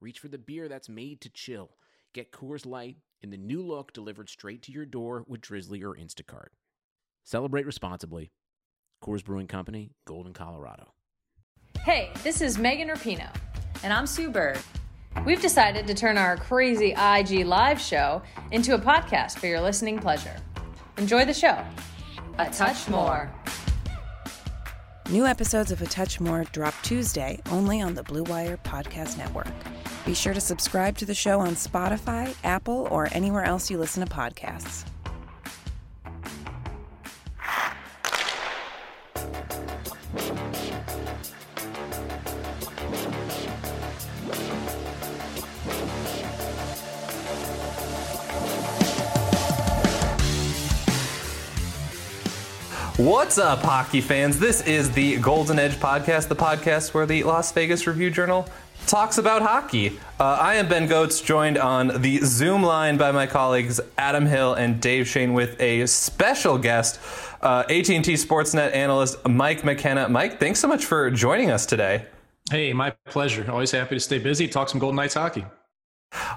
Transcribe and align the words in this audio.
reach 0.00 0.18
for 0.18 0.28
the 0.28 0.38
beer 0.38 0.68
that's 0.68 0.88
made 0.88 1.20
to 1.20 1.30
chill. 1.30 1.70
Get 2.14 2.32
Coors 2.32 2.66
Light 2.66 2.96
in 3.22 3.30
the 3.30 3.36
new 3.36 3.62
look 3.62 3.92
delivered 3.92 4.28
straight 4.28 4.62
to 4.62 4.72
your 4.72 4.86
door 4.86 5.24
with 5.28 5.40
Drizzly 5.42 5.82
or 5.82 5.94
Instacart. 5.94 6.48
Celebrate 7.24 7.66
responsibly. 7.66 8.32
Coors 9.04 9.24
Brewing 9.24 9.46
Company, 9.46 9.92
Golden, 10.06 10.32
Colorado. 10.32 10.92
Hey, 11.84 12.10
this 12.22 12.40
is 12.40 12.58
Megan 12.58 12.88
Rapinoe. 12.88 13.34
And 13.82 13.92
I'm 13.92 14.06
Sue 14.06 14.30
Bird. 14.30 14.58
We've 15.24 15.40
decided 15.40 15.86
to 15.86 15.94
turn 15.94 16.16
our 16.18 16.36
crazy 16.36 16.92
IG 16.92 17.46
live 17.46 17.80
show 17.80 18.22
into 18.52 18.74
a 18.74 18.78
podcast 18.78 19.38
for 19.38 19.46
your 19.46 19.60
listening 19.60 19.98
pleasure. 19.98 20.36
Enjoy 20.98 21.24
the 21.24 21.34
show. 21.34 21.62
A 22.38 22.48
touch 22.50 22.88
more. 22.88 23.30
New 25.10 25.26
episodes 25.26 25.72
of 25.72 25.82
A 25.82 25.86
Touch 25.86 26.20
More 26.20 26.44
drop 26.52 26.74
Tuesday 26.82 27.40
only 27.50 27.80
on 27.80 27.94
the 27.94 28.02
Blue 28.02 28.22
Wire 28.24 28.58
Podcast 28.58 29.18
Network. 29.18 29.48
Be 30.04 30.14
sure 30.14 30.34
to 30.34 30.40
subscribe 30.40 30.96
to 30.98 31.04
the 31.04 31.14
show 31.14 31.40
on 31.40 31.54
Spotify, 31.54 32.34
Apple, 32.42 32.88
or 32.90 33.08
anywhere 33.12 33.44
else 33.44 33.70
you 33.70 33.78
listen 33.78 34.04
to 34.06 34.12
podcasts. 34.12 34.84
What's 52.96 53.38
up, 53.38 53.60
hockey 53.60 54.02
fans? 54.02 54.38
This 54.38 54.60
is 54.66 54.90
the 54.90 55.16
Golden 55.16 55.58
Edge 55.58 55.76
podcast, 55.76 56.28
the 56.28 56.36
podcast 56.36 56.92
where 56.92 57.06
the 57.06 57.22
Las 57.22 57.50
Vegas 57.52 57.86
Review 57.86 58.10
Journal 58.10 58.46
talks 58.90 59.18
about 59.18 59.40
hockey. 59.40 60.00
Uh, 60.18 60.36
I 60.40 60.56
am 60.56 60.68
Ben 60.68 60.88
Gotz, 60.88 61.24
joined 61.24 61.56
on 61.56 62.02
the 62.02 62.18
Zoom 62.24 62.64
line 62.64 62.96
by 62.96 63.12
my 63.12 63.24
colleagues 63.24 63.80
Adam 63.96 64.26
Hill 64.26 64.54
and 64.54 64.80
Dave 64.80 65.06
Schoen 65.06 65.32
with 65.32 65.58
a 65.60 65.86
special 65.86 66.58
guest, 66.58 66.98
uh, 67.40 67.62
AT&T 67.70 68.02
Sportsnet 68.02 68.74
analyst 68.74 69.16
Mike 69.28 69.62
McKenna. 69.62 70.08
Mike, 70.08 70.40
thanks 70.40 70.58
so 70.58 70.66
much 70.66 70.84
for 70.84 71.08
joining 71.08 71.52
us 71.52 71.66
today. 71.66 72.04
Hey, 72.50 72.72
my 72.72 72.90
pleasure. 73.06 73.48
Always 73.48 73.70
happy 73.70 73.94
to 73.94 74.00
stay 74.00 74.18
busy, 74.18 74.48
talk 74.48 74.68
some 74.68 74.80
Golden 74.80 74.96
Knights 74.96 75.14
hockey. 75.14 75.44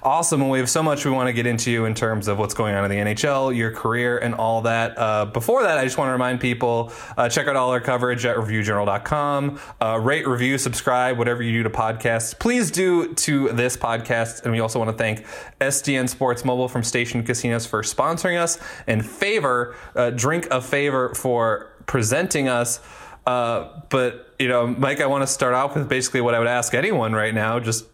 Awesome. 0.03 0.41
Well, 0.41 0.49
we 0.49 0.59
have 0.59 0.69
so 0.69 0.83
much 0.83 1.05
we 1.05 1.11
want 1.11 1.27
to 1.27 1.33
get 1.33 1.47
into 1.47 1.71
you 1.71 1.85
in 1.85 1.95
terms 1.95 2.27
of 2.27 2.37
what's 2.37 2.53
going 2.53 2.75
on 2.75 2.83
in 2.83 2.91
the 2.91 3.13
NHL, 3.13 3.55
your 3.55 3.71
career, 3.71 4.17
and 4.17 4.35
all 4.35 4.61
that. 4.63 4.97
Uh, 4.97 5.25
before 5.25 5.63
that, 5.63 5.77
I 5.77 5.85
just 5.85 5.97
want 5.97 6.09
to 6.09 6.11
remind 6.11 6.41
people 6.41 6.91
uh, 7.17 7.29
check 7.29 7.47
out 7.47 7.55
all 7.55 7.71
our 7.71 7.79
coverage 7.79 8.25
at 8.25 8.35
reviewjournal.com. 8.35 9.59
Uh, 9.81 9.99
rate, 9.99 10.27
review, 10.27 10.57
subscribe, 10.57 11.17
whatever 11.17 11.41
you 11.41 11.53
do 11.53 11.63
to 11.63 11.69
podcasts. 11.69 12.37
Please 12.37 12.69
do 12.69 13.13
to 13.15 13.49
this 13.53 13.77
podcast. 13.77 14.43
And 14.43 14.51
we 14.51 14.59
also 14.59 14.77
want 14.77 14.91
to 14.91 14.97
thank 14.97 15.25
STN 15.61 16.09
Sports 16.09 16.43
Mobile 16.43 16.67
from 16.67 16.83
Station 16.83 17.23
Casinos 17.23 17.65
for 17.65 17.81
sponsoring 17.81 18.37
us 18.37 18.59
and 18.87 19.05
favor, 19.05 19.75
uh, 19.95 20.09
drink 20.09 20.47
a 20.51 20.61
favor 20.61 21.15
for 21.15 21.71
presenting 21.85 22.49
us. 22.49 22.81
Uh, 23.25 23.69
but, 23.89 24.35
you 24.37 24.49
know, 24.49 24.67
Mike, 24.67 24.99
I 24.99 25.05
want 25.05 25.23
to 25.23 25.27
start 25.27 25.53
off 25.53 25.75
with 25.75 25.87
basically 25.87 26.19
what 26.19 26.35
I 26.35 26.39
would 26.39 26.47
ask 26.49 26.73
anyone 26.73 27.13
right 27.13 27.33
now. 27.33 27.57
Just 27.59 27.85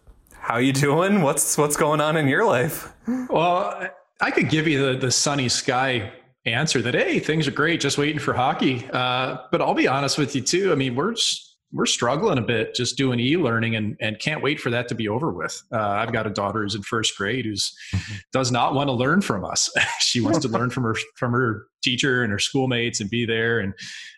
how 0.50 0.58
you 0.58 0.72
doing? 0.72 1.22
What's 1.22 1.56
what's 1.56 1.76
going 1.76 2.00
on 2.00 2.16
in 2.16 2.26
your 2.26 2.44
life? 2.44 2.92
Well, 3.28 3.88
I 4.20 4.32
could 4.32 4.48
give 4.48 4.66
you 4.66 4.84
the 4.84 4.98
the 4.98 5.10
sunny 5.12 5.48
sky 5.48 6.12
answer 6.44 6.82
that 6.82 6.94
hey, 6.94 7.20
things 7.20 7.46
are 7.46 7.52
great, 7.52 7.80
just 7.80 7.98
waiting 7.98 8.18
for 8.18 8.32
hockey. 8.32 8.84
Uh, 8.92 9.36
but 9.52 9.62
I'll 9.62 9.74
be 9.74 9.86
honest 9.86 10.18
with 10.18 10.34
you 10.34 10.40
too. 10.40 10.72
I 10.72 10.74
mean, 10.74 10.96
we're 10.96 11.14
we're 11.72 11.86
struggling 11.86 12.36
a 12.36 12.42
bit 12.42 12.74
just 12.74 12.96
doing 12.96 13.20
e-learning 13.20 13.76
and, 13.76 13.96
and 14.00 14.18
can't 14.18 14.42
wait 14.42 14.58
for 14.58 14.70
that 14.70 14.88
to 14.88 14.96
be 14.96 15.08
over 15.08 15.30
with. 15.30 15.62
Uh, 15.72 15.78
I've 15.78 16.12
got 16.12 16.26
a 16.26 16.30
daughter 16.30 16.62
who's 16.62 16.74
in 16.74 16.82
first 16.82 17.16
grade 17.16 17.44
who's 17.44 17.72
mm-hmm. 17.94 18.16
does 18.32 18.50
not 18.50 18.74
want 18.74 18.88
to 18.88 18.92
learn 18.92 19.20
from 19.20 19.44
us. 19.44 19.70
she 20.00 20.20
wants 20.20 20.40
to 20.40 20.48
learn 20.48 20.70
from 20.70 20.82
her 20.82 20.96
from 21.14 21.30
her 21.30 21.66
teacher 21.80 22.24
and 22.24 22.32
her 22.32 22.40
schoolmates 22.40 23.00
and 23.00 23.08
be 23.08 23.24
there. 23.24 23.60
And 23.60 23.74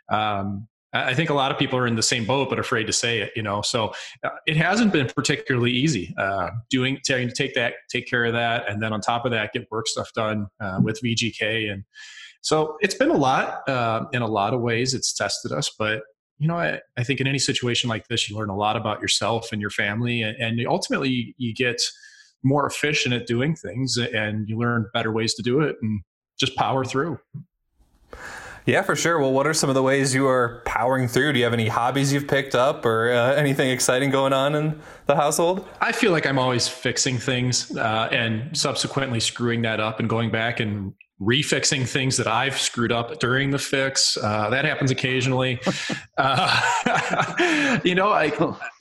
um, 0.09 0.66
I 0.93 1.15
think 1.15 1.31
a 1.31 1.35
lot 1.35 1.51
of 1.51 1.59
people 1.59 1.79
are 1.79 1.87
in 1.87 1.97
the 1.97 2.03
same 2.03 2.27
boat, 2.27 2.51
but 2.51 2.59
afraid 2.59 2.87
to 2.87 2.93
say 2.93 3.21
it. 3.21 3.33
You 3.35 3.43
know, 3.43 3.63
so 3.63 3.93
uh, 4.23 4.31
it 4.47 4.57
hasn't 4.57 4.93
been 4.93 5.07
particularly 5.07 5.71
easy 5.71 6.15
uh, 6.19 6.51
doing 6.71 6.99
trying 7.05 7.29
to 7.29 7.35
take 7.35 7.55
that, 7.55 7.75
take 7.91 8.07
care 8.07 8.25
of 8.25 8.33
that, 8.35 8.69
and 8.69 8.83
then 8.83 8.93
on 8.93 9.01
top 9.01 9.25
of 9.25 9.33
that, 9.33 9.53
get 9.53 9.71
work 9.71 9.89
stuff 9.89 10.13
done 10.13 10.49
uh, 10.61 10.81
with 10.83 11.01
VGK, 11.03 11.73
and 11.73 11.85
so 12.43 12.77
it's 12.81 12.95
been 12.95 13.11
a 13.11 13.17
lot. 13.17 13.67
Uh, 13.69 14.05
in 14.13 14.23
a 14.23 14.27
lot 14.27 14.53
of 14.53 14.61
ways, 14.61 14.95
it's 14.95 15.13
tested 15.13 15.53
us, 15.53 15.71
but 15.79 16.03
you 16.39 16.49
know, 16.49 16.57
I, 16.57 16.81
I, 16.97 17.05
think 17.05 17.21
in 17.21 17.29
any 17.29 17.39
situation 17.39 17.89
like 17.89 18.09
this, 18.09 18.29
you 18.29 18.37
learn 18.37 18.51
a 18.51 18.57
lot 18.57 18.77
about 18.77 19.01
yourself 19.01 19.53
and 19.53 19.61
your 19.61 19.71
family, 19.71 20.23
and, 20.23 20.37
and 20.39 20.67
ultimately, 20.67 21.35
you 21.39 21.55
get 21.55 21.81
more 22.43 22.67
efficient 22.67 23.15
at 23.15 23.27
doing 23.27 23.55
things, 23.55 23.97
and 23.97 24.49
you 24.49 24.59
learn 24.59 24.91
better 24.93 25.13
ways 25.13 25.35
to 25.35 25.43
do 25.43 25.61
it, 25.61 25.77
and 25.81 26.03
just 26.39 26.57
power 26.57 26.85
through. 26.85 27.19
Yeah, 28.65 28.83
for 28.83 28.95
sure. 28.95 29.19
Well, 29.19 29.33
what 29.33 29.47
are 29.47 29.55
some 29.55 29.71
of 29.71 29.75
the 29.75 29.83
ways 29.83 30.15
you 30.15 30.28
are 30.28 30.62
powering 30.65 31.09
through? 31.09 31.33
Do 31.33 31.39
you 31.39 31.45
have 31.45 31.53
any 31.53 31.67
hobbies 31.67 32.12
you've 32.12 32.28
picked 32.28 32.55
up 32.55 32.87
or 32.87 33.12
uh, 33.12 33.34
anything 33.34 33.71
exciting 33.71 34.11
going 34.11 34.33
on 34.33 34.55
in 34.55 34.81
the 35.06 35.17
household? 35.17 35.67
I 35.81 35.91
feel 35.91 36.12
like 36.12 36.27
I'm 36.27 36.39
always 36.39 36.69
fixing 36.69 37.19
things 37.19 37.77
uh, 37.77 38.09
and 38.12 38.56
subsequently 38.56 39.19
screwing 39.19 39.62
that 39.62 39.81
up 39.81 39.99
and 39.99 40.09
going 40.09 40.31
back 40.31 40.61
and 40.61 40.95
refixing 41.21 41.89
things 41.89 42.17
that 42.17 42.27
I've 42.27 42.59
screwed 42.59 42.91
up 42.91 43.21
during 43.21 43.50
the 43.50 43.59
fix. 43.59 44.17
Uh, 44.17 44.50
that 44.50 44.65
happens 44.65 44.91
occasionally. 44.91 45.61
uh, 46.19 47.79
you 47.84 47.94
know, 47.94 48.11
I, 48.11 48.33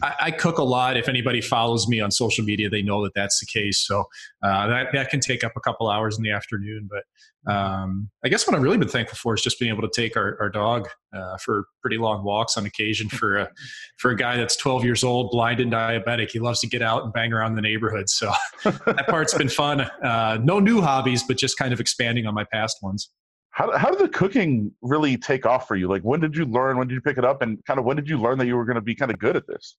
I, 0.01 0.31
cook 0.31 0.57
a 0.57 0.63
lot. 0.63 0.97
If 0.97 1.07
anybody 1.07 1.39
follows 1.39 1.87
me 1.87 2.01
on 2.01 2.09
social 2.09 2.43
media, 2.43 2.69
they 2.69 2.81
know 2.81 3.03
that 3.03 3.13
that's 3.13 3.39
the 3.39 3.45
case. 3.45 3.85
So 3.85 4.05
uh, 4.43 4.67
that 4.67 4.87
that 4.93 5.09
can 5.09 5.19
take 5.19 5.43
up 5.43 5.51
a 5.55 5.59
couple 5.59 5.89
hours 5.89 6.17
in 6.17 6.23
the 6.23 6.31
afternoon. 6.31 6.89
But 6.89 7.03
um, 7.47 8.09
I 8.23 8.29
guess 8.29 8.45
what 8.45 8.55
I've 8.55 8.61
really 8.61 8.77
been 8.77 8.87
thankful 8.87 9.17
for 9.17 9.33
is 9.33 9.41
just 9.41 9.59
being 9.59 9.71
able 9.71 9.81
to 9.87 9.91
take 9.93 10.15
our, 10.15 10.37
our 10.39 10.49
dog 10.49 10.87
uh, 11.13 11.37
for 11.37 11.65
pretty 11.81 11.97
long 11.97 12.23
walks 12.23 12.55
on 12.55 12.65
occasion. 12.65 13.09
For 13.09 13.37
a 13.37 13.49
for 13.97 14.11
a 14.11 14.15
guy 14.15 14.37
that's 14.37 14.55
12 14.55 14.83
years 14.83 15.03
old, 15.03 15.31
blind 15.31 15.59
and 15.59 15.71
diabetic, 15.71 16.31
he 16.31 16.39
loves 16.39 16.59
to 16.59 16.67
get 16.67 16.81
out 16.81 17.03
and 17.03 17.13
bang 17.13 17.33
around 17.33 17.55
the 17.55 17.61
neighborhood. 17.61 18.09
So 18.09 18.31
that 18.63 19.05
part's 19.07 19.33
been 19.33 19.49
fun. 19.49 19.81
Uh, 19.81 20.39
no 20.43 20.59
new 20.59 20.81
hobbies, 20.81 21.23
but 21.23 21.37
just 21.37 21.57
kind 21.57 21.73
of 21.73 21.79
expanding 21.79 22.27
on 22.27 22.33
my 22.33 22.45
past 22.51 22.77
ones. 22.83 23.09
How 23.49 23.75
how 23.75 23.89
did 23.89 23.99
the 23.99 24.09
cooking 24.09 24.71
really 24.81 25.17
take 25.17 25.45
off 25.45 25.67
for 25.67 25.75
you? 25.75 25.87
Like 25.87 26.03
when 26.03 26.19
did 26.19 26.35
you 26.35 26.45
learn? 26.45 26.77
When 26.77 26.87
did 26.87 26.93
you 26.93 27.01
pick 27.01 27.17
it 27.17 27.25
up? 27.25 27.41
And 27.41 27.63
kind 27.65 27.79
of 27.79 27.85
when 27.85 27.95
did 27.95 28.07
you 28.07 28.19
learn 28.19 28.37
that 28.37 28.45
you 28.45 28.55
were 28.55 28.65
going 28.65 28.75
to 28.75 28.81
be 28.81 28.93
kind 28.93 29.11
of 29.11 29.17
good 29.17 29.35
at 29.35 29.47
this? 29.47 29.77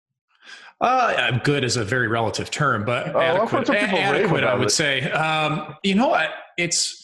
Uh, 0.81 1.15
I'm 1.17 1.39
good 1.39 1.63
is 1.63 1.77
a 1.77 1.85
very 1.85 2.09
relative 2.09 2.51
term, 2.51 2.85
but 2.85 3.15
oh, 3.15 3.21
adequate, 3.21 3.71
adequate 3.71 4.43
I 4.43 4.55
would 4.55 4.67
it. 4.67 4.71
say. 4.71 5.03
Um, 5.13 5.77
you 5.85 5.95
know, 5.95 6.09
what 6.09 6.31
it's 6.59 7.02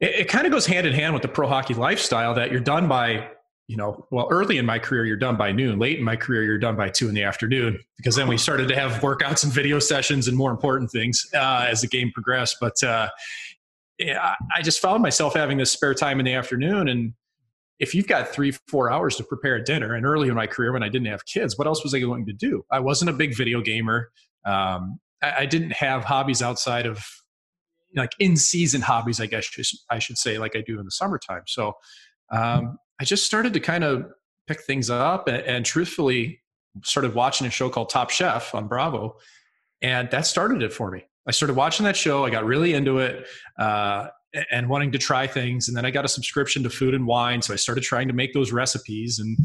it, 0.00 0.10
it 0.20 0.28
kind 0.28 0.46
of 0.46 0.52
goes 0.52 0.66
hand 0.66 0.86
in 0.86 0.92
hand 0.92 1.14
with 1.14 1.22
the 1.22 1.28
pro 1.28 1.48
hockey 1.48 1.74
lifestyle 1.74 2.34
that 2.34 2.50
you're 2.50 2.60
done 2.60 2.88
by 2.88 3.28
you 3.66 3.76
know, 3.76 4.06
well, 4.10 4.28
early 4.30 4.58
in 4.58 4.66
my 4.66 4.78
career, 4.78 5.06
you're 5.06 5.16
done 5.16 5.36
by 5.36 5.50
noon. 5.50 5.78
Late 5.78 5.98
in 5.98 6.04
my 6.04 6.16
career, 6.16 6.42
you're 6.42 6.58
done 6.58 6.76
by 6.76 6.90
two 6.90 7.08
in 7.08 7.14
the 7.14 7.22
afternoon 7.22 7.78
because 7.96 8.14
then 8.14 8.28
we 8.28 8.36
started 8.36 8.68
to 8.68 8.74
have 8.74 9.00
workouts 9.00 9.42
and 9.42 9.52
video 9.52 9.78
sessions 9.78 10.28
and 10.28 10.36
more 10.36 10.50
important 10.50 10.90
things 10.90 11.26
uh, 11.34 11.66
as 11.68 11.80
the 11.80 11.86
game 11.86 12.10
progressed. 12.12 12.58
But 12.60 12.82
uh, 12.82 13.08
yeah, 13.98 14.34
I 14.54 14.60
just 14.60 14.80
found 14.80 15.02
myself 15.02 15.34
having 15.34 15.56
this 15.56 15.72
spare 15.72 15.94
time 15.94 16.18
in 16.18 16.26
the 16.26 16.34
afternoon. 16.34 16.88
And 16.88 17.14
if 17.78 17.94
you've 17.94 18.06
got 18.06 18.28
three, 18.28 18.52
four 18.68 18.90
hours 18.90 19.16
to 19.16 19.24
prepare 19.24 19.56
a 19.56 19.64
dinner, 19.64 19.94
and 19.94 20.04
early 20.04 20.28
in 20.28 20.34
my 20.34 20.46
career 20.46 20.72
when 20.72 20.82
I 20.82 20.90
didn't 20.90 21.08
have 21.08 21.24
kids, 21.24 21.56
what 21.56 21.66
else 21.66 21.82
was 21.82 21.94
I 21.94 22.00
going 22.00 22.26
to 22.26 22.34
do? 22.34 22.64
I 22.70 22.80
wasn't 22.80 23.10
a 23.10 23.14
big 23.14 23.34
video 23.34 23.62
gamer. 23.62 24.10
Um, 24.44 25.00
I, 25.22 25.32
I 25.38 25.46
didn't 25.46 25.72
have 25.72 26.04
hobbies 26.04 26.42
outside 26.42 26.84
of 26.84 27.02
like 27.94 28.12
in 28.18 28.36
season 28.36 28.80
hobbies, 28.80 29.20
I 29.20 29.26
guess 29.26 29.48
I 29.90 29.98
should 29.98 30.18
say, 30.18 30.38
like 30.38 30.56
I 30.56 30.60
do 30.60 30.78
in 30.78 30.84
the 30.84 30.90
summertime. 30.90 31.42
So 31.46 31.74
um, 32.30 32.78
I 33.00 33.04
just 33.04 33.24
started 33.24 33.52
to 33.54 33.60
kind 33.60 33.84
of 33.84 34.06
pick 34.46 34.62
things 34.62 34.90
up 34.90 35.28
and, 35.28 35.38
and, 35.38 35.64
truthfully 35.64 36.40
started 36.82 37.14
watching 37.14 37.46
a 37.46 37.50
show 37.50 37.68
called 37.68 37.88
Top 37.88 38.10
Chef 38.10 38.54
on 38.54 38.68
Bravo. 38.68 39.16
And 39.80 40.10
that 40.10 40.26
started 40.26 40.62
it 40.62 40.72
for 40.72 40.90
me. 40.90 41.04
I 41.26 41.30
started 41.30 41.54
watching 41.54 41.84
that 41.84 41.96
show. 41.96 42.24
I 42.24 42.30
got 42.30 42.44
really 42.44 42.74
into 42.74 42.98
it 42.98 43.26
uh, 43.58 44.08
and 44.50 44.68
wanting 44.68 44.92
to 44.92 44.98
try 44.98 45.26
things. 45.26 45.68
And 45.68 45.76
then 45.76 45.86
I 45.86 45.90
got 45.90 46.04
a 46.04 46.08
subscription 46.08 46.62
to 46.64 46.70
Food 46.70 46.94
and 46.94 47.06
Wine. 47.06 47.40
So 47.40 47.52
I 47.52 47.56
started 47.56 47.84
trying 47.84 48.08
to 48.08 48.14
make 48.14 48.34
those 48.34 48.52
recipes. 48.52 49.18
And 49.18 49.38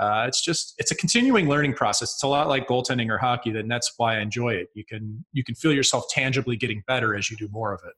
uh, 0.00 0.24
it's 0.26 0.42
just 0.42 0.74
it's 0.78 0.90
a 0.90 0.94
continuing 0.94 1.46
learning 1.46 1.74
process. 1.74 2.14
It's 2.14 2.22
a 2.22 2.26
lot 2.26 2.48
like 2.48 2.66
goaltending 2.66 3.10
or 3.10 3.18
hockey, 3.18 3.50
and 3.50 3.70
that's 3.70 3.92
why 3.98 4.16
I 4.16 4.20
enjoy 4.20 4.54
it. 4.54 4.70
You 4.72 4.82
can 4.82 5.22
you 5.34 5.44
can 5.44 5.54
feel 5.54 5.72
yourself 5.72 6.06
tangibly 6.08 6.56
getting 6.56 6.82
better 6.86 7.14
as 7.14 7.30
you 7.30 7.36
do 7.36 7.48
more 7.48 7.74
of 7.74 7.82
it. 7.86 7.92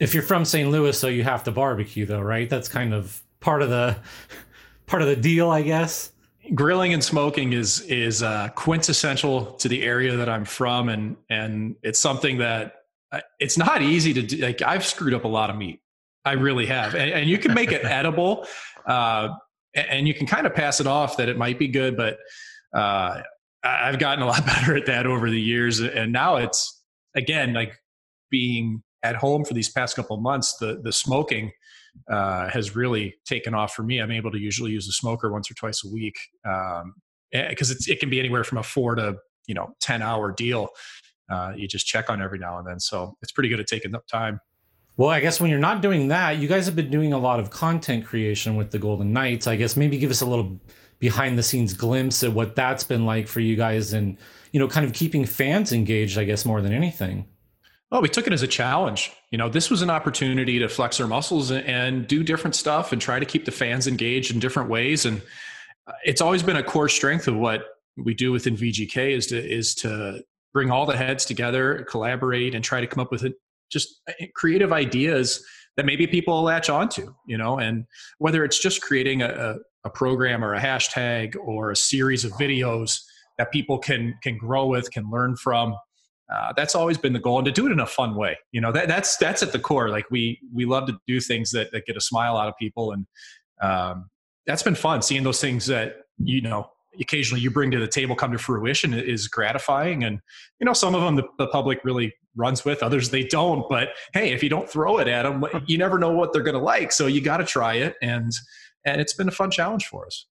If 0.00 0.14
you're 0.14 0.22
from 0.22 0.46
St. 0.46 0.70
Louis, 0.70 0.98
so 0.98 1.06
you 1.06 1.22
have 1.22 1.44
to 1.44 1.52
barbecue, 1.52 2.06
though, 2.06 2.22
right? 2.22 2.48
That's 2.48 2.66
kind 2.66 2.94
of 2.94 3.22
part 3.40 3.60
of 3.60 3.68
the 3.68 3.94
part 4.86 5.02
of 5.02 5.08
the 5.08 5.16
deal, 5.16 5.50
I 5.50 5.60
guess. 5.60 6.12
Grilling 6.54 6.94
and 6.94 7.04
smoking 7.04 7.52
is 7.52 7.82
is 7.82 8.22
uh, 8.22 8.48
quintessential 8.54 9.52
to 9.52 9.68
the 9.68 9.82
area 9.82 10.16
that 10.16 10.30
I'm 10.30 10.46
from, 10.46 10.88
and 10.88 11.14
and 11.28 11.76
it's 11.82 12.00
something 12.00 12.38
that 12.38 12.84
uh, 13.12 13.20
it's 13.38 13.58
not 13.58 13.82
easy 13.82 14.14
to 14.14 14.22
do. 14.22 14.38
Like 14.38 14.62
I've 14.62 14.86
screwed 14.86 15.12
up 15.12 15.24
a 15.24 15.28
lot 15.28 15.50
of 15.50 15.56
meat. 15.56 15.82
I 16.24 16.32
really 16.32 16.64
have, 16.64 16.94
and, 16.94 17.10
and 17.10 17.28
you 17.28 17.36
can 17.36 17.52
make 17.52 17.70
it 17.70 17.84
edible. 17.84 18.46
Uh, 18.86 19.28
and 19.74 20.06
you 20.06 20.14
can 20.14 20.26
kind 20.26 20.46
of 20.46 20.54
pass 20.54 20.80
it 20.80 20.86
off 20.86 21.16
that 21.16 21.28
it 21.28 21.36
might 21.36 21.58
be 21.58 21.68
good, 21.68 21.96
but 21.96 22.18
uh, 22.74 23.22
I've 23.62 23.98
gotten 23.98 24.22
a 24.22 24.26
lot 24.26 24.44
better 24.46 24.76
at 24.76 24.86
that 24.86 25.06
over 25.06 25.30
the 25.30 25.40
years. 25.40 25.80
And 25.80 26.12
now 26.12 26.36
it's 26.36 26.82
again 27.14 27.52
like 27.52 27.76
being 28.30 28.82
at 29.02 29.16
home 29.16 29.44
for 29.44 29.54
these 29.54 29.70
past 29.70 29.96
couple 29.96 30.16
months. 30.18 30.56
The 30.58 30.80
the 30.82 30.92
smoking 30.92 31.52
uh, 32.10 32.48
has 32.48 32.74
really 32.74 33.14
taken 33.24 33.54
off 33.54 33.74
for 33.74 33.82
me. 33.82 34.00
I'm 34.00 34.10
able 34.10 34.30
to 34.32 34.38
usually 34.38 34.72
use 34.72 34.88
a 34.88 34.92
smoker 34.92 35.30
once 35.32 35.50
or 35.50 35.54
twice 35.54 35.84
a 35.84 35.88
week 35.88 36.16
because 36.42 37.70
um, 37.70 37.76
it 37.86 38.00
can 38.00 38.10
be 38.10 38.18
anywhere 38.18 38.44
from 38.44 38.58
a 38.58 38.62
four 38.62 38.94
to 38.96 39.16
you 39.46 39.54
know 39.54 39.74
ten 39.80 40.02
hour 40.02 40.32
deal. 40.32 40.68
Uh, 41.30 41.52
you 41.56 41.66
just 41.66 41.86
check 41.86 42.10
on 42.10 42.20
every 42.20 42.38
now 42.38 42.58
and 42.58 42.66
then, 42.66 42.78
so 42.78 43.16
it's 43.22 43.32
pretty 43.32 43.48
good 43.48 43.60
at 43.60 43.66
taking 43.66 43.94
up 43.94 44.06
time. 44.06 44.40
Well, 44.96 45.08
I 45.08 45.20
guess 45.20 45.40
when 45.40 45.50
you're 45.50 45.58
not 45.58 45.82
doing 45.82 46.08
that, 46.08 46.38
you 46.38 46.46
guys 46.46 46.66
have 46.66 46.76
been 46.76 46.90
doing 46.90 47.12
a 47.12 47.18
lot 47.18 47.40
of 47.40 47.50
content 47.50 48.04
creation 48.04 48.54
with 48.56 48.70
the 48.70 48.78
Golden 48.78 49.12
Knights. 49.12 49.46
I 49.46 49.56
guess 49.56 49.76
maybe 49.76 49.98
give 49.98 50.10
us 50.10 50.20
a 50.20 50.26
little 50.26 50.60
behind 51.00 51.36
the 51.36 51.42
scenes 51.42 51.74
glimpse 51.74 52.22
at 52.22 52.32
what 52.32 52.54
that's 52.54 52.84
been 52.84 53.04
like 53.04 53.26
for 53.26 53.40
you 53.40 53.56
guys 53.56 53.92
and, 53.92 54.16
you 54.52 54.60
know, 54.60 54.68
kind 54.68 54.86
of 54.86 54.92
keeping 54.92 55.24
fans 55.24 55.72
engaged, 55.72 56.16
I 56.16 56.24
guess, 56.24 56.44
more 56.44 56.62
than 56.62 56.72
anything. 56.72 57.26
Well, 57.90 58.02
we 58.02 58.08
took 58.08 58.26
it 58.26 58.32
as 58.32 58.42
a 58.42 58.48
challenge. 58.48 59.12
You 59.30 59.38
know, 59.38 59.48
this 59.48 59.68
was 59.68 59.82
an 59.82 59.90
opportunity 59.90 60.58
to 60.60 60.68
flex 60.68 61.00
our 61.00 61.08
muscles 61.08 61.50
and 61.50 62.06
do 62.06 62.22
different 62.22 62.54
stuff 62.54 62.92
and 62.92 63.02
try 63.02 63.18
to 63.18 63.26
keep 63.26 63.44
the 63.44 63.52
fans 63.52 63.86
engaged 63.86 64.32
in 64.32 64.38
different 64.38 64.70
ways. 64.70 65.06
And 65.06 65.20
uh, 65.86 65.92
it's 66.04 66.20
always 66.20 66.42
been 66.42 66.56
a 66.56 66.62
core 66.62 66.88
strength 66.88 67.26
of 67.26 67.36
what 67.36 67.64
we 67.96 68.14
do 68.14 68.32
within 68.32 68.56
VGK 68.56 69.16
is 69.16 69.26
to 69.28 69.38
is 69.38 69.74
to 69.76 70.22
bring 70.52 70.70
all 70.70 70.86
the 70.86 70.96
heads 70.96 71.24
together, 71.24 71.84
collaborate, 71.88 72.54
and 72.54 72.64
try 72.64 72.80
to 72.80 72.86
come 72.86 73.00
up 73.00 73.10
with 73.10 73.24
just 73.70 74.00
uh, 74.08 74.12
creative 74.34 74.72
ideas 74.72 75.44
that 75.76 75.86
maybe 75.86 76.06
people 76.06 76.42
latch 76.42 76.70
onto, 76.70 77.12
you 77.26 77.36
know, 77.36 77.58
and 77.58 77.84
whether 78.18 78.44
it's 78.44 78.58
just 78.58 78.80
creating 78.80 79.22
a, 79.22 79.56
a 79.84 79.90
program 79.90 80.44
or 80.44 80.54
a 80.54 80.60
hashtag 80.60 81.34
or 81.36 81.70
a 81.70 81.76
series 81.76 82.24
of 82.24 82.32
videos 82.32 82.98
that 83.38 83.50
people 83.52 83.78
can 83.78 84.14
can 84.22 84.38
grow 84.38 84.66
with, 84.66 84.90
can 84.90 85.10
learn 85.10 85.36
from. 85.36 85.74
Uh, 86.32 86.52
that's 86.56 86.74
always 86.74 86.96
been 86.96 87.12
the 87.12 87.18
goal, 87.18 87.38
and 87.38 87.44
to 87.44 87.52
do 87.52 87.66
it 87.66 87.72
in 87.72 87.80
a 87.80 87.86
fun 87.86 88.14
way. 88.14 88.36
You 88.52 88.60
know, 88.60 88.72
that, 88.72 88.88
that's 88.88 89.16
that's 89.18 89.42
at 89.42 89.52
the 89.52 89.58
core. 89.58 89.88
Like 89.88 90.10
we 90.10 90.40
we 90.52 90.64
love 90.64 90.86
to 90.86 90.98
do 91.06 91.20
things 91.20 91.50
that 91.50 91.70
that 91.72 91.86
get 91.86 91.96
a 91.96 92.00
smile 92.00 92.36
out 92.36 92.48
of 92.48 92.54
people, 92.58 92.92
and 92.92 93.06
um, 93.60 94.08
that's 94.46 94.62
been 94.62 94.74
fun. 94.74 95.02
Seeing 95.02 95.22
those 95.22 95.40
things 95.40 95.66
that 95.66 95.96
you 96.18 96.40
know 96.40 96.70
occasionally 97.00 97.40
you 97.40 97.50
bring 97.50 97.70
to 97.70 97.78
the 97.78 97.88
table 97.88 98.14
come 98.14 98.32
to 98.32 98.38
fruition 98.38 98.94
is 98.94 99.28
gratifying, 99.28 100.04
and 100.04 100.20
you 100.60 100.64
know 100.64 100.72
some 100.72 100.94
of 100.94 101.02
them 101.02 101.16
the, 101.16 101.24
the 101.38 101.46
public 101.48 101.84
really 101.84 102.14
runs 102.36 102.64
with 102.64 102.82
others 102.82 103.10
they 103.10 103.24
don't. 103.24 103.68
But 103.68 103.90
hey 104.12 104.32
if 104.32 104.42
you 104.42 104.48
don't 104.48 104.68
throw 104.68 104.98
it 104.98 105.08
at 105.08 105.22
them 105.22 105.44
you 105.66 105.78
never 105.78 105.98
know 105.98 106.12
what 106.12 106.32
they're 106.32 106.42
going 106.42 106.56
to 106.56 106.60
like. 106.60 106.92
So 106.92 107.06
you 107.06 107.20
got 107.20 107.38
to 107.38 107.44
try 107.44 107.74
it. 107.74 107.96
And 108.02 108.32
and 108.84 109.00
it's 109.00 109.14
been 109.14 109.28
a 109.28 109.32
fun 109.32 109.50
challenge 109.50 109.86
for 109.86 110.06
us. 110.06 110.26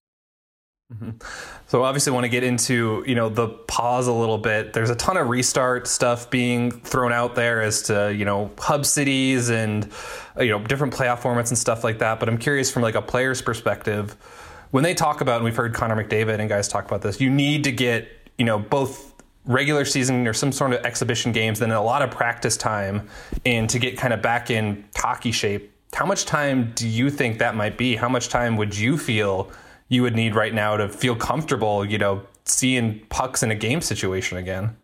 Mm-hmm. 0.94 1.12
So 1.68 1.84
obviously 1.84 2.12
want 2.12 2.26
to 2.26 2.30
get 2.30 2.44
into, 2.44 3.04
you 3.08 3.16
know, 3.16 3.30
the 3.30 3.48
pause 3.48 4.06
a 4.08 4.14
little 4.14 4.38
bit. 4.38 4.74
There's 4.74 4.90
a 4.90 4.96
ton 4.96 5.18
of 5.18 5.28
restart 5.28 5.88
stuff 5.88 6.30
being 6.30 6.72
thrown 6.72 7.12
out 7.12 7.36
there 7.36 7.62
as 7.62 7.82
to, 7.84 8.14
you 8.14 8.26
know, 8.26 8.52
hub 8.60 8.86
cities 8.86 9.50
and 9.50 9.90
you 10.40 10.50
know, 10.50 10.60
different 10.60 10.94
playoff 10.94 11.22
formats 11.22 11.50
and 11.50 11.58
stuff 11.58 11.84
like 11.84 12.00
that, 12.00 12.20
but 12.20 12.30
I'm 12.30 12.38
curious 12.38 12.72
from 12.72 12.82
like 12.84 12.96
a 12.96 13.02
player's 13.02 13.42
perspective 13.42 14.18
when 14.74 14.84
they 14.84 14.96
talk 14.96 15.22
about 15.22 15.36
and 15.36 15.46
we've 15.46 15.56
heard 15.56 15.72
Connor 15.72 16.04
McDavid 16.04 16.40
and 16.40 16.50
guys 16.50 16.68
talk 16.68 16.84
about 16.86 17.04
this, 17.04 17.22
you 17.22 17.30
need 17.30 17.64
to 17.66 17.72
get, 17.72 18.08
you 18.40 18.44
know, 18.44 18.58
both 18.58 19.14
regular 19.46 19.86
season 19.86 20.28
or 20.28 20.34
some 20.34 20.52
sort 20.52 20.74
of 20.74 20.84
exhibition 20.84 21.32
games, 21.32 21.60
then 21.60 21.70
a 21.70 21.80
lot 21.80 22.02
of 22.02 22.10
practice 22.10 22.58
time 22.58 23.08
and 23.46 23.70
to 23.70 23.78
get 23.78 24.00
kind 24.00 24.16
of 24.16 24.24
back 24.24 24.50
in 24.50 24.84
hockey 24.96 25.32
shape. 25.32 25.72
How 25.94 26.08
much 26.08 26.26
time 26.26 26.72
do 26.74 26.88
you 26.88 27.12
think 27.12 27.38
that 27.38 27.56
might 27.56 27.78
be? 27.78 27.96
How 27.96 28.10
much 28.10 28.30
time 28.30 28.58
would 28.58 28.76
you 28.76 28.98
feel 28.98 29.52
you 29.90 30.02
would 30.02 30.16
need 30.16 30.34
right 30.34 30.56
now 30.56 30.76
to 30.76 30.90
feel 30.90 31.16
comfortable, 31.16 31.86
you 31.86 32.00
know, 32.00 32.24
seeing 32.46 33.00
pucks 33.10 33.44
in 33.44 33.52
a 33.52 33.56
game 33.56 33.80
situation 33.80 34.40
again? 34.40 34.76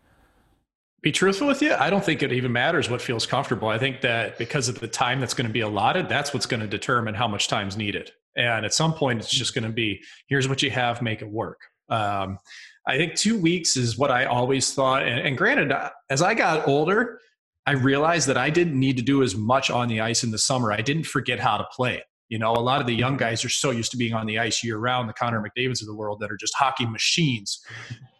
Be 1.02 1.10
truthful 1.10 1.48
with 1.48 1.62
you, 1.62 1.74
I 1.74 1.90
don't 1.90 2.04
think 2.04 2.22
it 2.22 2.30
even 2.30 2.52
matters 2.52 2.88
what 2.88 3.02
feels 3.02 3.26
comfortable. 3.26 3.66
I 3.66 3.78
think 3.78 4.02
that 4.02 4.38
because 4.38 4.68
of 4.68 4.78
the 4.78 4.86
time 4.86 5.18
that's 5.18 5.34
going 5.34 5.48
to 5.48 5.52
be 5.52 5.62
allotted, 5.62 6.08
that's 6.08 6.32
what's 6.32 6.46
going 6.46 6.60
to 6.60 6.68
determine 6.68 7.14
how 7.14 7.26
much 7.26 7.48
time's 7.48 7.76
needed. 7.76 8.12
And 8.36 8.64
at 8.64 8.72
some 8.72 8.94
point, 8.94 9.18
it's 9.18 9.30
just 9.30 9.54
going 9.54 9.64
to 9.64 9.70
be 9.70 10.02
here's 10.28 10.48
what 10.48 10.62
you 10.62 10.70
have, 10.70 11.02
make 11.02 11.22
it 11.22 11.28
work. 11.28 11.60
Um, 11.88 12.38
I 12.86 12.96
think 12.96 13.14
two 13.14 13.38
weeks 13.38 13.76
is 13.76 13.98
what 13.98 14.10
I 14.10 14.24
always 14.24 14.72
thought. 14.72 15.06
And, 15.06 15.20
and 15.20 15.36
granted, 15.36 15.72
uh, 15.72 15.90
as 16.08 16.22
I 16.22 16.34
got 16.34 16.66
older, 16.66 17.20
I 17.66 17.72
realized 17.72 18.26
that 18.28 18.36
I 18.36 18.50
didn't 18.50 18.78
need 18.78 18.96
to 18.96 19.02
do 19.02 19.22
as 19.22 19.36
much 19.36 19.70
on 19.70 19.88
the 19.88 20.00
ice 20.00 20.24
in 20.24 20.30
the 20.30 20.38
summer. 20.38 20.72
I 20.72 20.80
didn't 20.80 21.06
forget 21.06 21.38
how 21.38 21.58
to 21.58 21.66
play. 21.74 22.02
You 22.28 22.38
know, 22.38 22.52
a 22.52 22.62
lot 22.62 22.80
of 22.80 22.86
the 22.86 22.94
young 22.94 23.16
guys 23.16 23.44
are 23.44 23.50
so 23.50 23.70
used 23.70 23.90
to 23.90 23.96
being 23.96 24.14
on 24.14 24.26
the 24.26 24.38
ice 24.38 24.62
year 24.62 24.78
round, 24.78 25.08
the 25.08 25.12
Connor 25.12 25.42
McDavids 25.42 25.80
of 25.80 25.88
the 25.88 25.94
world 25.94 26.20
that 26.20 26.30
are 26.30 26.36
just 26.36 26.54
hockey 26.56 26.86
machines. 26.86 27.60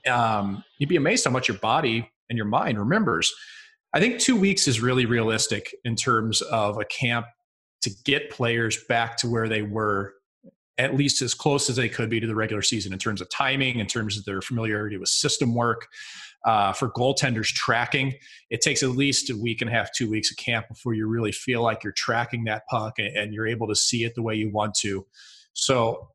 Um, 0.09 0.65
you'd 0.79 0.89
be 0.89 0.97
amazed 0.97 1.25
how 1.25 1.31
much 1.31 1.47
your 1.47 1.59
body 1.59 2.11
and 2.29 2.37
your 2.37 2.47
mind 2.47 2.79
remembers. 2.79 3.33
I 3.93 4.01
think 4.01 4.19
two 4.19 4.37
weeks 4.37 4.69
is 4.69 4.81
really 4.81 5.07
realistic 5.07 5.75
in 5.85 5.97
terms 5.97 6.43
of 6.43 6.79
a 6.79 6.85
camp 6.85 7.27
to 7.83 7.91
get 8.05 8.31
players 8.31 8.85
back 8.85 9.17
to 9.19 9.29
where 9.29 9.49
they 9.49 9.63
were 9.63 10.15
at 10.79 10.95
least 10.95 11.21
as 11.21 11.35
close 11.35 11.69
as 11.69 11.77
they 11.77 11.91
could 11.91 12.09
be 12.09 12.21
to 12.21 12.27
the 12.27 12.35
regular 12.35 12.63
season 12.63 12.93
in 12.93 12.99
terms 12.99 13.21
of 13.21 13.29
timing, 13.29 13.79
in 13.79 13.87
terms 13.87 14.17
of 14.17 14.25
their 14.25 14.41
familiarity 14.41 14.97
with 14.97 15.11
system 15.11 15.55
work. 15.55 15.89
Uh, 16.47 16.73
for 16.73 16.91
goaltenders 16.93 17.49
tracking, 17.49 18.15
it 18.49 18.63
takes 18.63 18.83
at 18.83 18.89
least 18.89 19.29
a 19.29 19.37
week 19.37 19.61
and 19.61 19.69
a 19.69 19.73
half, 19.75 19.93
two 19.93 20.09
weeks 20.09 20.31
of 20.31 20.39
camp 20.39 20.67
before 20.69 20.95
you 20.95 21.07
really 21.07 21.33
feel 21.33 21.63
like 21.63 21.85
you're 21.85 21.93
tracking 21.93 22.45
that 22.45 22.63
puck 22.71 22.95
and, 22.99 23.15
and 23.15 23.35
you're 23.35 23.47
able 23.47 23.69
to 23.69 23.75
see 23.75 24.05
it 24.05 24.15
the 24.15 24.23
way 24.23 24.35
you 24.35 24.51
want 24.51 24.75
to. 24.75 25.07
So 25.53 26.09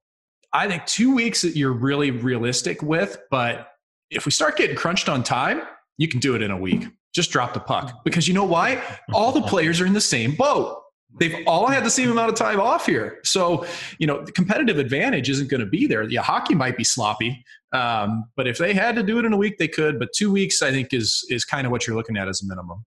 I 0.51 0.67
think 0.67 0.83
two 0.87 1.13
weeks 1.13 1.43
that 1.43 1.55
you're 1.55 1.73
really 1.73 2.09
realistic 2.09 2.81
with, 2.81 3.19
but 3.29 3.67
if 4.09 4.25
we 4.25 4.31
start 4.31 4.57
getting 4.57 4.75
crunched 4.75 5.09
on 5.09 5.21
time, 5.21 5.61
you 5.97 6.07
can 6.07 6.19
do 6.19 6.33
it 6.33 6.41
in 6.41 6.49
a 6.49 6.57
week. 6.57 6.87
Just 7.13 7.29
drop 7.29 7.53
the 7.53 7.59
puck 7.59 8.03
because 8.03 8.27
you 8.27 8.33
know 8.33 8.45
why? 8.45 8.81
All 9.13 9.31
the 9.31 9.41
players 9.41 9.79
are 9.79 9.85
in 9.85 9.93
the 9.93 10.01
same 10.01 10.33
boat. 10.33 10.81
They've 11.17 11.43
all 11.47 11.67
had 11.67 11.85
the 11.85 11.89
same 11.89 12.11
amount 12.11 12.29
of 12.29 12.35
time 12.35 12.59
off 12.59 12.85
here. 12.85 13.19
So, 13.23 13.65
you 13.99 14.07
know, 14.07 14.21
the 14.21 14.31
competitive 14.31 14.77
advantage 14.77 15.29
isn't 15.29 15.49
going 15.49 15.61
to 15.61 15.65
be 15.65 15.87
there. 15.87 16.03
Yeah, 16.03 16.21
hockey 16.21 16.55
might 16.55 16.75
be 16.75 16.83
sloppy, 16.83 17.43
um, 17.71 18.25
but 18.35 18.47
if 18.47 18.57
they 18.57 18.73
had 18.73 18.95
to 18.95 19.03
do 19.03 19.19
it 19.19 19.25
in 19.25 19.33
a 19.33 19.37
week, 19.37 19.57
they 19.57 19.67
could. 19.67 19.97
But 19.99 20.09
two 20.15 20.31
weeks, 20.31 20.61
I 20.61 20.71
think, 20.71 20.93
is 20.93 21.25
is 21.29 21.45
kind 21.45 21.65
of 21.65 21.71
what 21.71 21.87
you're 21.87 21.95
looking 21.95 22.17
at 22.17 22.27
as 22.27 22.41
a 22.41 22.47
minimum. 22.47 22.83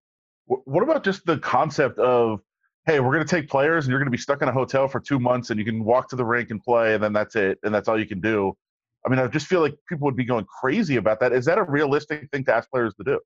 What 0.46 0.82
about 0.82 1.04
just 1.04 1.26
the 1.26 1.38
concept 1.38 1.98
of, 1.98 2.40
hey, 2.86 3.00
we're 3.00 3.12
going 3.12 3.26
to 3.26 3.30
take 3.30 3.50
players 3.50 3.84
and 3.84 3.90
you're 3.90 4.00
going 4.00 4.06
to 4.06 4.10
be 4.10 4.16
stuck 4.16 4.40
in 4.40 4.48
a 4.48 4.52
hotel 4.52 4.88
for 4.88 4.98
two 4.98 5.20
months 5.20 5.50
and 5.50 5.58
you 5.58 5.64
can 5.64 5.84
walk 5.84 6.08
to 6.08 6.16
the 6.16 6.24
rink 6.24 6.50
and 6.50 6.62
play 6.62 6.94
and 6.94 7.02
then 7.02 7.12
that's 7.12 7.36
it 7.36 7.58
and 7.64 7.74
that's 7.74 7.86
all 7.86 8.00
you 8.00 8.06
can 8.06 8.20
do. 8.20 8.54
I 9.06 9.10
mean, 9.10 9.18
I 9.18 9.26
just 9.26 9.46
feel 9.46 9.60
like 9.60 9.74
people 9.88 10.06
would 10.06 10.16
be 10.16 10.24
going 10.24 10.46
crazy 10.46 10.96
about 10.96 11.20
that. 11.20 11.32
Is 11.32 11.44
that 11.44 11.58
a 11.58 11.64
realistic 11.64 12.30
thing 12.30 12.44
to 12.46 12.54
ask 12.54 12.70
players 12.70 12.94
to 12.94 13.04
do? 13.04 13.20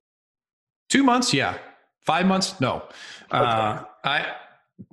Two 0.89 1.03
months, 1.03 1.33
yeah. 1.33 1.57
Five 2.01 2.25
months, 2.25 2.59
no. 2.59 2.83
Uh, 3.31 3.83
I 4.03 4.35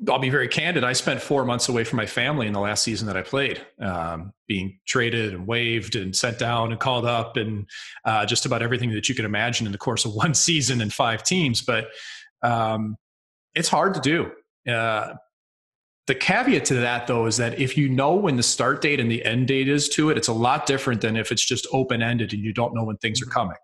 I'll 0.09 0.19
be 0.19 0.31
very 0.31 0.49
candid. 0.49 0.85
I 0.85 0.93
spent 0.93 1.21
four 1.21 1.45
months 1.45 1.69
away 1.69 1.85
from 1.85 1.97
my 1.97 2.07
family 2.07 2.47
in 2.47 2.53
the 2.53 2.61
last 2.61 2.83
season 2.83 3.07
that 3.07 3.17
I 3.17 3.23
played, 3.23 3.65
um, 3.81 4.33
being 4.49 4.79
traded 4.87 5.35
and 5.35 5.47
waived 5.47 5.97
and 5.97 6.15
sent 6.15 6.39
down 6.39 6.73
and 6.73 6.81
called 6.81 7.07
up 7.07 7.37
and 7.37 7.67
uh, 8.05 8.27
just 8.27 8.47
about 8.47 8.63
everything 8.63 8.91
that 8.93 9.09
you 9.09 9.15
can 9.15 9.25
imagine 9.25 9.67
in 9.67 9.73
the 9.73 9.79
course 9.79 10.05
of 10.05 10.15
one 10.15 10.35
season 10.35 10.81
and 10.81 10.93
five 10.93 11.23
teams. 11.23 11.63
But 11.63 11.89
um, 12.43 12.97
it's 13.55 13.69
hard 13.69 13.95
to 13.95 14.01
do. 14.01 14.31
Uh, 14.71 15.15
the 16.07 16.15
caveat 16.15 16.65
to 16.67 16.75
that, 16.75 17.07
though, 17.07 17.27
is 17.27 17.37
that 17.37 17.61
if 17.61 17.77
you 17.77 17.89
know 17.89 18.15
when 18.15 18.37
the 18.37 18.43
start 18.43 18.81
date 18.83 18.99
and 18.99 19.11
the 19.11 19.25
end 19.25 19.47
date 19.47 19.69
is 19.69 19.89
to 19.91 20.11
it, 20.11 20.19
it's 20.19 20.29
a 20.29 20.33
lot 20.33 20.67
different 20.67 21.01
than 21.01 21.17
if 21.17 21.31
it's 21.31 21.45
just 21.45 21.67
open 21.73 22.03
ended 22.03 22.33
and 22.33 22.43
you 22.43 22.53
don't 22.53 22.75
know 22.75 22.85
when 22.85 22.97
things 22.97 23.23
are 23.23 23.27
coming. 23.27 23.57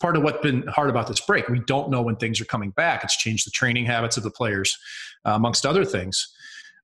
Part 0.00 0.16
of 0.16 0.22
what's 0.22 0.40
been 0.40 0.66
hard 0.66 0.90
about 0.90 1.06
this 1.06 1.20
break. 1.20 1.48
We 1.48 1.60
don't 1.60 1.90
know 1.90 2.02
when 2.02 2.16
things 2.16 2.40
are 2.40 2.46
coming 2.46 2.70
back. 2.70 3.04
It's 3.04 3.16
changed 3.16 3.46
the 3.46 3.50
training 3.50 3.84
habits 3.84 4.16
of 4.16 4.22
the 4.22 4.30
players 4.30 4.78
uh, 5.26 5.32
amongst 5.32 5.66
other 5.66 5.84
things. 5.84 6.32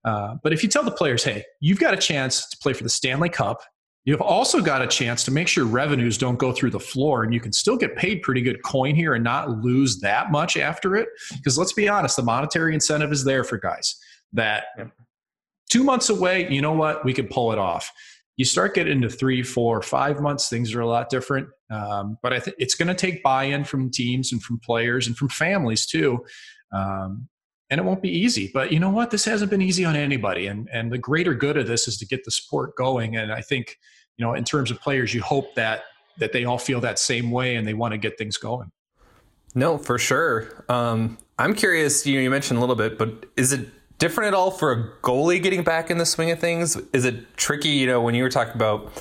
Uh, 0.04 0.36
but 0.42 0.52
if 0.52 0.62
you 0.62 0.68
tell 0.68 0.84
the 0.84 0.90
players, 0.90 1.24
hey, 1.24 1.44
you've 1.60 1.80
got 1.80 1.94
a 1.94 1.96
chance 1.96 2.46
to 2.48 2.56
play 2.58 2.72
for 2.72 2.84
the 2.84 2.88
Stanley 2.88 3.28
Cup, 3.28 3.62
you've 4.04 4.20
also 4.20 4.60
got 4.60 4.80
a 4.80 4.86
chance 4.86 5.24
to 5.24 5.32
make 5.32 5.48
sure 5.48 5.64
revenues 5.64 6.16
don't 6.16 6.38
go 6.38 6.52
through 6.52 6.70
the 6.70 6.80
floor 6.80 7.24
and 7.24 7.34
you 7.34 7.40
can 7.40 7.52
still 7.52 7.76
get 7.76 7.96
paid 7.96 8.22
pretty 8.22 8.40
good 8.40 8.62
coin 8.62 8.94
here 8.94 9.14
and 9.14 9.24
not 9.24 9.50
lose 9.50 9.98
that 10.00 10.30
much 10.30 10.56
after 10.56 10.94
it. 10.94 11.08
Because 11.36 11.58
let's 11.58 11.72
be 11.72 11.88
honest, 11.88 12.16
the 12.16 12.22
monetary 12.22 12.72
incentive 12.72 13.10
is 13.10 13.24
there 13.24 13.42
for 13.42 13.58
guys 13.58 13.96
that 14.32 14.66
two 15.68 15.82
months 15.82 16.08
away, 16.08 16.48
you 16.50 16.62
know 16.62 16.72
what, 16.72 17.04
we 17.04 17.12
can 17.12 17.26
pull 17.26 17.52
it 17.52 17.58
off. 17.58 17.92
You 18.36 18.44
start 18.44 18.74
getting 18.74 18.92
into 18.92 19.08
three, 19.08 19.42
four, 19.42 19.82
five 19.82 20.20
months, 20.20 20.48
things 20.48 20.74
are 20.74 20.80
a 20.80 20.86
lot 20.86 21.08
different. 21.08 21.48
Um, 21.70 22.18
but 22.22 22.32
I 22.32 22.40
think 22.40 22.56
it's 22.58 22.74
going 22.74 22.88
to 22.88 22.94
take 22.94 23.22
buy-in 23.22 23.64
from 23.64 23.90
teams 23.90 24.32
and 24.32 24.42
from 24.42 24.58
players 24.58 25.06
and 25.06 25.16
from 25.16 25.28
families 25.28 25.86
too. 25.86 26.24
Um, 26.72 27.28
and 27.70 27.80
it 27.80 27.84
won't 27.84 28.02
be 28.02 28.10
easy. 28.10 28.50
But 28.52 28.72
you 28.72 28.78
know 28.78 28.90
what? 28.90 29.10
This 29.10 29.24
hasn't 29.24 29.50
been 29.50 29.62
easy 29.62 29.84
on 29.84 29.96
anybody. 29.96 30.46
And 30.46 30.68
and 30.72 30.92
the 30.92 30.98
greater 30.98 31.34
good 31.34 31.56
of 31.56 31.66
this 31.66 31.88
is 31.88 31.98
to 31.98 32.06
get 32.06 32.24
the 32.24 32.30
sport 32.30 32.76
going. 32.76 33.16
And 33.16 33.32
I 33.32 33.40
think, 33.40 33.78
you 34.16 34.24
know, 34.24 34.34
in 34.34 34.44
terms 34.44 34.70
of 34.70 34.80
players, 34.80 35.12
you 35.14 35.22
hope 35.22 35.54
that 35.56 35.84
that 36.18 36.32
they 36.32 36.44
all 36.44 36.58
feel 36.58 36.80
that 36.80 36.98
same 36.98 37.30
way 37.30 37.56
and 37.56 37.66
they 37.66 37.74
want 37.74 37.92
to 37.92 37.98
get 37.98 38.16
things 38.16 38.36
going. 38.36 38.70
No, 39.54 39.78
for 39.78 39.98
sure. 39.98 40.64
Um, 40.68 41.18
I'm 41.38 41.54
curious. 41.54 42.06
You 42.06 42.20
you 42.20 42.30
mentioned 42.30 42.58
a 42.58 42.60
little 42.60 42.76
bit, 42.76 42.98
but 42.98 43.26
is 43.36 43.52
it 43.52 43.68
different 43.98 44.28
at 44.28 44.34
all 44.34 44.50
for 44.50 44.72
a 44.72 44.90
goalie 45.02 45.42
getting 45.42 45.62
back 45.62 45.90
in 45.90 45.98
the 45.98 46.06
swing 46.06 46.30
of 46.30 46.38
things? 46.38 46.76
Is 46.92 47.04
it 47.04 47.36
tricky? 47.36 47.70
You 47.70 47.86
know, 47.86 48.00
when 48.00 48.14
you 48.14 48.22
were 48.22 48.30
talking 48.30 48.54
about 48.54 48.92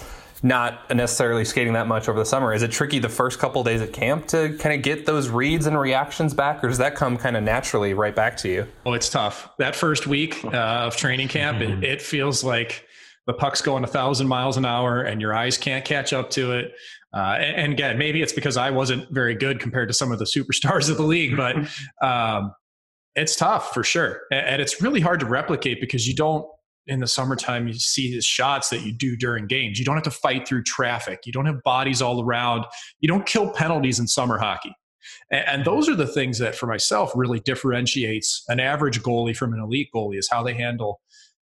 not 0.43 0.93
necessarily 0.93 1.45
skating 1.45 1.73
that 1.73 1.87
much 1.87 2.09
over 2.09 2.19
the 2.19 2.25
summer. 2.25 2.53
Is 2.53 2.61
it 2.61 2.71
tricky 2.71 2.99
the 2.99 3.09
first 3.09 3.39
couple 3.39 3.63
days 3.63 3.81
at 3.81 3.93
camp 3.93 4.27
to 4.27 4.55
kind 4.57 4.75
of 4.75 4.81
get 4.81 5.05
those 5.05 5.29
reads 5.29 5.65
and 5.65 5.79
reactions 5.79 6.33
back, 6.33 6.63
or 6.63 6.67
does 6.67 6.77
that 6.77 6.95
come 6.95 7.17
kind 7.17 7.37
of 7.37 7.43
naturally 7.43 7.93
right 7.93 8.15
back 8.15 8.37
to 8.37 8.49
you? 8.49 8.67
Oh, 8.85 8.93
it's 8.93 9.09
tough. 9.09 9.49
That 9.59 9.75
first 9.75 10.07
week 10.07 10.43
uh, 10.45 10.49
of 10.49 10.97
training 10.97 11.29
camp, 11.29 11.61
it, 11.61 11.83
it, 11.83 12.01
feels 12.01 12.43
like 12.43 12.85
the 13.27 13.33
puck's 13.33 13.61
going 13.61 13.83
a 13.83 13.87
thousand 13.87 14.27
miles 14.27 14.57
an 14.57 14.65
hour, 14.65 15.01
and 15.01 15.21
your 15.21 15.33
eyes 15.33 15.57
can't 15.57 15.85
catch 15.85 16.13
up 16.13 16.29
to 16.31 16.53
it. 16.53 16.73
Uh, 17.13 17.37
and, 17.39 17.55
and, 17.55 17.73
again, 17.73 17.97
maybe 17.97 18.21
it's 18.21 18.33
because 18.33 18.57
I 18.57 18.71
wasn't 18.71 19.09
very 19.09 19.35
good 19.35 19.59
compared 19.61 19.87
to 19.87 19.93
some 19.93 20.11
of 20.11 20.19
the 20.19 20.25
superstars 20.35 20.89
of 20.89 20.97
the 20.97 21.03
league, 21.03 21.37
but 21.37 21.55
um, 22.01 22.53
it's 23.15 23.35
tough 23.35 23.73
for 23.73 23.83
sure, 23.83 24.21
and, 24.31 24.45
and 24.45 24.61
it's 24.61 24.81
really 24.81 24.99
hard 24.99 25.21
to 25.21 25.25
replicate 25.25 25.79
because 25.79 26.07
you 26.07 26.13
don't 26.13 26.45
in 26.87 26.99
the 26.99 27.07
summertime 27.07 27.67
you 27.67 27.73
see 27.73 28.13
the 28.15 28.21
shots 28.21 28.69
that 28.69 28.81
you 28.81 28.91
do 28.91 29.15
during 29.15 29.47
games. 29.47 29.79
You 29.79 29.85
don't 29.85 29.95
have 29.95 30.03
to 30.03 30.11
fight 30.11 30.47
through 30.47 30.63
traffic. 30.63 31.21
You 31.25 31.31
don't 31.31 31.45
have 31.45 31.63
bodies 31.63 32.01
all 32.01 32.23
around. 32.23 32.65
You 32.99 33.07
don't 33.07 33.25
kill 33.25 33.49
penalties 33.49 33.99
in 33.99 34.07
summer 34.07 34.37
hockey. 34.37 34.75
And, 35.31 35.65
those 35.65 35.87
are 35.87 35.95
the 35.95 36.07
things 36.07 36.39
that 36.39 36.55
for 36.55 36.67
myself 36.67 37.11
really 37.15 37.39
differentiates 37.39 38.43
an 38.47 38.59
average 38.59 39.01
goalie 39.01 39.35
from 39.35 39.53
an 39.53 39.59
elite 39.59 39.89
goalie 39.93 40.17
is 40.17 40.29
how 40.29 40.43
they 40.43 40.53
handle 40.53 40.99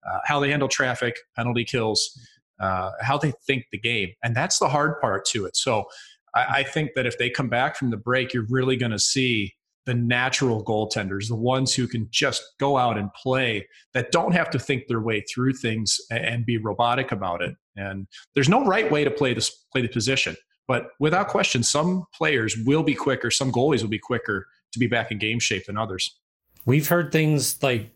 uh, 0.08 0.18
how 0.24 0.38
they 0.38 0.50
handle 0.50 0.68
traffic 0.68 1.16
penalty 1.36 1.64
kills 1.64 2.18
uh, 2.60 2.90
how 3.00 3.18
they 3.18 3.32
think 3.46 3.64
the 3.70 3.78
game. 3.78 4.10
And 4.22 4.34
that's 4.34 4.58
the 4.58 4.68
hard 4.68 5.00
part 5.00 5.24
to 5.26 5.44
it. 5.44 5.56
So 5.56 5.86
I, 6.34 6.46
I 6.60 6.62
think 6.62 6.92
that 6.94 7.06
if 7.06 7.18
they 7.18 7.30
come 7.30 7.48
back 7.48 7.76
from 7.76 7.90
the 7.90 7.96
break 7.96 8.32
you're 8.32 8.46
really 8.48 8.76
going 8.76 8.92
to 8.92 8.98
see 8.98 9.54
the 9.88 9.94
natural 9.94 10.62
goaltenders, 10.62 11.28
the 11.28 11.34
ones 11.34 11.74
who 11.74 11.88
can 11.88 12.06
just 12.10 12.42
go 12.60 12.76
out 12.76 12.98
and 12.98 13.10
play, 13.14 13.66
that 13.94 14.12
don't 14.12 14.32
have 14.32 14.50
to 14.50 14.58
think 14.58 14.86
their 14.86 15.00
way 15.00 15.22
through 15.22 15.54
things 15.54 15.98
and 16.10 16.44
be 16.44 16.58
robotic 16.58 17.10
about 17.10 17.40
it. 17.40 17.56
And 17.76 18.06
there's 18.34 18.50
no 18.50 18.66
right 18.66 18.92
way 18.92 19.02
to 19.02 19.10
play 19.10 19.32
this 19.32 19.64
play 19.72 19.80
the 19.80 19.88
position, 19.88 20.36
but 20.66 20.90
without 21.00 21.28
question, 21.28 21.62
some 21.62 22.04
players 22.14 22.54
will 22.66 22.82
be 22.82 22.94
quicker, 22.94 23.30
some 23.30 23.50
goalies 23.50 23.80
will 23.80 23.88
be 23.88 23.98
quicker 23.98 24.46
to 24.72 24.78
be 24.78 24.86
back 24.86 25.10
in 25.10 25.16
game 25.16 25.38
shape 25.38 25.64
than 25.64 25.78
others. 25.78 26.20
We've 26.66 26.86
heard 26.86 27.10
things 27.10 27.62
like, 27.62 27.90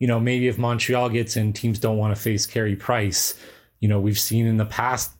you 0.00 0.06
know, 0.06 0.20
maybe 0.20 0.48
if 0.48 0.58
Montreal 0.58 1.08
gets 1.08 1.38
in, 1.38 1.54
teams 1.54 1.78
don't 1.78 1.96
want 1.96 2.14
to 2.14 2.20
face 2.20 2.44
Carey 2.44 2.76
Price. 2.76 3.40
You 3.80 3.88
know, 3.88 4.00
we've 4.00 4.18
seen 4.18 4.44
in 4.44 4.58
the 4.58 4.66
past 4.66 5.12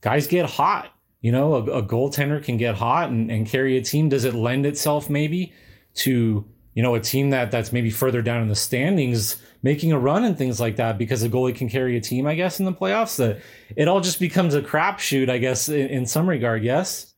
guys 0.00 0.26
get 0.26 0.46
hot 0.46 0.94
you 1.20 1.32
know, 1.32 1.54
a, 1.54 1.62
a 1.78 1.82
goaltender 1.82 2.42
can 2.42 2.56
get 2.56 2.74
hot 2.74 3.10
and, 3.10 3.30
and 3.30 3.46
carry 3.46 3.76
a 3.76 3.82
team. 3.82 4.08
Does 4.08 4.24
it 4.24 4.34
lend 4.34 4.66
itself 4.66 5.10
maybe 5.10 5.52
to, 5.96 6.44
you 6.74 6.82
know, 6.82 6.94
a 6.94 7.00
team 7.00 7.30
that 7.30 7.50
that's 7.50 7.72
maybe 7.72 7.90
further 7.90 8.22
down 8.22 8.42
in 8.42 8.48
the 8.48 8.54
standings 8.54 9.42
making 9.62 9.90
a 9.90 9.98
run 9.98 10.24
and 10.24 10.38
things 10.38 10.60
like 10.60 10.76
that 10.76 10.96
because 10.98 11.22
a 11.24 11.28
goalie 11.28 11.54
can 11.54 11.68
carry 11.68 11.96
a 11.96 12.00
team, 12.00 12.26
I 12.26 12.34
guess, 12.36 12.60
in 12.60 12.64
the 12.64 12.72
playoffs? 12.72 13.16
That 13.16 13.40
it 13.76 13.88
all 13.88 14.00
just 14.00 14.20
becomes 14.20 14.54
a 14.54 14.62
crapshoot, 14.62 15.28
I 15.28 15.38
guess, 15.38 15.68
in, 15.68 15.88
in 15.88 16.06
some 16.06 16.28
regard, 16.28 16.62
yes? 16.62 17.14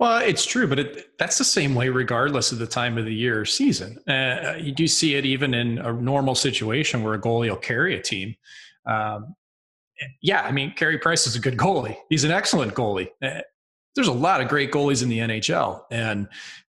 Well, 0.00 0.18
it's 0.18 0.44
true, 0.44 0.66
but 0.66 0.80
it, 0.80 1.18
that's 1.18 1.38
the 1.38 1.44
same 1.44 1.76
way 1.76 1.88
regardless 1.88 2.50
of 2.50 2.58
the 2.58 2.66
time 2.66 2.98
of 2.98 3.04
the 3.04 3.14
year 3.14 3.40
or 3.40 3.44
season. 3.44 3.98
Uh, 4.08 4.56
you 4.58 4.72
do 4.72 4.88
see 4.88 5.14
it 5.14 5.24
even 5.24 5.54
in 5.54 5.78
a 5.78 5.92
normal 5.92 6.34
situation 6.34 7.04
where 7.04 7.14
a 7.14 7.20
goalie 7.20 7.48
will 7.48 7.56
carry 7.56 7.94
a 7.96 8.02
team. 8.02 8.34
Um, 8.86 9.36
yeah, 10.22 10.42
I 10.42 10.52
mean, 10.52 10.72
Carey 10.74 10.98
Price 10.98 11.26
is 11.26 11.36
a 11.36 11.40
good 11.40 11.56
goalie. 11.56 11.96
He's 12.08 12.24
an 12.24 12.30
excellent 12.30 12.74
goalie. 12.74 13.08
Eh, 13.22 13.40
there's 13.94 14.08
a 14.08 14.12
lot 14.12 14.40
of 14.40 14.48
great 14.48 14.72
goalies 14.72 15.02
in 15.02 15.08
the 15.08 15.18
NHL, 15.18 15.82
and 15.90 16.28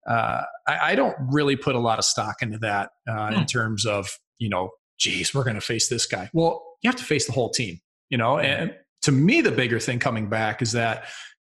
uh, 0.07 0.41
I, 0.67 0.79
I, 0.91 0.95
don't 0.95 1.15
really 1.31 1.55
put 1.55 1.75
a 1.75 1.79
lot 1.79 1.99
of 1.99 2.05
stock 2.05 2.41
into 2.41 2.57
that 2.59 2.89
uh, 3.07 3.27
in 3.27 3.39
hmm. 3.39 3.45
terms 3.45 3.85
of 3.85 4.09
you 4.41 4.49
know, 4.49 4.71
geez, 4.97 5.33
we're 5.33 5.43
going 5.43 5.55
to 5.55 5.61
face 5.61 5.87
this 5.87 6.05
guy. 6.05 6.29
Well, 6.33 6.63
you 6.81 6.89
have 6.89 6.99
to 6.99 7.05
face 7.05 7.27
the 7.27 7.31
whole 7.31 7.51
team, 7.51 7.79
you 8.09 8.17
know. 8.17 8.39
And 8.39 8.73
to 9.03 9.11
me, 9.11 9.39
the 9.39 9.51
bigger 9.51 9.79
thing 9.79 9.99
coming 9.99 10.27
back 10.27 10.61
is 10.61 10.71
that 10.73 11.05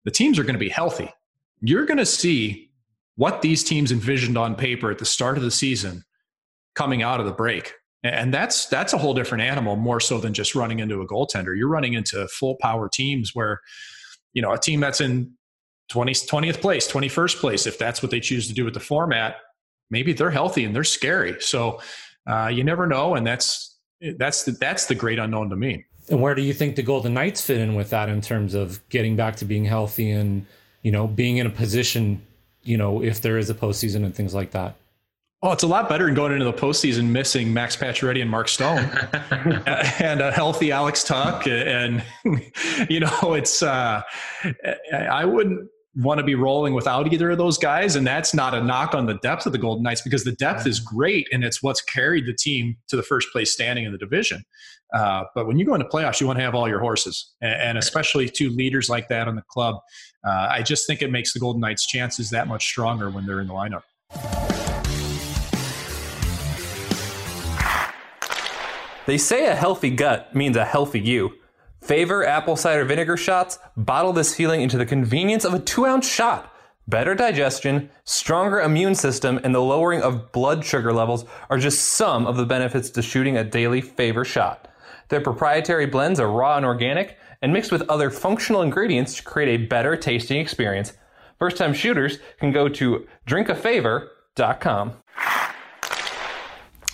the 0.06 0.12
teams 0.12 0.38
are 0.38 0.44
going 0.44 0.54
to 0.54 0.60
be 0.60 0.70
healthy. 0.70 1.12
You're 1.62 1.86
going 1.86 1.98
to 1.98 2.06
see 2.06 2.70
what 3.16 3.42
these 3.42 3.64
teams 3.64 3.92
envisioned 3.92 4.38
on 4.38 4.56
paper 4.56 4.92
at 4.92 5.00
the 5.00 5.06
start 5.06 5.38
of 5.38 5.44
the 5.44 5.52
season 5.52 6.04
coming 6.76 7.02
out 7.02 7.20
of 7.20 7.26
the 7.26 7.32
break 7.32 7.74
and 8.06 8.34
that's 8.34 8.66
that's 8.68 8.94
a 8.94 8.98
whole 8.98 9.14
different 9.14 9.44
animal 9.44 9.76
more 9.76 10.00
so 10.00 10.20
than 10.20 10.34
just 10.34 10.56
running 10.56 10.80
into 10.80 11.02
a 11.02 11.08
goaltender. 11.08 11.58
You're 11.58 11.70
running 11.70 11.94
into 11.94 12.28
full 12.28 12.56
power 12.62 12.90
teams 12.90 13.32
where 13.34 13.62
you 14.34 14.42
know 14.42 14.52
a 14.52 14.60
team 14.60 14.80
that's 14.80 15.02
in 15.02 15.32
20, 15.90 16.14
20th 16.14 16.62
place 16.62 16.92
21st 16.92 17.40
place 17.40 17.68
if 17.68 17.78
that's 17.78 18.02
what 18.02 18.12
they 18.12 18.20
choose 18.20 18.48
to 18.48 18.54
do 18.54 18.66
with 18.66 18.74
the 18.74 18.80
format 18.80 19.36
maybe 19.90 20.14
they're 20.14 20.32
healthy 20.32 20.64
and 20.64 20.76
they're 20.76 20.84
scary. 20.84 21.40
So 21.40 21.80
uh, 22.28 22.48
you 22.48 22.64
never 22.64 22.88
know 22.88 23.16
and 23.16 23.26
that's 23.26 23.78
that's 24.18 24.44
the, 24.44 24.52
that's 24.52 24.88
the 24.88 24.96
great 24.96 25.20
unknown 25.20 25.50
to 25.50 25.56
me. 25.56 25.86
And 26.10 26.22
where 26.22 26.36
do 26.36 26.42
you 26.42 26.54
think 26.54 26.76
the 26.76 26.84
golden 26.84 27.14
knights 27.14 27.42
fit 27.42 27.60
in 27.60 27.76
with 27.76 27.90
that 27.90 28.10
in 28.10 28.22
terms 28.22 28.54
of 28.54 28.88
getting 28.90 29.16
back 29.16 29.38
to 29.38 29.46
being 29.46 29.66
healthy 29.66 30.12
and 30.12 30.46
you 30.84 30.92
know 30.92 31.08
being 31.08 31.38
in 31.38 31.48
a 31.48 31.50
position 31.50 32.22
you 32.64 32.78
know 32.78 33.02
if 33.02 33.22
there 33.22 33.38
is 33.38 33.50
a 33.50 33.56
postseason 33.56 34.06
and 34.06 34.14
things 34.14 34.36
like 34.36 34.52
that 34.52 34.76
Oh, 35.42 35.52
it's 35.52 35.64
a 35.64 35.68
lot 35.68 35.90
better 35.90 36.06
than 36.06 36.16
going 36.16 36.34
into 36.34 36.46
the 36.46 36.54
postseason 36.54 37.10
missing 37.10 37.54
Max 37.54 37.76
Pacioretty 37.76 38.22
and 38.22 38.32
Mark 38.32 38.48
Stone 38.48 38.80
and 40.00 40.22
a 40.22 40.32
healthy 40.32 40.72
Alex 40.72 41.04
Tuch. 41.04 41.48
And, 41.48 42.04
you 42.90 43.00
know, 43.00 43.34
it's, 43.34 43.62
uh, 43.62 44.02
I 44.92 45.26
wouldn't 45.26 45.70
want 45.98 46.18
to 46.20 46.24
be 46.24 46.36
rolling 46.36 46.74
without 46.74 47.12
either 47.12 47.32
of 47.32 47.38
those 47.38 47.58
guys. 47.58 47.96
And 47.96 48.06
that's 48.06 48.34
not 48.34 48.54
a 48.54 48.62
knock 48.62 48.94
on 48.94 49.06
the 49.06 49.16
depth 49.16 49.46
of 49.46 49.52
the 49.52 49.58
Golden 49.58 49.84
Knights 49.84 50.02
because 50.02 50.24
the 50.24 50.34
depth 50.34 50.68
is 50.68 50.80
great 50.80 51.28
and 51.32 51.44
it's 51.44 51.64
what's 51.64 51.82
carried 51.82 52.26
the 52.26 52.34
team 52.34 52.76
to 52.90 52.96
the 52.96 53.04
first 53.04 53.30
place 53.32 53.54
standing 53.54 53.86
in 53.86 53.92
the 53.92 53.98
division. 53.98 54.44
Uh, 54.94 55.24
but 55.34 55.48
when 55.48 55.58
you 55.58 55.66
go 55.66 55.74
into 55.74 55.88
playoffs, 55.88 56.20
you 56.22 56.28
want 56.28 56.38
to 56.38 56.44
have 56.44 56.56
all 56.56 56.68
your 56.68 56.80
horses, 56.80 57.34
and, 57.42 57.78
especially 57.78 58.30
two 58.30 58.50
leaders 58.50 58.90
like 58.90 59.08
that 59.10 59.28
on 59.28 59.36
the 59.36 59.44
club. 59.50 59.76
Uh, 60.26 60.48
I 60.52 60.62
just 60.62 60.88
think 60.88 61.02
it 61.02 61.12
makes 61.12 61.34
the 61.34 61.40
Golden 61.40 61.60
Knights' 61.60 61.86
chances 61.86 62.30
that 62.30 62.48
much 62.48 62.66
stronger 62.66 63.10
when 63.10 63.26
they're 63.26 63.42
in 63.42 63.48
the 63.48 63.54
lineup. 63.54 63.84
They 69.06 69.18
say 69.18 69.46
a 69.46 69.56
healthy 69.56 69.92
gut 69.92 70.34
means 70.36 70.58
a 70.58 70.66
healthy 70.66 71.00
you. 71.00 71.34
Favor 71.82 72.26
apple 72.26 72.56
cider 72.56 72.86
vinegar 72.86 73.18
shots 73.18 73.60
bottle 73.78 74.14
this 74.14 74.36
feeling 74.36 74.62
into 74.62 74.78
the 74.78 74.86
convenience 74.86 75.46
of 75.46 75.54
a 75.54 75.60
two 75.60 75.86
ounce 75.86 76.10
shot. 76.10 76.52
Better 76.88 77.16
digestion, 77.16 77.90
stronger 78.04 78.60
immune 78.60 78.96
system, 78.96 79.40
and 79.44 79.54
the 79.54 79.62
lowering 79.62 80.02
of 80.02 80.32
blood 80.32 80.66
sugar 80.66 80.94
levels 80.94 81.26
are 81.50 81.58
just 81.58 81.82
some 81.82 82.26
of 82.26 82.38
the 82.38 82.46
benefits 82.46 82.90
to 82.92 83.02
shooting 83.02 83.38
a 83.38 83.44
daily 83.44 83.82
favor 83.82 84.26
shot. 84.26 84.68
Their 85.10 85.22
proprietary 85.22 85.86
blends 85.86 86.20
are 86.20 86.30
raw 86.30 86.58
and 86.58 86.66
organic 86.66 87.18
and 87.42 87.54
mixed 87.54 87.72
with 87.72 87.88
other 87.90 88.10
functional 88.10 88.62
ingredients 88.62 89.16
to 89.16 89.24
create 89.24 89.50
a 89.50 89.66
better 89.66 89.96
tasting 89.96 90.40
experience. 90.40 90.94
First 91.38 91.58
time 91.58 91.74
shooters 91.74 92.18
can 92.40 92.52
go 92.52 92.68
to 92.70 93.08
drinkafavor.com. 93.28 94.94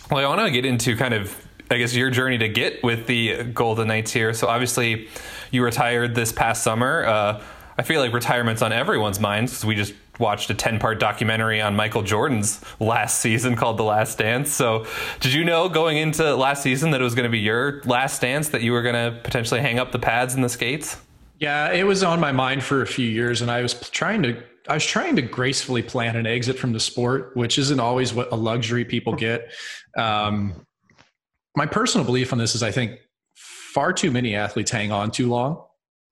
Well, 0.10 0.26
I 0.26 0.28
want 0.36 0.42
to 0.42 0.52
get 0.52 0.66
into 0.66 0.98
kind 0.98 1.14
of 1.14 1.48
I 1.72 1.78
guess 1.78 1.96
your 1.96 2.10
journey 2.10 2.38
to 2.40 2.50
get 2.50 2.84
with 2.84 3.08
the 3.08 3.44
Golden 3.44 3.88
Knights 3.88 4.12
here. 4.12 4.34
So 4.34 4.48
obviously, 4.48 5.08
you 5.52 5.64
retired 5.64 6.16
this 6.16 6.32
past 6.32 6.64
summer. 6.64 7.06
Uh, 7.06 7.44
I 7.78 7.84
feel 7.84 8.02
like 8.02 8.14
retirement's 8.14 8.62
on 8.62 8.74
everyone's 8.74 9.20
minds 9.20 9.54
because 9.54 9.66
we 9.66 9.76
just 9.76 9.94
watched 10.20 10.50
a 10.50 10.54
10 10.54 10.80
part 10.80 11.00
documentary 11.00 11.62
on 11.62 11.76
Michael 11.76 12.04
Jordan's 12.04 12.62
last 12.80 13.20
season 13.20 13.56
called 13.56 13.78
The 13.78 13.84
Last 13.84 14.18
Dance. 14.18 14.52
So, 14.52 14.86
did 15.22 15.34
you 15.34 15.44
know 15.44 15.70
going 15.70 15.98
into 15.98 16.36
last 16.36 16.62
season 16.62 16.92
that 16.92 17.02
it 17.02 17.04
was 17.04 17.16
going 17.16 17.24
to 17.24 17.30
be 17.30 17.40
your 17.40 17.82
last 17.86 18.22
dance, 18.22 18.50
that 18.50 18.62
you 18.62 18.74
were 18.74 18.82
going 18.82 18.96
to 18.96 19.20
potentially 19.22 19.62
hang 19.62 19.80
up 19.80 19.94
the 19.94 20.00
pads 20.00 20.36
and 20.36 20.44
the 20.44 20.50
skates? 20.50 20.98
Yeah, 21.40 21.72
it 21.72 21.86
was 21.86 22.04
on 22.04 22.20
my 22.20 22.32
mind 22.32 22.64
for 22.64 22.82
a 22.82 22.88
few 22.88 23.08
years, 23.08 23.42
and 23.42 23.50
I 23.50 23.62
was 23.62 23.74
trying 23.90 24.24
to. 24.24 24.44
I 24.70 24.76
was 24.76 24.86
trying 24.86 25.16
to 25.16 25.24
gracefully 25.24 25.82
plan 25.82 26.16
an 26.16 26.28
exit 26.28 26.60
from 26.60 26.72
the 26.72 26.80
sport, 26.80 27.36
which 27.36 27.58
isn't 27.58 27.80
always 27.80 28.14
what 28.14 28.32
a 28.32 28.36
luxury 28.36 28.86
people 28.86 29.16
get. 29.16 29.50
Um, 29.98 30.54
my 31.56 31.66
personal 31.66 32.06
belief 32.06 32.32
on 32.32 32.40
this 32.40 32.56
is 32.56 32.64
I 32.64 32.72
think 32.72 33.00
far 33.36 33.94
too 33.94 34.12
many 34.12 34.36
athletes 34.36 34.72
hang 34.72 34.92
on 34.92 35.12
too 35.12 35.28
long. 35.28 35.64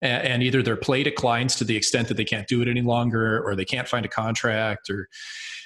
And, 0.01 0.41
either 0.41 0.63
their 0.63 0.77
play 0.77 1.03
declines 1.03 1.57
to 1.57 1.65
the 1.65 1.75
extent 1.75 2.07
that 2.07 2.15
they 2.15 2.23
can't 2.23 2.47
do 2.47 2.61
it 2.61 2.69
any 2.69 2.81
longer, 2.81 3.45
or 3.45 3.53
they 3.53 3.65
can't 3.65 3.85
find 3.85 4.05
a 4.05 4.09
contract, 4.09 4.89
or 4.89 5.09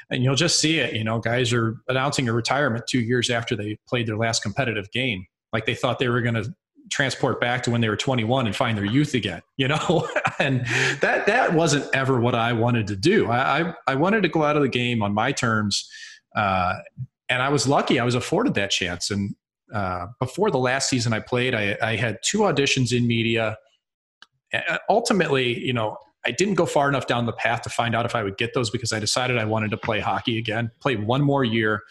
and 0.09 0.23
you'll 0.23 0.33
just 0.33 0.59
see 0.59 0.79
it. 0.79 0.95
You 0.95 1.03
know, 1.03 1.19
guys 1.19 1.53
are 1.53 1.75
announcing 1.87 2.27
a 2.27 2.33
retirement 2.33 2.85
two 2.87 3.01
years 3.01 3.29
after 3.29 3.55
they 3.55 3.77
played 3.87 4.07
their 4.07 4.17
last 4.17 4.41
competitive 4.41 4.91
game, 4.91 5.27
like 5.51 5.67
they 5.67 5.75
thought 5.75 5.99
they 5.99 6.09
were 6.09 6.21
going 6.21 6.33
to 6.33 6.51
transport 6.89 7.39
back 7.39 7.63
to 7.63 7.71
when 7.71 7.81
they 7.81 7.89
were 7.89 7.95
21 7.95 8.45
and 8.45 8.55
find 8.55 8.77
their 8.77 8.85
youth 8.85 9.13
again, 9.13 9.41
you 9.57 9.67
know? 9.67 10.07
and 10.39 10.65
that, 11.01 11.25
that 11.25 11.53
wasn't 11.53 11.85
ever 11.93 12.19
what 12.19 12.35
I 12.35 12.53
wanted 12.53 12.87
to 12.87 12.95
do. 12.95 13.29
I, 13.29 13.61
I, 13.61 13.73
I 13.87 13.95
wanted 13.95 14.23
to 14.23 14.29
go 14.29 14.43
out 14.43 14.55
of 14.55 14.61
the 14.61 14.69
game 14.69 15.01
on 15.01 15.13
my 15.13 15.31
terms. 15.31 15.89
Uh, 16.35 16.75
and 17.29 17.41
I 17.41 17.49
was 17.49 17.67
lucky 17.67 17.99
I 17.99 18.03
was 18.03 18.15
afforded 18.15 18.53
that 18.55 18.71
chance. 18.71 19.11
And 19.11 19.35
uh, 19.73 20.07
before 20.19 20.51
the 20.51 20.57
last 20.59 20.89
season 20.89 21.13
I 21.13 21.19
played, 21.19 21.55
I, 21.55 21.75
I 21.81 21.95
had 21.95 22.19
two 22.23 22.39
auditions 22.39 22.95
in 22.95 23.07
media. 23.07 23.57
ultimately, 24.89 25.59
you 25.65 25.73
know, 25.73 25.97
I 26.25 26.31
didn't 26.31 26.55
go 26.55 26.65
far 26.65 26.87
enough 26.87 27.07
down 27.07 27.25
the 27.25 27.33
path 27.33 27.63
to 27.63 27.69
find 27.69 27.95
out 27.95 28.05
if 28.05 28.15
I 28.15 28.23
would 28.23 28.37
get 28.37 28.53
those 28.53 28.69
because 28.69 28.93
I 28.93 28.99
decided 28.99 29.37
I 29.37 29.45
wanted 29.45 29.71
to 29.71 29.77
play 29.77 29.99
hockey 29.99 30.37
again, 30.37 30.71
play 30.79 30.95
one 30.95 31.21
more 31.21 31.43
year. 31.43 31.81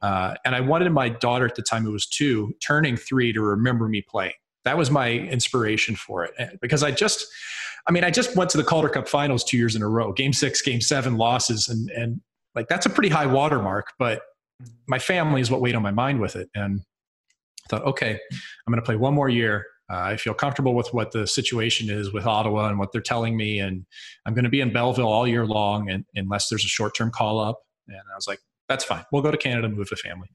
Uh, 0.00 0.34
and 0.44 0.54
I 0.54 0.60
wanted 0.60 0.90
my 0.92 1.08
daughter 1.08 1.46
at 1.46 1.54
the 1.54 1.62
time, 1.62 1.82
who 1.82 1.92
was 1.92 2.06
two, 2.06 2.54
turning 2.64 2.96
three, 2.96 3.32
to 3.32 3.40
remember 3.40 3.88
me 3.88 4.02
playing. 4.02 4.34
That 4.64 4.78
was 4.78 4.90
my 4.90 5.12
inspiration 5.12 5.96
for 5.96 6.24
it 6.24 6.58
because 6.60 6.82
I 6.82 6.90
just, 6.90 7.26
I 7.86 7.92
mean, 7.92 8.04
I 8.04 8.10
just 8.10 8.34
went 8.36 8.48
to 8.50 8.56
the 8.56 8.64
Calder 8.64 8.88
Cup 8.88 9.08
finals 9.08 9.44
two 9.44 9.58
years 9.58 9.76
in 9.76 9.82
a 9.82 9.88
row, 9.88 10.12
game 10.12 10.32
six, 10.32 10.62
game 10.62 10.80
seven 10.80 11.16
losses. 11.16 11.68
And, 11.68 11.90
and 11.90 12.20
like, 12.54 12.68
that's 12.68 12.86
a 12.86 12.90
pretty 12.90 13.10
high 13.10 13.26
watermark, 13.26 13.92
but 13.98 14.22
my 14.86 14.98
family 14.98 15.40
is 15.40 15.50
what 15.50 15.60
weighed 15.60 15.74
on 15.74 15.82
my 15.82 15.90
mind 15.90 16.20
with 16.20 16.36
it. 16.36 16.48
And 16.54 16.80
I 17.66 17.68
thought, 17.68 17.86
okay, 17.86 18.10
I'm 18.10 18.72
going 18.72 18.80
to 18.80 18.84
play 18.84 18.96
one 18.96 19.14
more 19.14 19.28
year. 19.28 19.66
Uh, 19.90 19.98
I 19.98 20.16
feel 20.16 20.34
comfortable 20.34 20.74
with 20.74 20.92
what 20.94 21.12
the 21.12 21.26
situation 21.26 21.90
is 21.90 22.12
with 22.12 22.26
Ottawa 22.26 22.68
and 22.68 22.78
what 22.78 22.90
they're 22.92 23.02
telling 23.02 23.36
me. 23.36 23.58
And 23.58 23.84
I'm 24.26 24.34
going 24.34 24.44
to 24.44 24.50
be 24.50 24.60
in 24.60 24.72
Belleville 24.72 25.08
all 25.08 25.26
year 25.26 25.46
long 25.46 25.90
and, 25.90 26.04
unless 26.14 26.48
there's 26.48 26.64
a 26.64 26.68
short 26.68 26.94
term 26.96 27.10
call 27.10 27.38
up. 27.38 27.60
And 27.88 27.96
I 27.96 28.16
was 28.16 28.26
like, 28.26 28.38
that's 28.68 28.84
fine. 28.84 29.04
We'll 29.12 29.22
go 29.22 29.30
to 29.30 29.36
Canada, 29.36 29.68
move 29.68 29.88
the 29.88 29.96
family 29.96 30.28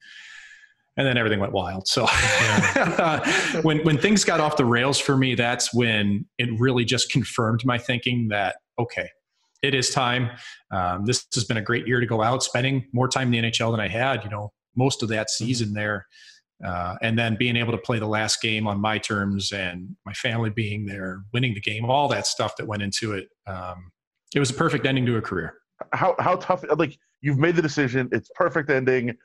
and 1.00 1.07
then 1.07 1.17
everything 1.17 1.39
went 1.39 1.53
wild. 1.53 1.88
So 1.88 2.03
yeah. 2.03 3.62
when 3.62 3.79
when 3.86 3.98
things 3.98 4.25
got 4.25 4.41
off 4.41 4.57
the 4.57 4.65
rails 4.65 5.00
for 5.00 5.15
me, 5.15 5.33
that's 5.33 5.74
when 5.74 6.25
it 6.38 6.50
really 6.59 6.83
just 6.83 7.09
confirmed 7.09 7.65
my 7.65 7.77
thinking 7.77 8.27
that 8.27 8.57
okay, 8.77 9.07
it 9.63 9.74
is 9.74 9.91
time. 9.91 10.29
Um, 10.71 11.05
this 11.05 11.25
has 11.33 11.45
been 11.45 11.55
a 11.55 11.62
great 11.62 11.88
year 11.88 12.01
to 12.01 12.05
go 12.05 12.21
out, 12.21 12.43
spending 12.43 12.86
more 12.91 13.07
time 13.07 13.33
in 13.33 13.43
the 13.43 13.50
NHL 13.50 13.71
than 13.71 13.79
I 13.79 13.88
had. 13.88 14.25
You 14.25 14.29
know, 14.29 14.51
most 14.75 15.01
of 15.01 15.07
that 15.09 15.27
mm-hmm. 15.27 15.45
season 15.45 15.74
there. 15.74 16.05
Uh, 16.63 16.95
and 17.01 17.17
then 17.17 17.37
being 17.37 17.55
able 17.55 17.71
to 17.71 17.77
play 17.77 17.99
the 17.99 18.07
last 18.07 18.41
game 18.41 18.67
on 18.67 18.79
my 18.79 18.97
terms 18.97 19.53
and 19.53 19.95
my 20.05 20.13
family 20.13 20.49
being 20.49 20.85
there, 20.85 21.23
winning 21.33 21.53
the 21.53 21.61
game, 21.61 21.85
all 21.85 22.07
that 22.09 22.27
stuff 22.27 22.57
that 22.57 22.67
went 22.67 22.81
into 22.81 23.13
it. 23.13 23.29
Um, 23.47 23.91
it 24.35 24.39
was 24.39 24.49
a 24.49 24.53
perfect 24.53 24.85
ending 24.85 25.05
to 25.05 25.15
a 25.17 25.21
career. 25.21 25.55
How 25.93 26.15
how 26.19 26.35
tough? 26.35 26.65
Like 26.77 26.97
you've 27.21 27.37
made 27.37 27.55
the 27.55 27.61
decision, 27.61 28.09
it's 28.11 28.29
perfect 28.35 28.69
ending 28.69 29.15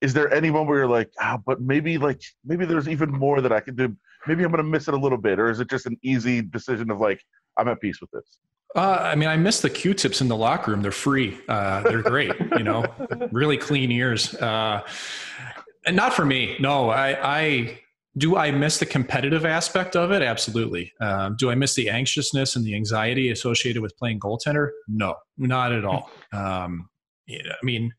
is 0.00 0.12
there 0.12 0.32
any 0.32 0.50
moment 0.50 0.68
where 0.68 0.78
you're 0.78 0.88
like, 0.88 1.10
ah, 1.20 1.38
but 1.44 1.60
maybe 1.60 1.98
like 1.98 2.20
maybe 2.44 2.64
there's 2.64 2.88
even 2.88 3.10
more 3.10 3.40
that 3.40 3.52
I 3.52 3.60
can 3.60 3.74
do? 3.74 3.96
Maybe 4.26 4.44
I'm 4.44 4.50
gonna 4.50 4.62
miss 4.62 4.88
it 4.88 4.94
a 4.94 4.96
little 4.96 5.18
bit, 5.18 5.38
or 5.38 5.50
is 5.50 5.60
it 5.60 5.70
just 5.70 5.86
an 5.86 5.96
easy 6.02 6.42
decision 6.42 6.90
of 6.90 7.00
like, 7.00 7.22
I'm 7.56 7.68
at 7.68 7.80
peace 7.80 8.00
with 8.00 8.10
this? 8.10 8.38
Uh, 8.74 8.98
I 9.00 9.14
mean, 9.14 9.28
I 9.28 9.36
miss 9.36 9.60
the 9.60 9.70
Q-tips 9.70 10.20
in 10.20 10.28
the 10.28 10.36
locker 10.36 10.70
room. 10.70 10.82
They're 10.82 10.92
free. 10.92 11.38
Uh, 11.48 11.80
they're 11.82 12.02
great. 12.02 12.32
you 12.58 12.62
know, 12.62 12.84
really 13.32 13.56
clean 13.56 13.90
ears. 13.90 14.34
Uh, 14.34 14.82
and 15.86 15.96
not 15.96 16.14
for 16.14 16.24
me. 16.24 16.56
No, 16.60 16.90
I, 16.90 17.38
I 17.38 17.80
do. 18.18 18.36
I 18.36 18.50
miss 18.50 18.78
the 18.78 18.86
competitive 18.86 19.44
aspect 19.44 19.96
of 19.96 20.10
it. 20.10 20.22
Absolutely. 20.22 20.92
Um, 21.00 21.36
do 21.38 21.50
I 21.50 21.54
miss 21.54 21.74
the 21.74 21.88
anxiousness 21.88 22.56
and 22.56 22.64
the 22.64 22.74
anxiety 22.74 23.30
associated 23.30 23.82
with 23.82 23.96
playing 23.96 24.20
goaltender? 24.20 24.70
No, 24.88 25.14
not 25.38 25.72
at 25.72 25.84
all. 25.84 26.10
Um, 26.32 26.88
I 27.30 27.40
mean, 27.62 27.92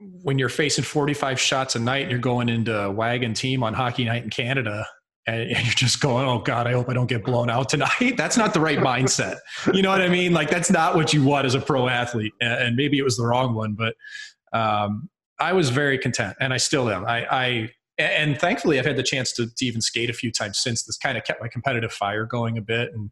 when 0.00 0.38
you're 0.38 0.48
facing 0.48 0.84
45 0.84 1.40
shots 1.40 1.76
a 1.76 1.78
night 1.78 2.02
and 2.02 2.10
you're 2.10 2.20
going 2.20 2.48
into 2.48 2.76
a 2.76 2.90
wagon 2.90 3.34
team 3.34 3.62
on 3.62 3.74
hockey 3.74 4.04
night 4.04 4.22
in 4.22 4.30
Canada 4.30 4.86
and 5.26 5.50
you're 5.50 5.74
just 5.74 6.00
going, 6.00 6.26
oh 6.26 6.38
God, 6.38 6.66
I 6.66 6.72
hope 6.72 6.88
I 6.88 6.94
don't 6.94 7.08
get 7.08 7.24
blown 7.24 7.50
out 7.50 7.68
tonight. 7.68 8.14
That's 8.16 8.36
not 8.36 8.54
the 8.54 8.60
right 8.60 8.78
mindset. 8.78 9.36
You 9.74 9.82
know 9.82 9.90
what 9.90 10.00
I 10.00 10.08
mean? 10.08 10.32
Like 10.32 10.50
that's 10.50 10.70
not 10.70 10.94
what 10.94 11.12
you 11.12 11.22
want 11.24 11.46
as 11.46 11.54
a 11.54 11.60
pro 11.60 11.88
athlete. 11.88 12.32
And 12.40 12.76
maybe 12.76 12.98
it 12.98 13.02
was 13.02 13.16
the 13.16 13.26
wrong 13.26 13.54
one, 13.54 13.74
but 13.74 13.94
um, 14.52 15.10
I 15.40 15.52
was 15.52 15.70
very 15.70 15.98
content 15.98 16.36
and 16.40 16.52
I 16.52 16.56
still 16.56 16.90
am. 16.90 17.04
I, 17.04 17.26
I 17.30 17.70
and 17.98 18.38
thankfully 18.38 18.78
I've 18.78 18.86
had 18.86 18.96
the 18.96 19.02
chance 19.02 19.32
to, 19.32 19.52
to 19.52 19.64
even 19.64 19.80
skate 19.80 20.08
a 20.08 20.12
few 20.12 20.30
times 20.30 20.58
since 20.58 20.84
this 20.84 20.96
kind 20.96 21.18
of 21.18 21.24
kept 21.24 21.40
my 21.40 21.48
competitive 21.48 21.92
fire 21.92 22.24
going 22.24 22.56
a 22.56 22.62
bit. 22.62 22.92
And 22.92 23.10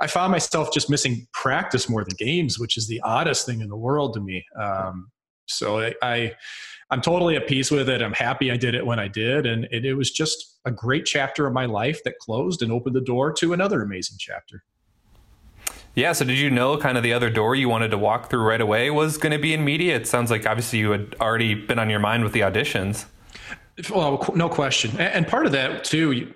I 0.00 0.06
found 0.06 0.30
myself 0.32 0.72
just 0.72 0.88
missing 0.88 1.26
practice 1.32 1.88
more 1.88 2.04
than 2.04 2.14
games, 2.16 2.58
which 2.58 2.76
is 2.76 2.86
the 2.86 3.00
oddest 3.02 3.44
thing 3.44 3.60
in 3.60 3.68
the 3.68 3.76
world 3.76 4.14
to 4.14 4.20
me. 4.20 4.44
Um, 4.60 5.10
so 5.46 5.80
I, 5.80 5.94
I 6.02 6.32
I'm 6.90 7.00
totally 7.00 7.36
at 7.36 7.46
peace 7.46 7.70
with 7.70 7.88
it. 7.88 8.02
I'm 8.02 8.12
happy 8.12 8.50
I 8.50 8.56
did 8.56 8.74
it 8.74 8.84
when 8.84 8.98
I 8.98 9.08
did. 9.08 9.46
And 9.46 9.66
it, 9.70 9.84
it, 9.84 9.94
was 9.94 10.10
just 10.10 10.58
a 10.64 10.72
great 10.72 11.04
chapter 11.06 11.46
of 11.46 11.52
my 11.52 11.66
life 11.66 12.02
that 12.04 12.18
closed 12.18 12.62
and 12.62 12.72
opened 12.72 12.96
the 12.96 13.00
door 13.00 13.32
to 13.34 13.52
another 13.52 13.82
amazing 13.82 14.16
chapter. 14.18 14.64
Yeah. 15.94 16.12
So, 16.12 16.24
did 16.24 16.38
you 16.38 16.50
know 16.50 16.76
kind 16.76 16.96
of 16.96 17.02
the 17.02 17.12
other 17.12 17.30
door 17.30 17.54
you 17.54 17.68
wanted 17.68 17.90
to 17.90 17.98
walk 17.98 18.30
through 18.30 18.42
right 18.42 18.60
away 18.60 18.90
was 18.90 19.18
going 19.18 19.32
to 19.32 19.38
be 19.38 19.54
in 19.54 19.64
media? 19.64 19.96
It 19.96 20.06
sounds 20.06 20.30
like 20.30 20.46
obviously 20.46 20.78
you 20.78 20.90
had 20.90 21.16
already 21.20 21.54
been 21.54 21.78
on 21.78 21.90
your 21.90 22.00
mind 22.00 22.24
with 22.24 22.32
the 22.32 22.40
auditions. 22.40 23.06
Well, 23.88 24.28
no 24.34 24.48
question. 24.48 24.98
And 24.98 25.26
part 25.26 25.46
of 25.46 25.52
that, 25.52 25.84
too, 25.84 26.32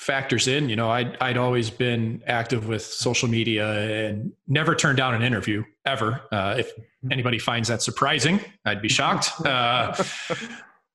factors 0.00 0.48
in. 0.48 0.70
You 0.70 0.76
know, 0.76 0.90
I'd, 0.90 1.16
I'd 1.20 1.36
always 1.36 1.68
been 1.68 2.22
active 2.26 2.66
with 2.66 2.82
social 2.82 3.28
media 3.28 4.08
and 4.08 4.32
never 4.48 4.74
turned 4.74 4.96
down 4.96 5.14
an 5.14 5.22
interview 5.22 5.62
ever. 5.84 6.22
Uh, 6.32 6.56
if 6.58 6.72
anybody 7.10 7.38
finds 7.38 7.68
that 7.68 7.82
surprising, 7.82 8.40
I'd 8.64 8.82
be 8.82 8.88
shocked. 8.88 9.30
Uh, 9.44 9.94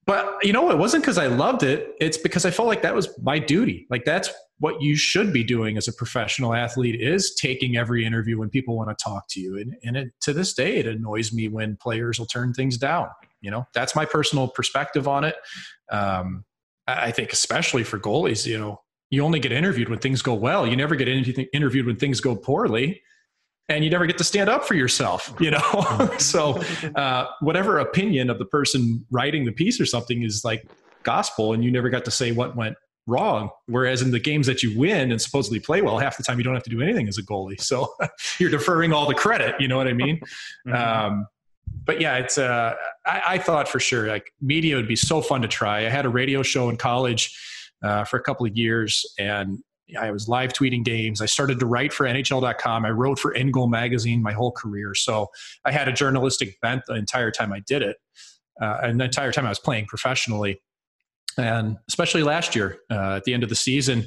but 0.06 0.38
you 0.44 0.54
know, 0.54 0.70
it 0.70 0.78
wasn't 0.78 1.04
because 1.04 1.18
I 1.18 1.28
loved 1.28 1.64
it. 1.64 1.96
It's 2.00 2.18
because 2.18 2.46
I 2.46 2.52
felt 2.52 2.68
like 2.68 2.84
that 2.84 2.94
was 2.94 3.10
my 3.22 3.40
duty. 3.40 3.88
Like 3.90 4.06
that's 4.06 4.30
what 4.60 4.82
you 4.82 4.96
should 4.96 5.34
be 5.34 5.44
doing 5.44 5.78
as 5.78 5.88
a 5.88 5.94
professional 5.94 6.54
athlete 6.54 7.00
is 7.00 7.36
taking 7.36 7.76
every 7.76 8.06
interview 8.06 8.40
when 8.40 8.50
people 8.50 8.78
want 8.78 8.90
to 8.90 9.04
talk 9.04 9.28
to 9.30 9.40
you. 9.40 9.58
And, 9.58 9.76
and 9.84 9.98
it, 9.98 10.14
to 10.22 10.34
this 10.34 10.54
day, 10.54 10.78
it 10.78 10.88
annoys 10.88 11.34
me 11.34 11.50
when 11.50 11.76
players 11.76 12.20
will 12.20 12.26
turn 12.26 12.54
things 12.54 12.78
down. 12.78 13.10
You 13.42 13.52
know, 13.52 13.68
that's 13.74 13.96
my 13.96 14.06
personal 14.06 14.48
perspective 14.48 15.08
on 15.08 15.26
it. 15.26 15.36
Um, 15.92 16.46
I 16.88 17.12
think 17.12 17.34
especially 17.34 17.84
for 17.84 18.00
goalies, 18.00 18.46
you 18.46 18.58
know, 18.58 18.82
you 19.10 19.24
only 19.24 19.40
get 19.40 19.52
interviewed 19.52 19.90
when 19.90 20.00
things 20.00 20.22
go 20.22 20.34
well. 20.34 20.66
You 20.66 20.76
never 20.76 20.96
get 20.96 21.08
interviewed 21.08 21.86
when 21.86 21.98
things 21.98 22.22
go 22.22 22.36
poorly. 22.36 23.02
And 23.68 23.84
you 23.84 23.90
never 23.90 24.06
get 24.06 24.20
to 24.20 24.24
stand 24.24 24.48
up 24.48 24.64
for 24.64 24.76
yourself, 24.76 25.34
you 25.40 25.50
know? 25.50 26.12
so, 26.20 26.62
uh, 26.96 27.26
whatever 27.40 27.80
opinion 27.80 28.30
of 28.30 28.38
the 28.38 28.46
person 28.46 29.04
writing 29.10 29.44
the 29.46 29.52
piece 29.52 29.82
or 29.82 29.88
something 29.88 30.22
is 30.22 30.46
like 30.46 30.68
gospel, 31.02 31.52
and 31.52 31.64
you 31.64 31.72
never 31.72 31.90
got 31.90 32.06
to 32.06 32.12
say 32.12 32.32
what 32.32 32.56
went 32.56 32.76
wrong. 33.08 33.50
Whereas 33.68 34.02
in 34.02 34.12
the 34.12 34.20
games 34.20 34.48
that 34.48 34.64
you 34.64 34.78
win 34.78 35.12
and 35.12 35.22
supposedly 35.22 35.60
play 35.60 35.82
well, 35.82 35.98
half 35.98 36.18
the 36.18 36.24
time 36.24 36.38
you 36.38 36.44
don't 36.44 36.54
have 36.54 36.64
to 36.64 36.70
do 36.70 36.82
anything 36.82 37.08
as 37.08 37.18
a 37.18 37.24
goalie. 37.24 37.60
So 37.62 37.94
you're 38.40 38.50
deferring 38.50 38.94
all 38.94 39.08
the 39.08 39.16
credit. 39.16 39.56
You 39.60 39.68
know 39.68 39.78
what 39.78 39.88
I 39.88 39.94
mean? 39.94 40.20
Mm-hmm. 40.68 40.76
Um, 40.76 41.28
but 41.86 42.02
yeah, 42.02 42.18
it's. 42.18 42.38
Uh, 42.38 42.74
I, 43.06 43.22
I, 43.28 43.38
thought 43.38 43.68
for 43.68 43.80
sure 43.80 44.08
like 44.08 44.32
media 44.42 44.76
would 44.76 44.88
be 44.88 44.96
so 44.96 45.22
fun 45.22 45.42
to 45.42 45.48
try. 45.48 45.86
I 45.86 45.90
had 45.90 46.06
a 46.06 46.10
radio 46.10 46.42
show 46.42 46.70
in 46.70 46.78
college 46.78 47.38
uh, 47.84 48.04
for 48.04 48.18
a 48.18 48.24
couple 48.24 48.46
of 48.46 48.58
years, 48.58 49.06
and 49.20 49.60
I 50.00 50.12
was 50.12 50.28
live 50.28 50.54
tweeting 50.54 50.84
games. 50.84 51.22
I 51.22 51.28
started 51.28 51.60
to 51.60 51.66
write 51.66 51.94
for 51.94 52.06
NHL.com. 52.06 52.86
I 52.86 52.90
wrote 52.90 53.20
for 53.20 53.34
In 53.34 53.52
Goal 53.52 53.68
magazine 53.68 54.24
my 54.24 54.34
whole 54.34 54.52
career, 54.52 54.96
so 54.96 55.28
I 55.64 55.72
had 55.72 55.88
a 55.88 55.94
journalistic 55.94 56.60
bent 56.62 56.84
the 56.88 56.96
entire 56.96 57.32
time 57.32 57.54
I 57.54 57.62
did 57.68 57.82
it, 57.82 57.98
uh, 58.62 58.80
and 58.84 59.00
the 59.00 59.06
entire 59.06 59.32
time 59.32 59.46
I 59.46 59.50
was 59.50 59.60
playing 59.60 59.86
professionally. 59.86 60.62
And 61.38 61.78
especially 61.88 62.24
last 62.24 62.56
year, 62.56 62.78
uh, 62.90 63.16
at 63.16 63.24
the 63.24 63.34
end 63.34 63.44
of 63.44 63.50
the 63.50 63.56
season, 63.56 64.06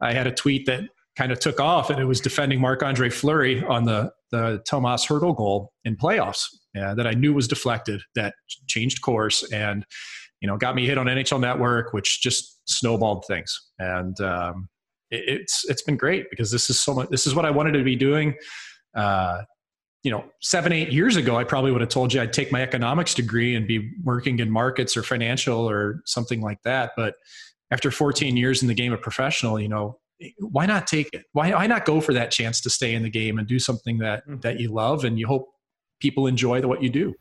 I 0.00 0.12
had 0.12 0.26
a 0.26 0.32
tweet 0.32 0.66
that 0.66 0.84
kind 1.16 1.32
of 1.32 1.40
took 1.40 1.60
off, 1.60 1.90
and 1.90 2.00
it 2.00 2.04
was 2.04 2.20
defending 2.20 2.60
Marc 2.60 2.82
Andre 2.82 3.10
Fleury 3.10 3.62
on 3.64 3.84
the 3.84 4.12
the 4.30 4.62
Tomas 4.66 5.04
Hertl 5.04 5.36
goal 5.36 5.72
in 5.84 5.96
playoffs 5.96 6.44
uh, 6.80 6.94
that 6.94 7.06
I 7.06 7.12
knew 7.12 7.34
was 7.34 7.48
deflected, 7.48 8.00
that 8.14 8.34
changed 8.68 9.02
course, 9.02 9.42
and 9.52 9.84
you 10.40 10.48
know 10.48 10.56
got 10.56 10.74
me 10.74 10.86
hit 10.86 10.98
on 10.98 11.06
NHL 11.06 11.40
Network, 11.40 11.92
which 11.92 12.22
just 12.22 12.60
snowballed 12.68 13.24
things. 13.26 13.52
And 13.78 14.18
um, 14.20 14.68
it, 15.10 15.24
it's 15.26 15.68
it's 15.68 15.82
been 15.82 15.96
great 15.96 16.30
because 16.30 16.50
this 16.50 16.70
is 16.70 16.80
so 16.80 16.94
much. 16.94 17.08
This 17.10 17.26
is 17.26 17.34
what 17.34 17.44
I 17.44 17.50
wanted 17.50 17.72
to 17.72 17.84
be 17.84 17.96
doing. 17.96 18.34
Uh, 18.94 19.42
you 20.02 20.10
know, 20.10 20.24
seven 20.40 20.72
eight 20.72 20.92
years 20.92 21.16
ago, 21.16 21.36
I 21.36 21.44
probably 21.44 21.72
would 21.72 21.80
have 21.80 21.90
told 21.90 22.12
you 22.12 22.20
I'd 22.20 22.32
take 22.32 22.50
my 22.50 22.62
economics 22.62 23.14
degree 23.14 23.54
and 23.54 23.66
be 23.66 23.92
working 24.02 24.38
in 24.38 24.50
markets 24.50 24.96
or 24.96 25.02
financial 25.02 25.68
or 25.68 26.02
something 26.06 26.40
like 26.40 26.62
that. 26.62 26.92
But 26.96 27.14
after 27.70 27.90
14 27.90 28.36
years 28.36 28.62
in 28.62 28.68
the 28.68 28.74
game 28.74 28.92
of 28.92 29.00
professional, 29.00 29.60
you 29.60 29.68
know, 29.68 29.98
why 30.38 30.66
not 30.66 30.86
take 30.86 31.12
it? 31.12 31.24
Why, 31.32 31.50
why 31.50 31.66
not 31.66 31.84
go 31.84 32.00
for 32.00 32.12
that 32.14 32.30
chance 32.30 32.60
to 32.62 32.70
stay 32.70 32.94
in 32.94 33.02
the 33.02 33.10
game 33.10 33.38
and 33.38 33.46
do 33.46 33.58
something 33.58 33.98
that 33.98 34.26
mm-hmm. 34.26 34.40
that 34.40 34.60
you 34.60 34.70
love 34.70 35.04
and 35.04 35.18
you 35.18 35.26
hope 35.26 35.48
people 36.00 36.26
enjoy 36.26 36.60
the, 36.60 36.68
what 36.68 36.82
you 36.82 36.90
do? 36.90 37.14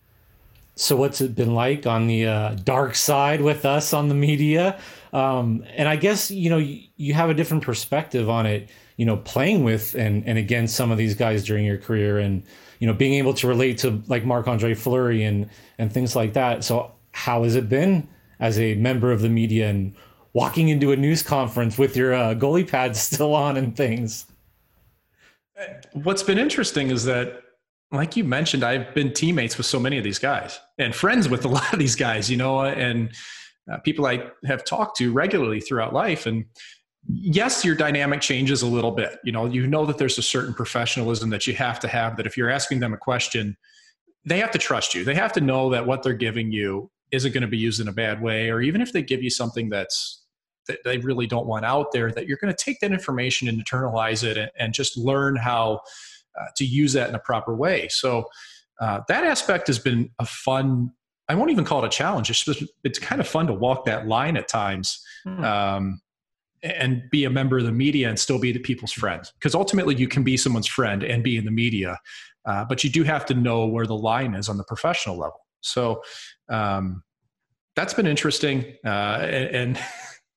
So, 0.76 0.96
what's 0.96 1.20
it 1.20 1.36
been 1.36 1.54
like 1.54 1.86
on 1.86 2.08
the 2.08 2.26
uh, 2.26 2.56
dark 2.63 2.96
side 2.96 3.42
with 3.42 3.65
us 3.65 3.94
on 3.94 4.08
the 4.08 4.15
media? 4.15 4.80
Um, 5.12 5.65
and 5.76 5.89
I 5.89 5.96
guess 5.96 6.32
you 6.32 6.50
know 6.50 6.58
you, 6.58 6.84
you, 6.96 7.13
have 7.13 7.30
a 7.30 7.34
different 7.34 7.63
perspective 7.63 8.30
on 8.30 8.46
it. 8.46 8.70
You 8.96 9.06
know, 9.06 9.18
playing 9.18 9.63
with 9.63 9.94
and 9.96 10.26
and 10.26 10.38
against 10.38 10.76
some 10.76 10.92
of 10.92 10.98
these 10.98 11.15
guys 11.15 11.46
during 11.46 11.65
your 11.65 11.78
career, 11.78 12.20
and 12.20 12.44
you 12.80 12.88
know 12.88 12.94
being 12.94 13.13
able 13.13 13.34
to 13.36 13.48
relate 13.48 13.78
to 13.80 14.02
like 14.08 14.26
Marc 14.26 14.48
Andre 14.48 14.74
Fleury 14.74 15.24
and 15.24 15.50
and 15.78 15.92
things 15.92 16.15
like 16.15 16.34
that. 16.34 16.63
So, 16.63 16.92
how 17.12 17.44
has 17.44 17.56
it 17.56 17.70
been 17.70 18.08
as 18.39 18.58
a 18.58 18.76
member 18.76 19.12
of 19.12 19.22
the 19.22 19.30
media, 19.30 19.70
and 19.70 19.94
walking 20.34 20.70
into 20.70 20.92
a 20.92 20.96
news 20.96 21.22
conference 21.22 21.78
with 21.78 21.96
your 21.96 22.13
uh, 22.13 22.34
goalie 22.36 22.68
pads 22.68 23.00
still 23.12 23.36
on 23.36 23.58
and 23.58 23.76
things. 23.76 24.26
What's 25.94 26.24
been 26.24 26.38
interesting 26.38 26.89
is 26.89 27.04
that, 27.06 27.42
like 27.92 28.15
you 28.15 28.24
mentioned, 28.24 28.63
I've 28.63 28.94
been 28.94 29.12
teammates 29.13 29.58
with 29.58 29.65
so 29.65 29.80
many 29.80 29.98
of 29.98 30.04
these 30.04 30.20
guys 30.20 30.60
and 30.78 30.96
friends 30.96 31.28
with 31.28 31.44
a 31.44 31.48
lot 31.60 31.74
of 31.74 31.80
these 31.80 31.96
guys, 31.96 32.30
you 32.30 32.38
know, 32.38 32.62
and 32.62 33.12
uh, 33.72 33.78
people 33.80 34.06
I 34.06 34.30
have 34.46 34.63
talked 34.63 34.98
to 34.98 35.12
regularly 35.12 35.60
throughout 35.60 35.94
life. 35.94 36.26
And 36.26 36.46
yes, 37.10 37.65
your 37.65 37.76
dynamic 37.76 38.22
changes 38.22 38.62
a 38.62 38.67
little 38.67 38.91
bit. 38.91 39.17
You 39.24 39.32
know, 39.32 39.45
you 39.45 39.65
know 39.67 39.86
that 39.86 39.98
there's 39.98 40.17
a 40.17 40.22
certain 40.22 40.54
professionalism 40.54 41.30
that 41.32 41.48
you 41.48 41.54
have 41.56 41.80
to 41.82 41.88
have 41.88 42.17
that 42.17 42.26
if 42.26 42.38
you're 42.38 42.50
asking 42.50 42.80
them 42.80 42.93
a 42.93 42.98
question, 42.98 43.58
they 44.26 44.39
have 44.39 44.52
to 44.52 44.60
trust 44.60 44.93
you. 44.93 45.04
They 45.04 45.15
have 45.15 45.34
to 45.34 45.41
know 45.41 45.69
that 45.72 45.86
what 45.86 46.04
they're 46.04 46.13
giving 46.13 46.52
you 46.52 46.91
isn't 47.12 47.34
going 47.34 47.41
to 47.41 47.48
be 47.48 47.58
used 47.58 47.82
in 47.82 47.88
a 47.88 47.91
bad 47.91 48.22
way, 48.22 48.50
or 48.50 48.62
even 48.62 48.82
if 48.82 48.93
they 48.93 49.02
give 49.02 49.24
you 49.24 49.30
something 49.30 49.69
that's 49.69 50.24
that 50.67 50.80
they 50.86 51.00
really 51.00 51.26
don't 51.26 51.48
want 51.48 51.65
out 51.65 51.91
there, 51.91 52.12
that 52.12 52.28
you're 52.28 52.38
going 52.38 52.54
to 52.54 52.63
take 52.63 52.80
that 52.80 52.91
information 52.91 53.48
and 53.48 53.65
internalize 53.65 54.24
it 54.24 54.38
and, 54.38 54.52
and 54.60 54.74
just 54.74 54.95
learn 54.95 55.36
how 55.36 55.80
uh, 56.39 56.45
to 56.56 56.63
use 56.63 56.93
that 56.93 57.10
in 57.10 57.15
a 57.15 57.19
proper 57.19 57.56
way. 57.56 57.88
So 57.88 58.26
uh, 58.80 59.00
that 59.08 59.24
aspect 59.24 59.65
has 59.65 59.80
been 59.80 60.12
a 60.19 60.26
fun. 60.28 60.91
I 61.28 61.34
won't 61.34 61.50
even 61.50 61.65
call 61.65 61.84
it 61.84 61.88
a 61.88 61.89
challenge. 61.89 62.30
It's 62.30 62.43
just, 62.43 62.63
it's 62.84 63.00
kind 63.00 63.19
of 63.19 63.28
fun 63.28 63.48
to 63.48 63.54
walk 63.54 63.86
that 63.86 64.08
line 64.08 64.38
at 64.38 64.48
times. 64.48 65.04
Hmm. 65.24 65.43
Um, 65.43 66.02
and 66.63 67.04
be 67.10 67.26
a 67.26 67.30
member 67.30 67.58
of 67.58 67.65
the 67.65 67.72
media 67.72 68.10
and 68.10 68.19
still 68.19 68.39
be 68.39 68.52
the 68.52 68.60
people's 68.60 68.91
friend 68.91 69.32
because 69.36 69.56
ultimately 69.56 69.95
you 69.95 70.08
can 70.08 70.24
be 70.24 70.36
someone's 70.36 70.67
friend 70.67 71.04
and 71.04 71.24
be 71.24 71.38
in 71.38 71.45
the 71.45 71.52
media 71.52 71.98
uh, 72.45 72.65
but 72.65 72.84
you 72.84 72.89
do 72.89 73.04
have 73.04 73.26
to 73.26 73.34
know 73.34 73.65
where 73.65 73.86
the 73.86 73.95
line 73.95 74.34
is 74.34 74.50
on 74.50 74.58
the 74.58 74.63
professional 74.63 75.17
level 75.17 75.39
so 75.62 76.02
um, 76.50 77.04
that's 77.76 77.93
been 77.93 78.08
interesting 78.08 78.65
uh, 78.86 79.19
and, 79.22 79.56
and 79.56 79.80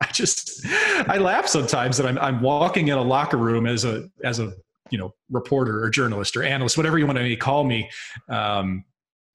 I 0.02 0.06
just 0.06 0.66
I 1.08 1.18
laugh 1.18 1.46
sometimes 1.46 1.96
that 1.96 2.06
I'm 2.06 2.18
I'm 2.18 2.42
walking 2.42 2.88
in 2.88 2.98
a 2.98 3.02
locker 3.02 3.36
room 3.36 3.66
as 3.66 3.84
a 3.84 4.08
as 4.24 4.40
a 4.40 4.52
you 4.90 4.98
know 4.98 5.14
reporter 5.30 5.82
or 5.82 5.90
journalist 5.90 6.36
or 6.36 6.42
analyst, 6.42 6.76
whatever 6.76 6.98
you 6.98 7.06
want 7.06 7.18
to 7.18 7.36
call 7.36 7.64
me. 7.64 7.88
Um, 8.28 8.84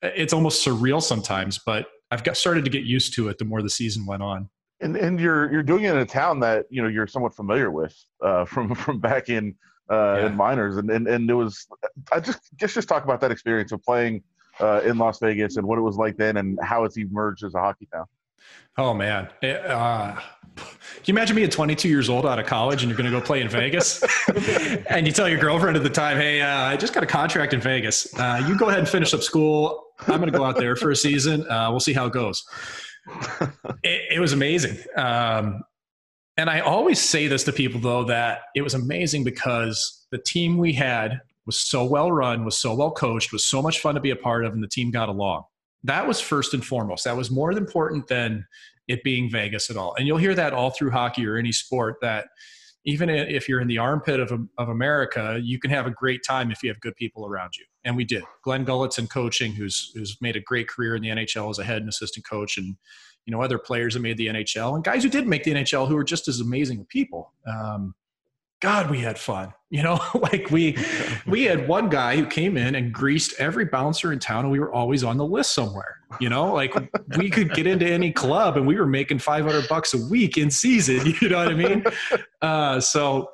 it's 0.01 0.33
almost 0.33 0.65
surreal 0.65 1.01
sometimes, 1.01 1.59
but 1.65 1.87
I've 2.11 2.23
got 2.23 2.37
started 2.37 2.63
to 2.65 2.71
get 2.71 2.83
used 2.83 3.13
to 3.15 3.29
it 3.29 3.37
the 3.37 3.45
more 3.45 3.61
the 3.61 3.69
season 3.69 4.05
went 4.05 4.21
on. 4.21 4.49
And 4.79 4.95
and 4.95 5.19
you're 5.19 5.51
you're 5.51 5.63
doing 5.63 5.85
it 5.85 5.91
in 5.91 5.97
a 5.97 6.05
town 6.05 6.39
that 6.41 6.65
you 6.69 6.81
know 6.81 6.87
you're 6.87 7.07
somewhat 7.07 7.33
familiar 7.33 7.71
with 7.71 7.95
uh, 8.21 8.45
from 8.51 8.75
from 8.75 8.99
back 8.99 9.29
in 9.29 9.55
uh, 9.89 10.17
yeah. 10.19 10.25
in 10.27 10.35
minors, 10.35 10.77
and, 10.77 10.89
and 10.89 11.07
and 11.07 11.29
it 11.29 11.33
was 11.33 11.67
I 12.11 12.19
just 12.19 12.39
just 12.57 12.75
just 12.75 12.87
talk 12.87 13.03
about 13.03 13.21
that 13.21 13.31
experience 13.31 13.71
of 13.71 13.81
playing 13.83 14.23
uh, 14.59 14.81
in 14.83 14.97
Las 14.97 15.19
Vegas 15.19 15.57
and 15.57 15.67
what 15.67 15.77
it 15.77 15.81
was 15.81 15.97
like 15.97 16.17
then, 16.17 16.37
and 16.37 16.59
how 16.61 16.83
it's 16.83 16.97
emerged 16.97 17.43
as 17.43 17.55
a 17.55 17.59
hockey 17.59 17.87
town. 17.91 18.05
Oh 18.77 18.93
man, 18.93 19.29
it, 19.41 19.65
uh, 19.65 20.19
can 20.55 20.65
you 21.05 21.13
imagine 21.13 21.35
being 21.35 21.49
22 21.49 21.87
years 21.87 22.09
old 22.09 22.25
out 22.25 22.39
of 22.39 22.45
college 22.45 22.83
and 22.83 22.89
you're 22.89 22.97
going 22.97 23.11
to 23.11 23.17
go 23.17 23.23
play 23.23 23.41
in 23.41 23.49
Vegas, 23.49 24.03
and 24.89 25.07
you 25.07 25.13
tell 25.13 25.27
your 25.27 25.39
girlfriend 25.39 25.77
at 25.77 25.83
the 25.83 25.89
time, 25.89 26.17
"Hey, 26.17 26.41
uh, 26.41 26.65
I 26.65 26.77
just 26.77 26.93
got 26.93 27.03
a 27.03 27.07
contract 27.07 27.53
in 27.53 27.61
Vegas. 27.61 28.13
Uh, 28.19 28.43
you 28.47 28.57
go 28.57 28.67
ahead 28.67 28.79
and 28.79 28.89
finish 28.89 29.13
up 29.13 29.21
school. 29.21 29.85
I'm 30.01 30.19
going 30.19 30.31
to 30.31 30.37
go 30.37 30.43
out 30.43 30.57
there 30.57 30.75
for 30.75 30.91
a 30.91 30.95
season. 30.95 31.49
Uh, 31.49 31.69
we'll 31.71 31.79
see 31.79 31.93
how 31.93 32.05
it 32.05 32.13
goes." 32.13 32.45
It, 33.83 34.15
it 34.15 34.19
was 34.19 34.33
amazing, 34.33 34.77
um, 34.95 35.63
and 36.35 36.49
I 36.49 36.61
always 36.61 36.99
say 36.99 37.27
this 37.27 37.43
to 37.43 37.53
people 37.53 37.79
though 37.79 38.03
that 38.05 38.39
it 38.55 38.61
was 38.61 38.73
amazing 38.73 39.23
because 39.23 40.05
the 40.11 40.17
team 40.17 40.57
we 40.57 40.73
had 40.73 41.21
was 41.45 41.59
so 41.59 41.85
well 41.85 42.11
run, 42.11 42.43
was 42.43 42.57
so 42.57 42.73
well 42.73 42.91
coached, 42.91 43.31
was 43.31 43.45
so 43.45 43.61
much 43.61 43.79
fun 43.79 43.95
to 43.95 44.01
be 44.01 44.09
a 44.09 44.15
part 44.15 44.45
of, 44.45 44.53
and 44.53 44.63
the 44.63 44.67
team 44.67 44.89
got 44.89 45.09
along 45.09 45.43
that 45.83 46.07
was 46.07 46.19
first 46.19 46.53
and 46.53 46.65
foremost. 46.65 47.05
That 47.05 47.17
was 47.17 47.31
more 47.31 47.51
important 47.51 48.07
than 48.07 48.45
it 48.87 49.03
being 49.03 49.29
Vegas 49.29 49.69
at 49.69 49.77
all. 49.77 49.95
And 49.97 50.07
you'll 50.07 50.17
hear 50.17 50.35
that 50.35 50.53
all 50.53 50.71
through 50.71 50.91
hockey 50.91 51.25
or 51.25 51.37
any 51.37 51.51
sport 51.51 51.97
that 52.01 52.27
even 52.87 53.09
if 53.09 53.49
you're 53.49 53.59
in 53.59 53.67
the 53.67 53.77
armpit 53.77 54.17
of, 54.17 54.31
of 54.57 54.69
America, 54.69 55.37
you 55.43 55.59
can 55.59 55.69
have 55.69 55.85
a 55.87 55.91
great 55.91 56.23
time 56.23 56.51
if 56.51 56.63
you 56.63 56.69
have 56.69 56.79
good 56.79 56.95
people 56.95 57.25
around 57.25 57.51
you. 57.57 57.65
And 57.83 57.97
we 57.97 58.05
did. 58.05 58.23
Glen 58.43 58.65
in 58.97 59.07
coaching, 59.07 59.51
who's 59.51 59.91
who's 59.93 60.17
made 60.21 60.37
a 60.37 60.39
great 60.39 60.69
career 60.69 60.95
in 60.95 61.01
the 61.01 61.09
NHL 61.09 61.49
as 61.49 61.59
a 61.59 61.65
head 61.65 61.81
and 61.81 61.89
assistant 61.89 62.25
coach, 62.25 62.57
and 62.57 62.77
you 63.25 63.31
know 63.31 63.41
other 63.41 63.57
players 63.57 63.93
that 63.93 63.99
made 63.99 64.15
the 64.15 64.27
NHL 64.27 64.73
and 64.75 64.85
guys 64.85 65.03
who 65.03 65.09
did 65.09 65.27
make 65.27 65.43
the 65.43 65.51
NHL 65.51 65.89
who 65.89 65.97
are 65.97 66.03
just 66.03 66.29
as 66.29 66.39
amazing 66.39 66.85
people. 66.85 67.33
Um, 67.45 67.93
God, 68.59 68.89
we 68.89 68.99
had 68.99 69.19
fun. 69.19 69.53
You 69.69 69.83
know, 69.83 69.99
like 70.15 70.49
we 70.49 70.77
we 71.27 71.43
had 71.43 71.67
one 71.67 71.89
guy 71.89 72.15
who 72.15 72.25
came 72.25 72.57
in 72.57 72.75
and 72.75 72.93
greased 72.93 73.33
every 73.39 73.65
bouncer 73.65 74.11
in 74.11 74.19
town, 74.19 74.45
and 74.45 74.51
we 74.51 74.59
were 74.59 74.73
always 74.73 75.03
on 75.03 75.17
the 75.17 75.25
list 75.25 75.53
somewhere. 75.53 75.97
You 76.19 76.29
know, 76.29 76.53
like 76.53 76.73
we 77.17 77.29
could 77.29 77.53
get 77.53 77.67
into 77.67 77.85
any 77.85 78.11
club, 78.11 78.57
and 78.57 78.65
we 78.65 78.75
were 78.75 78.87
making 78.87 79.19
five 79.19 79.45
hundred 79.45 79.67
bucks 79.67 79.93
a 79.93 80.09
week 80.09 80.37
in 80.37 80.49
season. 80.49 81.13
You 81.21 81.29
know 81.29 81.37
what 81.37 81.47
I 81.49 81.53
mean? 81.53 81.83
Uh, 82.41 82.79
so, 82.79 83.31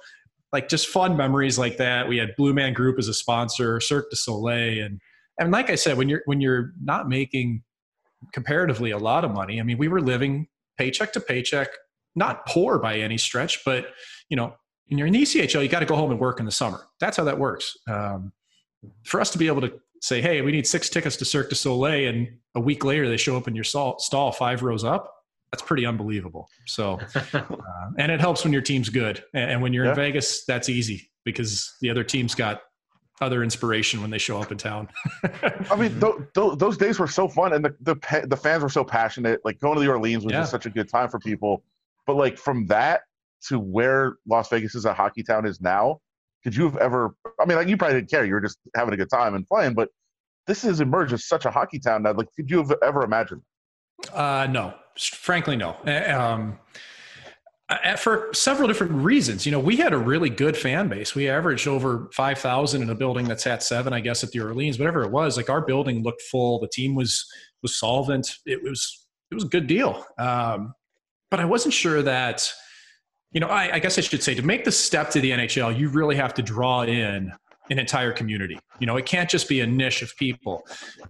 like, 0.54 0.70
just 0.70 0.88
fun 0.88 1.18
memories 1.18 1.60
like 1.60 1.78
that. 1.78 2.08
We 2.08 2.18
had 2.18 2.36
Blue 2.38 2.54
Man 2.54 2.74
Group 2.74 2.98
as 2.98 3.08
a 3.08 3.14
sponsor, 3.14 3.80
Cirque 3.80 4.10
du 4.10 4.16
Soleil, 4.16 4.84
and 4.84 5.00
and 5.40 5.52
like 5.52 5.70
I 5.70 5.76
said, 5.76 5.98
when 5.98 6.10
you're 6.10 6.24
when 6.26 6.42
you're 6.42 6.72
not 6.82 7.08
making 7.08 7.64
comparatively 8.32 8.92
a 8.92 8.98
lot 8.98 9.24
of 9.24 9.32
money, 9.32 9.60
I 9.60 9.64
mean, 9.64 9.78
we 9.78 9.88
were 9.88 10.02
living 10.02 10.48
paycheck 10.78 11.14
to 11.14 11.20
paycheck, 11.20 11.68
not 12.16 12.46
poor 12.48 12.80
by 12.80 12.98
any 12.98 13.18
stretch, 13.18 13.64
but 13.64 13.88
you 14.30 14.38
know 14.38 14.56
when 14.88 14.98
you're 14.98 15.08
in 15.08 15.14
the 15.14 15.22
ECHL, 15.22 15.62
you 15.62 15.70
got 15.70 15.80
to 15.80 15.86
go 15.86 15.96
home 15.96 16.12
and 16.12 16.20
work 16.20 16.40
in 16.40 16.46
the 16.46 16.52
summer. 16.52 16.88
That's 17.00 17.18
how 17.18 17.24
that 17.24 17.38
works. 17.38 17.76
Um, 17.88 18.32
for 19.06 19.22
us 19.22 19.30
to 19.32 19.38
be 19.38 19.48
able 19.48 19.62
to 19.62 19.80
say, 20.02 20.22
hey, 20.22 20.42
we 20.42 20.52
need 20.52 20.68
six 20.68 20.90
tickets 20.90 21.16
to 21.18 21.26
Cirque 21.26 21.50
du 21.50 21.56
Soleil, 21.56 22.10
and 22.10 22.28
a 22.56 22.60
week 22.60 22.84
later 22.84 23.08
they 23.08 23.18
show 23.18 23.38
up 23.38 23.48
in 23.48 23.56
your 23.56 23.64
stall, 23.64 24.32
five 24.32 24.62
rows 24.62 24.84
up, 24.84 25.14
that's 25.54 25.62
pretty 25.62 25.86
unbelievable. 25.86 26.50
So, 26.66 27.00
uh, 27.34 27.44
and 28.00 28.12
it 28.12 28.20
helps 28.20 28.44
when 28.44 28.52
your 28.52 28.64
team's 28.64 28.90
good. 28.90 29.24
And, 29.36 29.62
when 29.62 29.72
you're 29.72 29.86
yeah. 29.86 29.92
in 29.92 29.96
Vegas, 29.96 30.46
that's 30.46 30.68
easy 30.68 31.12
because 31.26 31.72
the 31.80 31.92
other 31.92 32.04
team's 32.04 32.34
got 32.34 32.64
other 33.22 33.44
inspiration 33.44 34.02
when 34.02 34.10
they 34.10 34.18
show 34.18 34.42
up 34.42 34.52
in 34.52 34.58
town. 34.58 34.90
I 35.70 35.76
mean, 35.76 36.00
th- 36.00 36.16
th- 36.34 36.58
those 36.58 36.76
days 36.76 36.98
were 36.98 37.08
so 37.08 37.28
fun, 37.28 37.54
and 37.54 37.64
the, 37.64 37.76
the 37.82 38.26
the 38.28 38.36
fans 38.36 38.64
were 38.64 38.70
so 38.70 38.84
passionate. 38.84 39.42
Like 39.46 39.60
going 39.60 39.76
to 39.76 39.82
the 39.82 39.88
Orleans 39.88 40.26
was 40.26 40.34
yeah. 40.34 40.42
just 40.42 40.50
such 40.50 40.66
a 40.66 40.72
good 40.72 40.90
time 40.90 41.08
for 41.08 41.20
people. 41.20 41.64
But 42.08 42.16
like 42.16 42.40
from 42.40 42.66
that 42.68 43.02
to 43.50 43.60
where 43.60 44.16
Las 44.28 44.50
Vegas 44.50 44.76
is 44.76 44.86
a 44.86 44.94
hockey 44.94 45.24
town 45.24 45.46
is 45.46 45.62
now, 45.62 46.00
could 46.44 46.56
you 46.56 46.64
have 46.66 46.78
ever? 46.78 47.16
I 47.40 47.46
mean, 47.46 47.58
like 47.58 47.68
you 47.68 47.78
probably 47.78 48.00
didn't 48.00 48.10
care; 48.10 48.26
you 48.26 48.34
were 48.34 48.42
just 48.42 48.58
having 48.76 48.94
a 48.94 48.98
good 48.98 49.10
time 49.10 49.36
and 49.36 49.48
playing. 49.48 49.74
But 49.74 49.90
this 50.48 50.64
has 50.64 50.82
emerged 50.82 51.14
as 51.14 51.26
such 51.28 51.46
a 51.46 51.52
hockey 51.52 51.80
town 51.80 52.04
now. 52.04 52.14
Like, 52.14 52.28
could 52.36 52.50
you 52.50 52.58
have 52.58 52.74
ever 52.84 53.04
imagined? 53.04 53.42
Uh, 54.14 54.48
no, 54.50 54.74
frankly, 54.98 55.56
no. 55.56 55.78
Um, 55.88 56.60
for 57.98 58.30
several 58.34 58.68
different 58.68 58.92
reasons. 58.92 59.46
You 59.46 59.52
know, 59.52 59.60
we 59.60 59.78
had 59.78 59.94
a 59.94 59.98
really 59.98 60.30
good 60.30 60.58
fan 60.58 60.90
base. 60.90 61.16
We 61.16 61.30
averaged 61.30 61.68
over 61.68 62.10
5,000 62.14 62.82
in 62.82 62.90
a 62.90 62.96
building 62.96 63.26
that's 63.26 63.48
at 63.48 63.64
seven, 63.64 63.94
I 63.94 64.02
guess, 64.02 64.24
at 64.24 64.32
the 64.32 64.42
Orleans, 64.42 64.78
whatever 64.78 65.04
it 65.04 65.12
was. 65.12 65.38
Like 65.38 65.50
our 65.50 65.62
building 65.62 66.04
looked 66.04 66.22
full. 66.24 66.60
The 66.60 66.68
team 66.68 66.96
was 66.96 67.26
was 67.62 67.80
solvent. 67.80 68.36
It 68.46 68.62
was 68.62 69.08
it 69.32 69.36
was 69.36 69.46
a 69.46 69.48
good 69.48 69.68
deal. 69.68 70.06
Um, 70.20 70.74
but 71.32 71.40
I 71.40 71.46
wasn't 71.46 71.74
sure 71.74 72.02
that 72.04 72.52
you 73.34 73.40
know, 73.40 73.48
I, 73.48 73.76
I, 73.76 73.80
guess 73.80 73.98
I 73.98 74.02
should 74.02 74.24
say 74.24 74.36
to 74.36 74.44
make 74.44 74.64
the 74.64 74.72
step 74.72 75.10
to 75.12 75.20
the 75.20 75.32
NHL, 75.32 75.78
you 75.78 75.90
really 75.90 76.16
have 76.16 76.34
to 76.36 76.44
draw 76.44 76.84
in 76.84 77.32
an 77.70 77.80
entire 77.80 78.12
community. 78.12 78.60
You 78.80 78.88
know, 78.88 78.96
it 78.96 79.06
can't 79.06 79.30
just 79.30 79.50
be 79.50 79.62
a 79.62 79.68
niche 79.68 80.02
of 80.04 80.16
people, 80.18 80.66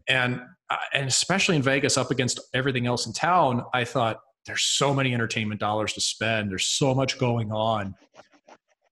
and 0.08 0.42
uh, 0.70 0.78
and 0.94 1.08
especially 1.08 1.58
in 1.58 1.62
Vegas, 1.62 1.98
up 1.98 2.12
against 2.12 2.40
everything 2.54 2.88
else 2.88 3.06
in 3.06 3.14
town, 3.14 3.64
I 3.74 3.84
thought 3.84 4.20
there's 4.46 4.64
so 4.64 4.94
many 4.94 5.14
entertainment 5.14 5.60
dollars 5.60 5.94
to 5.94 6.02
spend. 6.02 6.50
There's 6.50 6.68
so 6.68 6.96
much 6.96 7.18
going 7.18 7.52
on. 7.52 7.96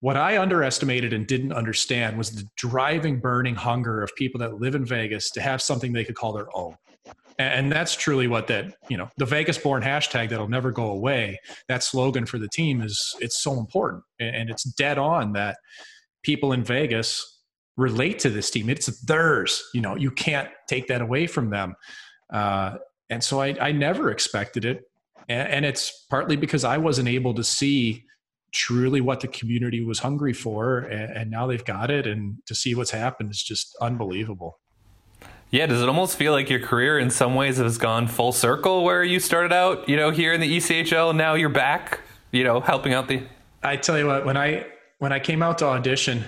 What 0.02 0.18
I 0.18 0.40
underestimated 0.40 1.14
and 1.14 1.28
didn't 1.28 1.54
understand 1.54 2.18
was 2.18 2.32
the 2.32 2.50
driving, 2.58 3.20
burning 3.20 3.56
hunger 3.56 4.02
of 4.02 4.14
people 4.16 4.40
that 4.40 4.60
live 4.60 4.74
in 4.74 4.84
Vegas 4.84 5.30
to 5.32 5.42
have 5.42 5.62
something 5.62 5.94
they 5.94 6.04
could 6.04 6.16
call 6.16 6.34
their 6.34 6.48
own 6.56 6.76
and 7.42 7.72
that's 7.72 7.96
truly 7.96 8.28
what 8.28 8.48
that 8.48 8.76
you 8.90 8.98
know 8.98 9.10
the 9.18 9.26
vegas 9.26 9.58
born 9.58 9.82
hashtag 9.82 10.30
that'll 10.30 10.50
never 10.50 10.72
go 10.72 10.92
away 10.92 11.40
that 11.68 11.84
slogan 11.84 12.26
for 12.26 12.38
the 12.38 12.50
team 12.50 12.82
is 12.82 13.16
it's 13.20 13.42
so 13.42 13.54
important. 13.54 14.04
And 14.20 14.50
it's 14.50 14.64
dead 14.64 14.98
on 14.98 15.34
that 15.34 15.58
people 16.24 16.54
in 16.54 16.64
vegas 16.64 17.40
relate 17.78 18.20
to 18.20 18.30
this 18.30 18.52
team. 18.52 18.70
It's 18.70 18.88
theirs 19.04 19.64
you 19.74 19.82
know 19.82 19.96
you 19.96 20.12
can't 20.12 20.50
take 20.68 20.88
that 20.88 21.02
away 21.02 21.28
from 21.28 21.50
them. 21.50 21.76
Uh, 22.32 22.78
and 23.10 23.24
so 23.24 23.42
I, 23.42 23.56
I 23.60 23.72
never 23.72 24.10
expected 24.10 24.64
it. 24.64 24.84
And, 25.28 25.48
and 25.50 25.66
it's 25.66 26.06
partly 26.10 26.36
because 26.36 26.64
i 26.64 26.78
wasn't 26.78 27.08
able 27.08 27.34
to 27.36 27.44
see 27.44 28.06
truly 28.52 29.00
what 29.00 29.22
the 29.22 29.28
community 29.28 29.84
was 29.84 30.00
hungry 30.00 30.34
for 30.34 30.80
and, 30.80 31.16
and 31.16 31.32
now 31.32 31.48
they've 31.48 31.64
got 31.64 31.90
it 31.90 32.06
and 32.06 32.38
to 32.46 32.56
see 32.56 32.76
what's 32.76 32.92
happened 32.92 33.32
is 33.32 33.42
just 33.42 33.76
unbelievable 33.82 34.60
yeah, 35.52 35.66
does 35.66 35.82
it 35.82 35.88
almost 35.88 36.18
feel 36.18 36.32
like 36.32 36.50
your 36.50 36.60
career 36.60 36.98
in 36.98 37.10
some 37.10 37.36
ways 37.36 37.58
has 37.58 37.78
gone 37.78 38.08
full 38.08 38.32
circle 38.32 38.84
where 38.84 39.04
you 39.04 39.20
started 39.20 39.54
out, 39.54 39.88
you 39.88 39.98
know, 39.98 40.10
here 40.10 40.34
in 40.34 40.42
the 40.42 40.58
ECHL 40.58 41.10
and 41.10 41.18
now 41.18 41.34
you're 41.34 41.50
back, 41.50 42.00
you 42.32 42.44
know, 42.44 42.62
helping 42.62 42.94
out 42.94 43.08
the 43.08 43.24
I 43.64 43.76
tell 43.76 43.98
you 43.98 44.08
what, 44.08 44.26
when 44.26 44.38
I 44.38 44.66
when 45.00 45.12
I 45.12 45.20
came 45.20 45.44
out 45.44 45.58
to 45.60 45.66
audition, 45.66 46.24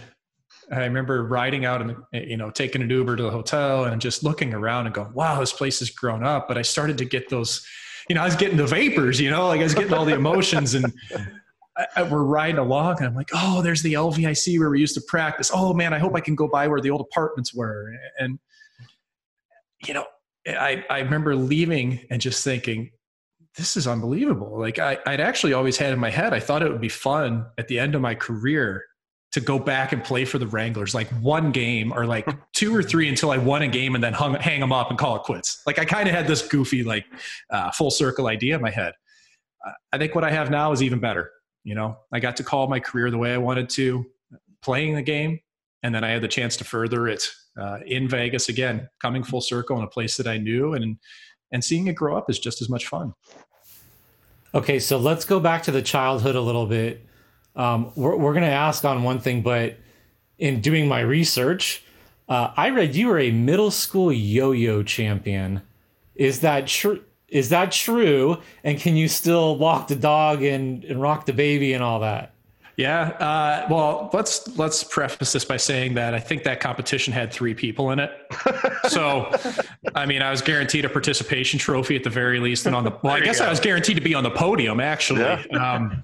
I 0.71 0.79
remember 0.85 1.23
riding 1.23 1.65
out 1.65 1.81
and 1.81 1.95
you 2.11 2.37
know, 2.37 2.51
taking 2.51 2.81
an 2.81 2.89
Uber 2.89 3.15
to 3.15 3.23
the 3.23 3.31
hotel 3.31 3.85
and 3.85 4.01
just 4.01 4.23
looking 4.23 4.53
around 4.53 4.85
and 4.85 4.93
going, 4.93 5.13
"Wow, 5.13 5.39
this 5.39 5.53
place 5.53 5.79
has 5.79 5.89
grown 5.89 6.23
up." 6.23 6.47
But 6.47 6.57
I 6.57 6.61
started 6.61 6.97
to 6.99 7.05
get 7.05 7.29
those 7.29 7.65
you 8.09 8.15
know, 8.15 8.21
I 8.21 8.25
was 8.25 8.35
getting 8.35 8.57
the 8.57 8.67
vapors, 8.67 9.19
you 9.19 9.29
know, 9.29 9.47
like 9.47 9.61
I 9.61 9.63
was 9.63 9.73
getting 9.73 9.93
all 9.93 10.05
the 10.05 10.15
emotions 10.15 10.73
and 10.73 10.93
I, 11.77 11.85
I, 11.95 12.03
we're 12.03 12.23
riding 12.23 12.57
along 12.57 12.97
and 12.97 13.07
I'm 13.07 13.15
like, 13.15 13.29
oh, 13.33 13.61
there's 13.61 13.81
the 13.81 13.93
LVIC 13.93 14.59
where 14.59 14.69
we 14.69 14.79
used 14.79 14.95
to 14.95 15.01
practice. 15.07 15.49
Oh 15.53 15.73
man, 15.73 15.93
I 15.93 15.99
hope 15.99 16.15
I 16.15 16.19
can 16.19 16.35
go 16.35 16.47
by 16.47 16.67
where 16.67 16.81
the 16.81 16.89
old 16.89 17.01
apartments 17.01 17.53
were. 17.53 17.93
And, 18.19 18.39
you 19.87 19.93
know, 19.93 20.05
I, 20.47 20.83
I 20.89 20.99
remember 20.99 21.35
leaving 21.35 22.01
and 22.09 22.21
just 22.21 22.43
thinking, 22.43 22.91
this 23.55 23.77
is 23.77 23.87
unbelievable. 23.87 24.59
Like 24.59 24.79
I, 24.79 24.97
I'd 25.05 25.19
actually 25.19 25.53
always 25.53 25.77
had 25.77 25.93
in 25.93 25.99
my 25.99 26.09
head, 26.09 26.33
I 26.33 26.39
thought 26.39 26.63
it 26.63 26.71
would 26.71 26.81
be 26.81 26.89
fun 26.89 27.45
at 27.57 27.67
the 27.67 27.79
end 27.79 27.95
of 27.95 28.01
my 28.01 28.15
career 28.15 28.83
to 29.31 29.39
go 29.39 29.57
back 29.57 29.91
and 29.91 30.03
play 30.03 30.25
for 30.25 30.37
the 30.37 30.47
Wranglers, 30.47 30.93
like 30.93 31.07
one 31.21 31.51
game 31.51 31.91
or 31.91 32.05
like 32.05 32.27
two 32.53 32.75
or 32.75 32.83
three 32.83 33.09
until 33.09 33.31
I 33.31 33.37
won 33.37 33.61
a 33.61 33.67
game 33.67 33.95
and 33.95 34.03
then 34.03 34.13
hung, 34.13 34.35
hang 34.35 34.59
them 34.59 34.71
up 34.71 34.89
and 34.89 34.97
call 34.97 35.15
it 35.15 35.23
quits. 35.23 35.61
Like 35.65 35.79
I 35.79 35.85
kind 35.85 36.07
of 36.07 36.15
had 36.15 36.27
this 36.27 36.47
goofy, 36.47 36.83
like 36.83 37.05
uh, 37.49 37.71
full 37.71 37.91
circle 37.91 38.27
idea 38.27 38.55
in 38.55 38.61
my 38.61 38.69
head. 38.69 38.93
Uh, 39.65 39.71
I 39.91 39.97
think 39.97 40.13
what 40.15 40.23
I 40.23 40.31
have 40.31 40.51
now 40.51 40.71
is 40.71 40.83
even 40.83 40.99
better. 40.99 41.31
You 41.63 41.75
know, 41.75 41.97
I 42.11 42.19
got 42.19 42.37
to 42.37 42.43
call 42.43 42.67
my 42.67 42.79
career 42.79 43.09
the 43.09 43.17
way 43.17 43.33
I 43.33 43.37
wanted 43.37 43.69
to, 43.69 44.05
playing 44.61 44.95
the 44.95 45.01
game, 45.01 45.39
and 45.81 45.95
then 45.95 46.03
I 46.03 46.09
had 46.09 46.21
the 46.21 46.27
chance 46.27 46.57
to 46.57 46.63
further 46.63 47.07
it 47.07 47.27
uh, 47.57 47.79
in 47.85 48.07
Vegas 48.07 48.49
again, 48.49 48.89
coming 48.99 49.23
full 49.23 49.41
circle 49.41 49.77
in 49.77 49.83
a 49.83 49.87
place 49.87 50.17
that 50.17 50.27
I 50.27 50.37
knew, 50.37 50.73
and 50.73 50.97
and 51.51 51.63
seeing 51.63 51.87
it 51.87 51.93
grow 51.93 52.17
up 52.17 52.29
is 52.29 52.39
just 52.39 52.61
as 52.61 52.69
much 52.69 52.87
fun. 52.87 53.13
Okay, 54.55 54.79
so 54.79 54.97
let's 54.97 55.25
go 55.25 55.39
back 55.39 55.63
to 55.63 55.71
the 55.71 55.81
childhood 55.81 56.35
a 56.35 56.41
little 56.41 56.65
bit. 56.65 57.05
Um, 57.55 57.91
we're 57.95 58.15
we're 58.15 58.33
going 58.33 58.45
to 58.45 58.51
ask 58.51 58.85
on 58.85 59.03
one 59.03 59.19
thing, 59.19 59.41
but 59.41 59.77
in 60.37 60.61
doing 60.61 60.87
my 60.87 61.01
research, 61.01 61.83
uh, 62.27 62.51
I 62.55 62.69
read 62.69 62.95
you 62.95 63.07
were 63.07 63.19
a 63.19 63.31
middle 63.31 63.71
school 63.71 64.11
yo-yo 64.11 64.83
champion. 64.83 65.61
Is 66.15 66.41
that 66.41 66.67
true? 66.67 67.03
Is 67.27 67.49
that 67.49 67.71
true? 67.71 68.37
And 68.63 68.79
can 68.79 68.95
you 68.95 69.07
still 69.07 69.57
walk 69.57 69.87
the 69.87 69.95
dog 69.95 70.43
and, 70.43 70.83
and 70.83 71.01
rock 71.01 71.25
the 71.25 71.33
baby 71.33 71.73
and 71.73 71.83
all 71.83 71.99
that? 72.01 72.32
Yeah. 72.75 73.01
Uh, 73.01 73.67
well, 73.69 74.09
let's 74.13 74.57
let's 74.57 74.83
preface 74.83 75.31
this 75.31 75.45
by 75.45 75.57
saying 75.57 75.93
that 75.93 76.13
I 76.13 76.19
think 76.19 76.43
that 76.43 76.59
competition 76.59 77.13
had 77.13 77.31
three 77.31 77.53
people 77.53 77.91
in 77.91 77.99
it. 77.99 78.11
so, 78.87 79.31
I 79.95 80.05
mean, 80.05 80.21
I 80.21 80.31
was 80.31 80.41
guaranteed 80.41 80.85
a 80.85 80.89
participation 80.89 81.59
trophy 81.59 81.95
at 81.95 82.03
the 82.03 82.09
very 82.09 82.39
least, 82.39 82.65
and 82.65 82.75
on 82.75 82.83
the 82.83 82.91
well, 83.03 83.13
I 83.13 83.19
guess 83.19 83.41
I 83.41 83.49
was 83.49 83.59
guaranteed 83.59 83.97
to 83.97 84.01
be 84.01 84.15
on 84.15 84.23
the 84.23 84.31
podium 84.31 84.79
actually. 84.79 85.21
Yeah. 85.21 85.43
Um, 85.53 86.03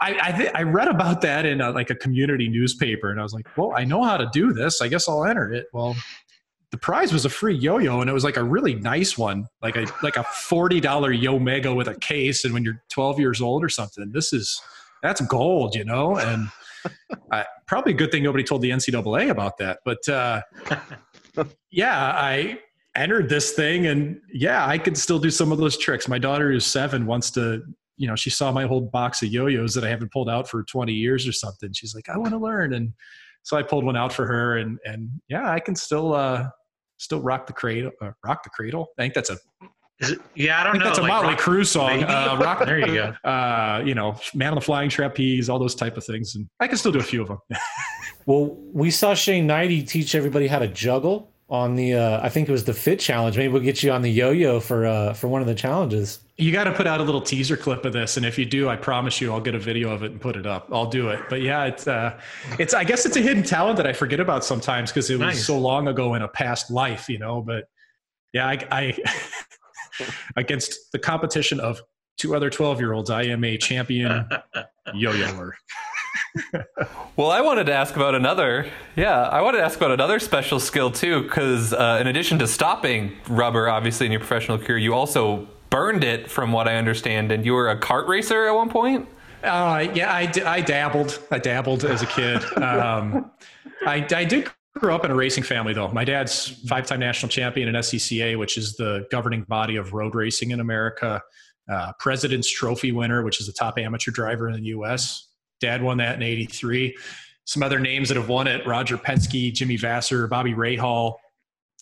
I 0.00 0.16
I, 0.22 0.32
th- 0.32 0.50
I, 0.54 0.62
read 0.62 0.86
about 0.86 1.20
that 1.22 1.44
in 1.44 1.60
a, 1.60 1.70
like 1.72 1.90
a 1.90 1.94
community 1.94 2.48
newspaper, 2.48 3.10
and 3.10 3.18
I 3.18 3.22
was 3.24 3.34
like, 3.34 3.46
well, 3.56 3.72
I 3.76 3.84
know 3.84 4.04
how 4.04 4.16
to 4.16 4.28
do 4.32 4.52
this. 4.52 4.80
I 4.80 4.86
guess 4.86 5.08
I'll 5.08 5.24
enter 5.24 5.52
it. 5.52 5.66
Well, 5.72 5.96
the 6.70 6.76
prize 6.76 7.12
was 7.12 7.24
a 7.24 7.28
free 7.28 7.56
yo-yo, 7.56 8.00
and 8.00 8.08
it 8.08 8.12
was 8.12 8.24
like 8.24 8.36
a 8.36 8.44
really 8.44 8.74
nice 8.76 9.18
one, 9.18 9.46
like 9.62 9.76
a 9.76 9.86
like 10.02 10.16
a 10.16 10.22
forty 10.22 10.80
dollar 10.80 11.12
Yomega 11.12 11.74
with 11.74 11.88
a 11.88 11.96
case. 11.96 12.44
And 12.44 12.54
when 12.54 12.62
you're 12.62 12.82
12 12.90 13.18
years 13.18 13.40
old 13.40 13.64
or 13.64 13.68
something, 13.68 14.10
this 14.12 14.32
is 14.32 14.60
that's 15.02 15.20
gold, 15.22 15.74
you 15.74 15.84
know. 15.84 16.16
And 16.16 16.48
I, 17.32 17.44
probably 17.66 17.92
a 17.92 17.96
good 17.96 18.10
thing 18.10 18.22
nobody 18.22 18.44
told 18.44 18.62
the 18.62 18.70
NCAA 18.70 19.30
about 19.30 19.58
that. 19.58 19.80
But 19.84 20.08
uh, 20.08 20.42
yeah, 21.70 22.12
I 22.14 22.60
entered 22.96 23.28
this 23.28 23.52
thing, 23.52 23.86
and 23.86 24.20
yeah, 24.32 24.66
I 24.66 24.78
could 24.78 24.96
still 24.96 25.18
do 25.18 25.30
some 25.30 25.52
of 25.52 25.58
those 25.58 25.76
tricks. 25.76 26.08
My 26.08 26.18
daughter 26.18 26.50
who's 26.52 26.66
seven 26.66 27.06
wants 27.06 27.30
to. 27.32 27.62
You 28.00 28.06
know, 28.06 28.14
she 28.14 28.30
saw 28.30 28.52
my 28.52 28.64
whole 28.64 28.80
box 28.80 29.24
of 29.24 29.28
yo-yos 29.30 29.74
that 29.74 29.82
I 29.82 29.88
haven't 29.88 30.12
pulled 30.12 30.30
out 30.30 30.48
for 30.48 30.62
20 30.62 30.92
years 30.92 31.26
or 31.26 31.32
something. 31.32 31.72
She's 31.72 31.96
like, 31.96 32.08
I 32.08 32.16
want 32.16 32.30
to 32.30 32.38
learn. 32.38 32.74
And 32.74 32.92
so 33.42 33.56
I 33.56 33.64
pulled 33.64 33.84
one 33.84 33.96
out 33.96 34.12
for 34.12 34.24
her 34.24 34.58
and, 34.58 34.78
and 34.84 35.10
yeah, 35.28 35.50
I 35.50 35.58
can 35.58 35.74
still, 35.74 36.14
uh, 36.14 36.48
still 36.98 37.20
rock 37.20 37.48
the 37.48 37.52
cradle, 37.52 37.90
uh, 38.00 38.12
rock 38.24 38.44
the 38.44 38.50
cradle. 38.50 38.86
I 38.96 39.02
think 39.02 39.14
that's 39.14 39.30
a 39.30 39.38
it, 40.00 40.20
yeah, 40.34 40.60
I 40.60 40.64
don't 40.64 40.70
I 40.70 40.72
think 40.72 40.84
know. 40.84 40.88
That's 40.90 40.98
a 40.98 41.02
like 41.02 41.08
Motley 41.08 41.34
Crue 41.34 41.66
song. 41.66 42.04
Uh, 42.04 42.38
rock, 42.40 42.58
there 42.64 42.78
you 42.78 42.86
go. 42.86 43.14
Uh, 43.28 43.82
you 43.84 43.94
know, 43.94 44.16
Man 44.34 44.50
on 44.50 44.54
the 44.54 44.60
Flying 44.60 44.88
Trapeze, 44.90 45.48
all 45.48 45.58
those 45.58 45.74
type 45.74 45.96
of 45.96 46.04
things, 46.04 46.34
and 46.34 46.48
I 46.60 46.68
can 46.68 46.78
still 46.78 46.92
do 46.92 46.98
a 46.98 47.02
few 47.02 47.22
of 47.22 47.28
them. 47.28 47.38
well, 48.26 48.56
we 48.72 48.90
saw 48.90 49.14
Shane 49.14 49.46
Knighty 49.48 49.86
teach 49.86 50.14
everybody 50.14 50.46
how 50.46 50.60
to 50.60 50.68
juggle 50.68 51.32
on 51.50 51.74
the. 51.74 51.94
Uh, 51.94 52.20
I 52.22 52.28
think 52.28 52.48
it 52.48 52.52
was 52.52 52.64
the 52.64 52.74
Fit 52.74 53.00
Challenge. 53.00 53.36
Maybe 53.36 53.52
we'll 53.52 53.62
get 53.62 53.82
you 53.82 53.90
on 53.90 54.02
the 54.02 54.10
yo-yo 54.10 54.60
for 54.60 54.86
uh, 54.86 55.14
for 55.14 55.26
one 55.28 55.40
of 55.40 55.48
the 55.48 55.54
challenges. 55.54 56.20
You 56.36 56.52
got 56.52 56.64
to 56.64 56.72
put 56.72 56.86
out 56.86 57.00
a 57.00 57.04
little 57.04 57.20
teaser 57.20 57.56
clip 57.56 57.84
of 57.84 57.92
this, 57.92 58.16
and 58.16 58.24
if 58.24 58.38
you 58.38 58.46
do, 58.46 58.68
I 58.68 58.76
promise 58.76 59.20
you, 59.20 59.32
I'll 59.32 59.40
get 59.40 59.56
a 59.56 59.58
video 59.58 59.90
of 59.90 60.04
it 60.04 60.12
and 60.12 60.20
put 60.20 60.36
it 60.36 60.46
up. 60.46 60.68
I'll 60.72 60.88
do 60.88 61.08
it. 61.08 61.20
But 61.28 61.42
yeah, 61.42 61.64
it's 61.64 61.88
uh, 61.88 62.18
it's. 62.58 62.72
I 62.72 62.84
guess 62.84 63.04
it's 63.04 63.16
a 63.16 63.20
hidden 63.20 63.42
talent 63.42 63.76
that 63.78 63.86
I 63.86 63.92
forget 63.92 64.20
about 64.20 64.44
sometimes 64.44 64.90
because 64.90 65.10
it 65.10 65.14
was 65.14 65.20
nice. 65.20 65.46
so 65.46 65.58
long 65.58 65.88
ago 65.88 66.14
in 66.14 66.22
a 66.22 66.28
past 66.28 66.70
life, 66.70 67.08
you 67.08 67.18
know. 67.18 67.42
But 67.42 67.64
yeah, 68.32 68.46
I, 68.46 68.58
I 68.70 68.98
against 70.36 70.92
the 70.92 70.98
competition 70.98 71.60
of 71.60 71.80
two 72.16 72.34
other 72.34 72.50
12 72.50 72.80
year 72.80 72.92
olds, 72.92 73.10
I 73.10 73.22
am 73.24 73.44
a 73.44 73.56
champion 73.56 74.26
yo 74.94 75.12
yoer. 75.12 75.52
well, 77.16 77.30
I 77.30 77.40
wanted 77.40 77.64
to 77.66 77.72
ask 77.72 77.96
about 77.96 78.14
another. 78.14 78.70
Yeah, 78.96 79.22
I 79.22 79.40
wanted 79.40 79.58
to 79.58 79.64
ask 79.64 79.76
about 79.76 79.92
another 79.92 80.18
special 80.18 80.60
skill 80.60 80.90
too, 80.90 81.22
because 81.22 81.72
uh, 81.72 81.98
in 82.00 82.06
addition 82.06 82.38
to 82.40 82.46
stopping 82.46 83.16
rubber, 83.28 83.68
obviously 83.68 84.06
in 84.06 84.12
your 84.12 84.20
professional 84.20 84.58
career, 84.58 84.78
you 84.78 84.94
also 84.94 85.46
burned 85.70 86.04
it, 86.04 86.30
from 86.30 86.52
what 86.52 86.66
I 86.68 86.76
understand, 86.76 87.30
and 87.32 87.44
you 87.44 87.52
were 87.52 87.68
a 87.68 87.78
kart 87.78 88.08
racer 88.08 88.46
at 88.46 88.54
one 88.54 88.68
point. 88.70 89.08
Uh, 89.42 89.86
yeah, 89.94 90.12
I, 90.12 90.26
d- 90.26 90.42
I 90.42 90.60
dabbled. 90.60 91.22
I 91.30 91.38
dabbled 91.38 91.84
as 91.84 92.02
a 92.02 92.06
kid. 92.06 92.42
Um, 92.56 93.30
I, 93.86 94.04
I 94.12 94.24
did 94.24 94.50
grew 94.76 94.94
up 94.94 95.04
in 95.04 95.10
a 95.10 95.14
racing 95.14 95.42
family 95.42 95.72
though. 95.72 95.88
My 95.88 96.04
dad's 96.04 96.48
five-time 96.68 97.00
national 97.00 97.30
champion 97.30 97.68
in 97.68 97.74
SCCA, 97.74 98.38
which 98.38 98.56
is 98.56 98.76
the 98.76 99.06
governing 99.10 99.42
body 99.42 99.76
of 99.76 99.92
road 99.92 100.14
racing 100.14 100.50
in 100.50 100.60
America. 100.60 101.22
Uh, 101.70 101.92
President's 101.98 102.50
Trophy 102.50 102.92
winner, 102.92 103.22
which 103.22 103.40
is 103.40 103.46
the 103.46 103.52
top 103.52 103.78
amateur 103.78 104.10
driver 104.10 104.48
in 104.48 104.54
the 104.54 104.62
U.S. 104.68 105.28
Dad 105.60 105.82
won 105.82 105.98
that 105.98 106.16
in 106.16 106.22
'83. 106.22 106.96
Some 107.44 107.62
other 107.62 107.78
names 107.78 108.08
that 108.08 108.16
have 108.16 108.28
won 108.28 108.46
it: 108.46 108.66
Roger 108.66 108.96
Penske, 108.96 109.52
Jimmy 109.52 109.76
Vasser, 109.76 110.28
Bobby 110.28 110.54
Rahal. 110.54 111.14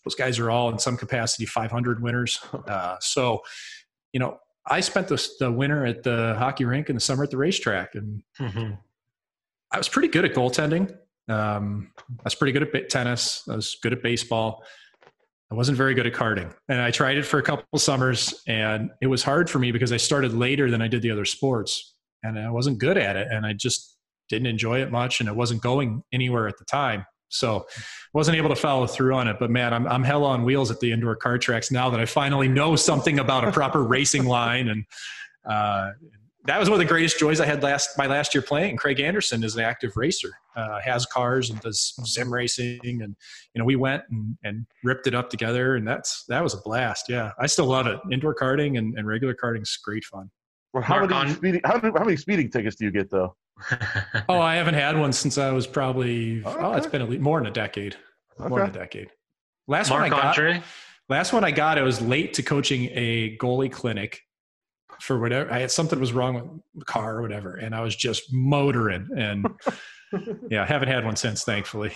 Those 0.05 0.15
guys 0.15 0.39
are 0.39 0.51
all 0.51 0.71
in 0.71 0.79
some 0.79 0.97
capacity 0.97 1.47
500 1.47 2.03
winners. 2.03 2.41
Uh, 2.67 2.97
so, 3.01 3.43
you 4.13 4.19
know, 4.19 4.39
I 4.67 4.81
spent 4.81 5.09
the, 5.09 5.25
the 5.39 5.53
winter 5.53 5.87
at 5.87 6.03
the 6.03 6.35
hockey 6.39 6.65
rink 6.65 6.89
and 6.89 6.97
the 6.97 7.01
summer 7.01 7.23
at 7.23 7.31
the 7.31 7.37
racetrack, 7.37 7.95
and 7.95 8.23
mm-hmm. 8.41 8.73
I 9.71 9.79
was 9.79 9.89
pretty 9.89 10.09
good 10.09 10.25
at 10.25 10.35
goaltending. 10.35 10.97
Um, 11.29 11.91
I 12.09 12.23
was 12.25 12.35
pretty 12.35 12.53
good 12.53 12.75
at 12.75 12.91
tennis. 12.91 13.43
I 13.49 13.57
was 13.57 13.77
good 13.83 13.93
at 13.93 14.03
baseball. 14.03 14.63
I 15.51 15.55
wasn't 15.55 15.79
very 15.79 15.95
good 15.95 16.07
at 16.07 16.13
karting. 16.13 16.53
And 16.69 16.81
I 16.81 16.91
tried 16.91 17.19
it 17.19 17.25
for 17.25 17.39
a 17.39 17.43
couple 17.43 17.79
summers 17.79 18.43
and 18.49 18.91
it 19.01 19.07
was 19.07 19.23
hard 19.23 19.49
for 19.49 19.59
me 19.59 19.71
because 19.71 19.93
I 19.93 19.97
started 19.97 20.35
later 20.35 20.71
than 20.71 20.83
I 20.83 20.89
did 20.89 21.03
the 21.03 21.11
other 21.11 21.25
sports 21.25 21.95
and 22.23 22.39
I 22.39 22.51
wasn't 22.51 22.79
good 22.79 22.99
at 22.99 23.17
it 23.17 23.29
and 23.31 23.47
I 23.47 23.53
just 23.53 23.97
didn't 24.29 24.47
enjoy 24.47 24.83
it 24.83 24.91
much 24.91 25.21
and 25.21 25.29
it 25.29 25.37
wasn't 25.37 25.63
going 25.63 26.03
anywhere 26.13 26.49
at 26.49 26.59
the 26.59 26.65
time. 26.65 27.07
So 27.29 27.67
wasn't 28.13 28.37
able 28.37 28.49
to 28.49 28.57
follow 28.57 28.87
through 28.87 29.15
on 29.15 29.29
it. 29.29 29.37
But 29.39 29.51
man, 29.51 29.75
I'm 29.75 29.87
I'm 29.87 30.05
hell 30.05 30.25
on 30.25 30.45
wheels 30.45 30.71
at 30.71 30.81
the 30.81 30.93
indoor 30.93 31.17
car 31.17 31.39
tracks 31.39 31.71
now 31.71 31.91
that 31.91 32.01
I 32.01 32.07
finally 32.07 32.49
know 32.49 32.77
something 32.77 33.19
about 33.19 33.47
a 33.47 33.53
proper 33.53 33.83
racing 33.83 34.27
line 34.27 34.69
and 34.69 34.85
uh, 35.49 35.91
that 36.47 36.59
was 36.59 36.69
one 36.69 36.75
of 36.75 36.87
the 36.87 36.93
greatest 36.93 37.19
joys 37.19 37.41
I 37.41 37.47
had 37.47 37.63
last 37.63 37.97
my 37.99 38.07
last 38.07 38.35
year 38.35 38.43
playing. 38.43 38.77
Craig 38.77 39.01
Anderson 39.01 39.43
is 39.43 39.57
an 39.57 39.65
active 39.65 39.97
racer, 39.97 40.31
uh, 40.55 40.81
has 40.81 41.07
cars 41.07 41.51
and 41.51 41.61
does 41.61 41.95
sim 42.05 42.33
racing, 42.33 42.81
and 42.85 43.17
you 43.55 43.59
know 43.59 43.65
we 43.65 43.77
went 43.77 44.03
and, 44.11 44.37
and 44.45 44.67
ripped 44.85 45.07
it 45.07 45.15
up 45.15 45.31
together, 45.31 45.77
and 45.77 45.87
that's 45.87 46.25
that 46.29 46.43
was 46.43 46.55
a 46.55 46.59
blast. 46.59 47.09
Yeah, 47.09 47.33
I 47.39 47.47
still 47.47 47.67
love 47.67 47.87
it. 47.87 47.99
Indoor 48.13 48.35
karting 48.35 48.79
and, 48.79 48.97
and 48.97 49.07
regular 49.07 49.35
karting 49.35 49.63
is 49.63 49.79
great 49.83 50.05
fun. 50.05 50.31
Well, 50.73 50.83
how 50.83 50.99
Mark 50.99 51.11
many 51.11 51.31
on- 51.31 51.37
speeding 51.37 51.61
how, 51.65 51.81
how 51.81 52.05
many 52.05 52.17
speeding 52.17 52.51
tickets 52.51 52.77
do 52.77 52.85
you 52.85 52.91
get 52.91 53.11
though? 53.11 53.37
oh, 54.29 54.41
I 54.41 54.57
haven't 54.57 54.75
had 54.75 54.99
one 54.99 55.13
since 55.13 55.39
I 55.39 55.51
was 55.51 55.67
probably 55.67 56.45
okay. 56.45 56.61
oh, 56.61 56.75
it's 56.75 56.87
been 56.87 57.03
at 57.03 57.09
least 57.09 57.23
more 57.23 57.41
than 57.41 57.47
a 57.47 57.53
decade. 57.53 57.97
Okay. 58.39 58.49
More 58.49 58.61
than 58.61 58.71
a 58.71 58.73
decade. 58.73 59.11
Last 59.67 59.91
Mark 59.91 60.03
one 60.03 60.13
I 60.13 60.17
got. 60.17 60.25
Andre? 60.27 60.63
Last 61.09 61.33
one 61.33 61.45
I 61.45 61.53
got, 61.53 61.79
I 61.79 61.83
was 61.83 62.03
late 62.03 62.35
to 62.35 62.43
coaching 62.43 62.91
a 62.93 63.37
goalie 63.39 63.71
clinic 63.71 64.23
for 65.01 65.19
whatever 65.19 65.53
I 65.53 65.61
had 65.61 65.71
something 65.71 65.99
was 65.99 66.13
wrong 66.13 66.35
with 66.35 66.45
the 66.75 66.85
car 66.85 67.17
or 67.17 67.23
whatever, 67.23 67.57
and 67.57 67.75
I 67.75 67.81
was 67.81 67.97
just 67.97 68.33
motoring. 68.33 69.09
And 69.17 69.47
yeah, 70.51 70.63
I 70.63 70.67
haven't 70.67 70.89
had 70.89 71.05
one 71.05 71.17
since, 71.17 71.45
thankfully. 71.45 71.93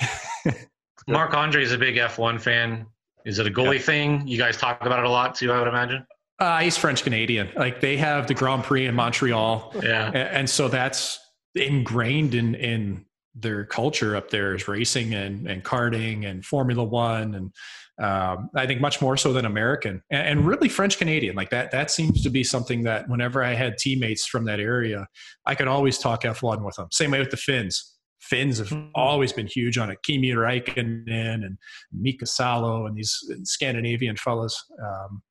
Marc 1.09 1.35
Andre 1.35 1.63
is 1.63 1.73
a 1.73 1.79
big 1.79 1.97
F1 1.97 2.41
fan. 2.41 2.87
Is 3.25 3.39
it 3.39 3.47
a 3.47 3.51
goalie 3.51 3.75
yeah. 3.75 3.81
thing? 3.81 4.27
You 4.27 4.39
guys 4.39 4.57
talk 4.57 4.85
about 4.85 4.99
it 5.01 5.05
a 5.05 5.11
lot 5.11 5.35
too, 5.35 5.53
I 5.53 5.59
would 5.59 5.69
imagine. 5.69 6.07
Uh, 6.39 6.61
he's 6.61 6.77
French 6.77 7.03
Canadian. 7.03 7.51
Like 7.55 7.81
they 7.81 7.99
have 7.99 8.27
the 8.27 8.35
Grand 8.35 8.65
Prix 8.65 8.87
in 8.87 8.95
Montreal. 8.95 9.75
Yeah. 9.83 10.07
And, 10.07 10.17
and 10.17 10.51
so 10.51 10.69
that's 10.69 11.21
ingrained 11.55 12.35
in, 12.35 12.55
in 12.55 13.05
their 13.35 13.65
culture 13.65 14.17
up 14.17 14.31
there 14.31 14.55
is 14.55 14.67
racing 14.67 15.15
and, 15.15 15.47
and 15.47 15.63
karting 15.63 16.27
and 16.27 16.45
Formula 16.45 16.83
One 16.83 17.35
and 17.35 17.53
um, 18.01 18.49
I 18.55 18.67
think 18.67 18.81
much 18.81 19.03
more 19.03 19.17
so 19.17 19.33
than 19.33 19.45
American 19.45 20.03
and, 20.11 20.27
and 20.27 20.47
really 20.47 20.69
French 20.69 20.97
Canadian. 20.97 21.37
Like 21.37 21.51
that, 21.51 21.71
that 21.73 21.91
seems 21.91 22.23
to 22.23 22.31
be 22.31 22.43
something 22.43 22.83
that 22.85 23.09
whenever 23.09 23.45
I 23.45 23.53
had 23.53 23.77
teammates 23.77 24.27
from 24.27 24.45
that 24.47 24.59
area, 24.59 25.07
I 25.45 25.55
could 25.55 25.69
always 25.69 25.99
talk 25.99 26.23
F1 26.23 26.65
with 26.65 26.77
them. 26.77 26.89
Same 26.91 27.11
way 27.11 27.19
with 27.19 27.31
the 27.31 27.37
Finns. 27.37 27.97
Finns 28.21 28.59
have 28.59 28.69
mm-hmm. 28.69 28.89
always 28.95 29.33
been 29.33 29.47
huge 29.47 29.77
on 29.77 29.91
it. 29.91 29.99
Kimi 30.03 30.31
Räikkönen 30.31 31.45
and 31.45 31.59
Mika 31.93 32.27
Salo 32.27 32.87
and 32.87 32.97
these 32.97 33.19
Scandinavian 33.45 34.17
fellas. 34.17 34.63
Um, 34.83 35.23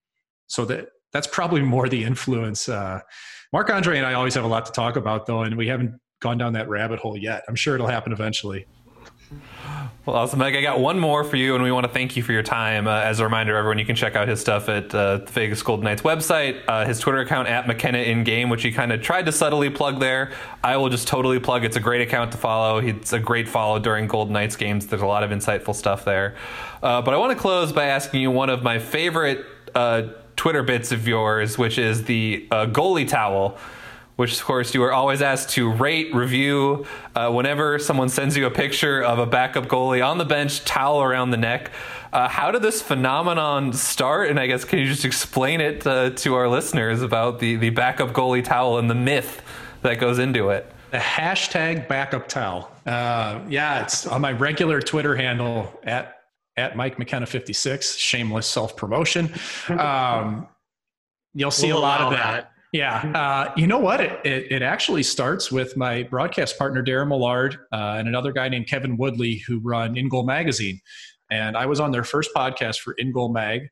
so 0.47 0.65
that 0.65 0.89
that's 1.11 1.27
probably 1.27 1.61
more 1.61 1.89
the 1.89 2.03
influence. 2.03 2.69
Uh, 2.69 2.99
Marc 3.51 3.69
Andre 3.71 3.97
and 3.97 4.05
I 4.05 4.13
always 4.13 4.35
have 4.35 4.43
a 4.43 4.47
lot 4.47 4.65
to 4.67 4.71
talk 4.71 4.95
about, 4.95 5.25
though, 5.25 5.41
and 5.41 5.57
we 5.57 5.67
haven't 5.67 5.99
gone 6.19 6.37
down 6.37 6.53
that 6.53 6.69
rabbit 6.69 6.99
hole 6.99 7.17
yet. 7.17 7.43
I'm 7.47 7.55
sure 7.55 7.73
it'll 7.73 7.87
happen 7.87 8.11
eventually. 8.11 8.67
Well, 10.05 10.15
awesome, 10.15 10.39
Mike. 10.39 10.55
I 10.55 10.61
got 10.61 10.79
one 10.79 10.97
more 10.97 11.25
for 11.25 11.35
you, 11.35 11.55
and 11.55 11.63
we 11.63 11.73
want 11.73 11.85
to 11.85 11.91
thank 11.91 12.15
you 12.15 12.23
for 12.23 12.31
your 12.31 12.41
time. 12.41 12.87
Uh, 12.87 13.01
as 13.01 13.19
a 13.19 13.25
reminder, 13.25 13.57
everyone, 13.57 13.79
you 13.79 13.85
can 13.85 13.97
check 13.97 14.15
out 14.15 14.29
his 14.29 14.39
stuff 14.39 14.69
at 14.69 14.95
uh, 14.95 15.17
Vegas 15.25 15.61
Golden 15.61 15.83
Knights 15.83 16.03
website, 16.03 16.63
uh, 16.69 16.85
his 16.85 16.99
Twitter 16.99 17.19
account 17.19 17.49
at 17.49 17.67
McKenna 17.67 17.97
in 17.97 18.23
game, 18.23 18.49
which 18.49 18.63
he 18.63 18.71
kind 18.71 18.93
of 18.93 19.01
tried 19.01 19.25
to 19.25 19.33
subtly 19.33 19.69
plug 19.69 19.99
there. 19.99 20.31
I 20.63 20.77
will 20.77 20.87
just 20.87 21.09
totally 21.09 21.37
plug. 21.39 21.65
It's 21.65 21.75
a 21.75 21.81
great 21.81 22.01
account 22.01 22.31
to 22.31 22.37
follow. 22.37 22.77
It's 22.77 23.11
a 23.11 23.19
great 23.19 23.49
follow 23.49 23.77
during 23.77 24.07
Golden 24.07 24.33
Knights 24.33 24.55
games. 24.55 24.87
There's 24.87 25.01
a 25.01 25.05
lot 25.05 25.21
of 25.21 25.31
insightful 25.31 25.75
stuff 25.75 26.05
there. 26.05 26.35
Uh, 26.81 27.01
but 27.01 27.13
I 27.13 27.17
want 27.17 27.33
to 27.33 27.39
close 27.39 27.73
by 27.73 27.87
asking 27.87 28.21
you 28.21 28.31
one 28.31 28.49
of 28.49 28.63
my 28.63 28.79
favorite 28.79 29.45
uh, 29.75 30.03
Twitter 30.37 30.63
bits 30.63 30.93
of 30.93 31.09
yours, 31.09 31.57
which 31.57 31.77
is 31.77 32.05
the 32.05 32.47
uh, 32.51 32.65
goalie 32.67 33.07
towel 33.07 33.57
which 34.19 34.37
of 34.37 34.43
course 34.43 34.73
you 34.73 34.83
are 34.83 34.91
always 34.91 35.21
asked 35.21 35.51
to 35.51 35.71
rate, 35.71 36.13
review. 36.13 36.85
Uh, 37.15 37.31
whenever 37.31 37.79
someone 37.79 38.09
sends 38.09 38.35
you 38.35 38.45
a 38.45 38.51
picture 38.51 39.01
of 39.01 39.17
a 39.17 39.25
backup 39.25 39.67
goalie 39.67 40.05
on 40.05 40.17
the 40.17 40.25
bench, 40.25 40.65
towel 40.65 41.01
around 41.01 41.31
the 41.31 41.37
neck. 41.37 41.71
Uh, 42.11 42.27
how 42.27 42.51
did 42.51 42.61
this 42.61 42.81
phenomenon 42.81 43.71
start? 43.71 44.29
And 44.29 44.37
I 44.37 44.47
guess 44.47 44.65
can 44.65 44.79
you 44.79 44.87
just 44.87 45.05
explain 45.05 45.61
it 45.61 45.87
uh, 45.87 46.09
to 46.09 46.35
our 46.35 46.49
listeners 46.49 47.01
about 47.01 47.39
the, 47.39 47.55
the 47.55 47.69
backup 47.69 48.09
goalie 48.09 48.43
towel 48.43 48.77
and 48.77 48.89
the 48.89 48.95
myth 48.95 49.41
that 49.83 50.01
goes 50.01 50.19
into 50.19 50.49
it? 50.49 50.69
The 50.91 50.97
hashtag 50.97 51.87
backup 51.87 52.27
towel. 52.27 52.69
Uh, 52.85 53.39
yeah, 53.47 53.83
it's 53.83 54.05
on 54.05 54.19
my 54.19 54.33
regular 54.33 54.81
Twitter 54.81 55.15
handle 55.15 55.79
at 55.83 56.17
at 56.57 56.75
Mike 56.75 56.99
McKenna 56.99 57.25
56. 57.25 57.95
Shameless 57.95 58.47
self 58.47 58.75
promotion. 58.75 59.33
Um, 59.69 60.49
you'll 61.33 61.51
see 61.51 61.67
we'll 61.67 61.77
a 61.77 61.79
lot 61.79 62.01
of 62.01 62.11
that. 62.11 62.33
that. 62.33 62.51
Yeah. 62.71 62.97
Uh, 63.15 63.51
you 63.57 63.65
know 63.65 63.79
what? 63.79 63.99
It, 63.99 64.25
it, 64.25 64.51
it, 64.51 64.61
actually 64.61 65.01
starts 65.01 65.51
with 65.51 65.75
my 65.75 66.03
broadcast 66.03 66.57
partner, 66.57 66.83
Darren 66.83 67.07
Millard, 67.07 67.57
uh, 67.73 67.95
and 67.97 68.07
another 68.07 68.31
guy 68.31 68.47
named 68.47 68.67
Kevin 68.67 68.95
Woodley, 68.95 69.41
who 69.47 69.59
run 69.59 69.97
In 69.97 70.07
Goal 70.07 70.23
Magazine. 70.23 70.79
And 71.31 71.57
I 71.57 71.65
was 71.65 71.79
on 71.79 71.91
their 71.91 72.03
first 72.03 72.29
podcast 72.35 72.79
for 72.79 72.93
In 72.93 73.11
Goal 73.11 73.33
Mag, 73.33 73.69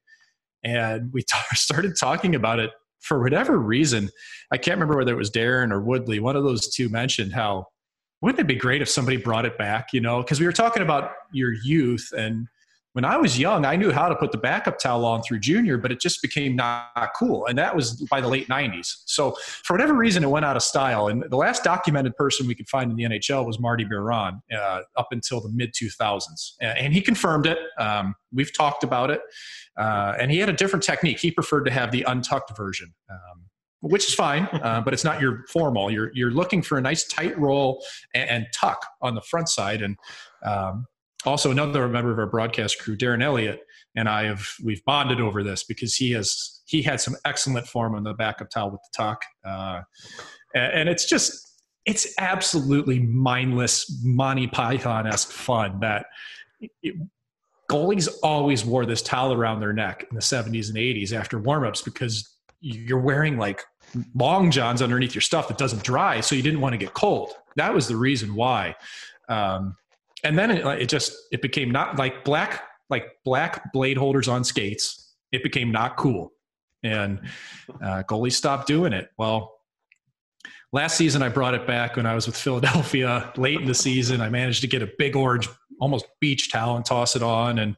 and 0.63 1.11
we 1.13 1.21
t- 1.31 1.37
started 1.53 1.95
talking 1.99 2.33
about 2.33 2.59
it 2.59 2.71
for 2.99 3.21
whatever 3.21 3.59
reason. 3.59 4.09
I 4.51 4.57
can't 4.57 4.77
remember 4.77 4.97
whether 4.97 5.13
it 5.13 5.17
was 5.17 5.29
Darren 5.29 5.71
or 5.71 5.81
Woodley. 5.81 6.19
One 6.19 6.35
of 6.35 6.43
those 6.43 6.67
two 6.73 6.89
mentioned 6.89 7.33
how 7.33 7.67
wouldn't 8.21 8.39
it 8.39 8.47
be 8.47 8.55
great 8.55 8.81
if 8.81 8.89
somebody 8.89 9.17
brought 9.17 9.45
it 9.45 9.57
back, 9.59 9.93
you 9.93 10.01
know? 10.01 10.23
Because 10.23 10.39
we 10.39 10.47
were 10.47 10.53
talking 10.53 10.81
about 10.81 11.11
your 11.31 11.53
youth 11.53 12.09
and 12.17 12.47
when 12.97 13.05
I 13.05 13.15
was 13.15 13.37
young, 13.37 13.63
I 13.63 13.75
knew 13.75 13.91
how 13.91 14.09
to 14.09 14.15
put 14.15 14.31
the 14.31 14.39
backup 14.39 14.79
towel 14.79 15.05
on 15.05 15.21
through 15.21 15.37
junior, 15.37 15.77
but 15.77 15.91
it 15.91 15.99
just 15.99 16.19
became 16.19 16.55
not 16.55 17.11
cool. 17.15 17.45
And 17.45 17.55
that 17.59 17.75
was 17.75 18.01
by 18.09 18.19
the 18.19 18.27
late 18.27 18.47
90s. 18.47 19.03
So 19.05 19.37
for 19.63 19.75
whatever 19.75 19.93
reason, 19.93 20.23
it 20.23 20.31
went 20.31 20.45
out 20.45 20.55
of 20.55 20.63
style. 20.63 21.07
And 21.07 21.23
the 21.29 21.37
last 21.37 21.63
documented 21.63 22.15
person 22.15 22.47
we 22.47 22.55
could 22.55 22.67
find 22.67 22.89
in 22.89 22.97
the 22.97 23.03
NHL 23.03 23.45
was 23.45 23.59
Marty 23.59 23.83
Biron 23.83 24.41
uh, 24.51 24.81
up 24.95 25.09
until 25.11 25.39
the 25.41 25.49
mid 25.49 25.75
2000s. 25.75 26.53
And 26.59 26.91
he 26.91 26.99
confirmed 26.99 27.45
it. 27.45 27.59
Um, 27.77 28.15
we've 28.33 28.51
talked 28.51 28.83
about 28.83 29.11
it. 29.11 29.21
Uh, 29.77 30.15
and 30.19 30.31
he 30.31 30.39
had 30.39 30.49
a 30.49 30.53
different 30.53 30.81
technique. 30.81 31.19
He 31.19 31.29
preferred 31.29 31.65
to 31.65 31.71
have 31.71 31.91
the 31.91 32.01
untucked 32.01 32.57
version. 32.57 32.95
Um, 33.11 33.43
which 33.81 34.07
is 34.07 34.15
fine, 34.15 34.45
uh, 34.63 34.81
but 34.81 34.95
it's 34.95 35.03
not 35.03 35.21
your 35.21 35.45
formal. 35.49 35.91
You're 35.91 36.09
you're 36.15 36.31
looking 36.31 36.63
for 36.63 36.79
a 36.79 36.81
nice 36.81 37.07
tight 37.07 37.37
roll 37.37 37.83
and, 38.15 38.27
and 38.27 38.47
tuck 38.51 38.83
on 39.03 39.13
the 39.13 39.21
front 39.21 39.49
side, 39.49 39.83
and 39.83 39.97
um, 40.43 40.87
also 41.25 41.51
another 41.51 41.87
member 41.87 42.11
of 42.11 42.19
our 42.19 42.27
broadcast 42.27 42.79
crew, 42.79 42.95
Darren 42.95 43.23
Elliott, 43.23 43.61
and 43.95 44.07
I 44.07 44.25
have 44.25 44.47
we've 44.63 44.83
bonded 44.85 45.19
over 45.19 45.43
this 45.43 45.63
because 45.63 45.95
he 45.95 46.11
has 46.11 46.61
he 46.65 46.81
had 46.81 47.01
some 47.01 47.15
excellent 47.25 47.67
form 47.67 47.95
on 47.95 48.03
the 48.03 48.13
backup 48.13 48.49
towel 48.49 48.71
with 48.71 48.81
the 48.81 48.97
talk, 48.97 49.23
uh, 49.45 49.81
and 50.53 50.89
it's 50.89 51.05
just 51.05 51.63
it's 51.85 52.13
absolutely 52.19 52.99
mindless 52.99 54.01
Monty 54.03 54.47
Python 54.47 55.07
esque 55.07 55.31
fun 55.31 55.79
that. 55.81 56.05
It, 56.81 56.95
goalies 57.69 58.07
always 58.23 58.63
wore 58.63 58.85
this 58.85 59.01
towel 59.01 59.33
around 59.33 59.59
their 59.59 59.73
neck 59.73 60.05
in 60.09 60.15
the 60.15 60.21
70s 60.21 60.69
and 60.69 60.77
80s 60.77 61.11
after 61.11 61.37
warmups 61.37 61.83
because 61.83 62.37
you're 62.61 62.99
wearing 62.99 63.37
like 63.37 63.61
long 64.15 64.51
johns 64.51 64.81
underneath 64.81 65.13
your 65.13 65.21
stuff 65.21 65.47
that 65.49 65.57
doesn't 65.57 65.83
dry, 65.83 66.21
so 66.21 66.35
you 66.35 66.41
didn't 66.41 66.61
want 66.61 66.73
to 66.73 66.77
get 66.77 66.93
cold. 66.93 67.33
That 67.55 67.73
was 67.73 67.87
the 67.87 67.95
reason 67.95 68.35
why. 68.35 68.75
Um, 69.29 69.75
and 70.23 70.37
then 70.37 70.51
it, 70.51 70.65
it 70.81 70.89
just 70.89 71.13
it 71.31 71.41
became 71.41 71.71
not 71.71 71.97
like 71.97 72.23
black 72.23 72.63
like 72.89 73.07
black 73.23 73.71
blade 73.73 73.97
holders 73.97 74.27
on 74.27 74.43
skates. 74.43 75.15
It 75.31 75.43
became 75.43 75.71
not 75.71 75.97
cool, 75.97 76.31
and 76.83 77.19
uh, 77.81 78.03
goalies 78.03 78.33
stopped 78.33 78.67
doing 78.67 78.93
it. 78.93 79.09
Well, 79.17 79.53
last 80.71 80.97
season 80.97 81.21
I 81.21 81.29
brought 81.29 81.53
it 81.53 81.67
back 81.67 81.95
when 81.95 82.05
I 82.05 82.15
was 82.15 82.27
with 82.27 82.37
Philadelphia 82.37 83.31
late 83.37 83.59
in 83.59 83.67
the 83.67 83.75
season. 83.75 84.21
I 84.21 84.29
managed 84.29 84.61
to 84.61 84.67
get 84.67 84.81
a 84.81 84.89
big 84.97 85.15
orange, 85.15 85.49
almost 85.79 86.05
beach 86.19 86.51
towel 86.51 86.75
and 86.75 86.85
toss 86.85 87.15
it 87.15 87.23
on, 87.23 87.59
and 87.59 87.75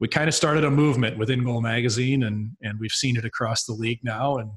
we 0.00 0.08
kind 0.08 0.28
of 0.28 0.34
started 0.34 0.64
a 0.64 0.70
movement 0.70 1.18
within 1.18 1.44
Goal 1.44 1.60
Magazine, 1.60 2.24
and 2.24 2.56
and 2.62 2.80
we've 2.80 2.90
seen 2.90 3.16
it 3.16 3.24
across 3.24 3.64
the 3.64 3.74
league 3.74 4.00
now. 4.02 4.38
And 4.38 4.50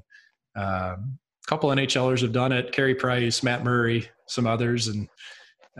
um, 0.56 1.18
a 1.44 1.46
couple 1.46 1.70
NHLers 1.70 2.22
have 2.22 2.32
done 2.32 2.52
it: 2.52 2.72
Carey 2.72 2.94
Price, 2.94 3.42
Matt 3.42 3.62
Murray, 3.62 4.08
some 4.26 4.46
others, 4.46 4.88
and 4.88 5.08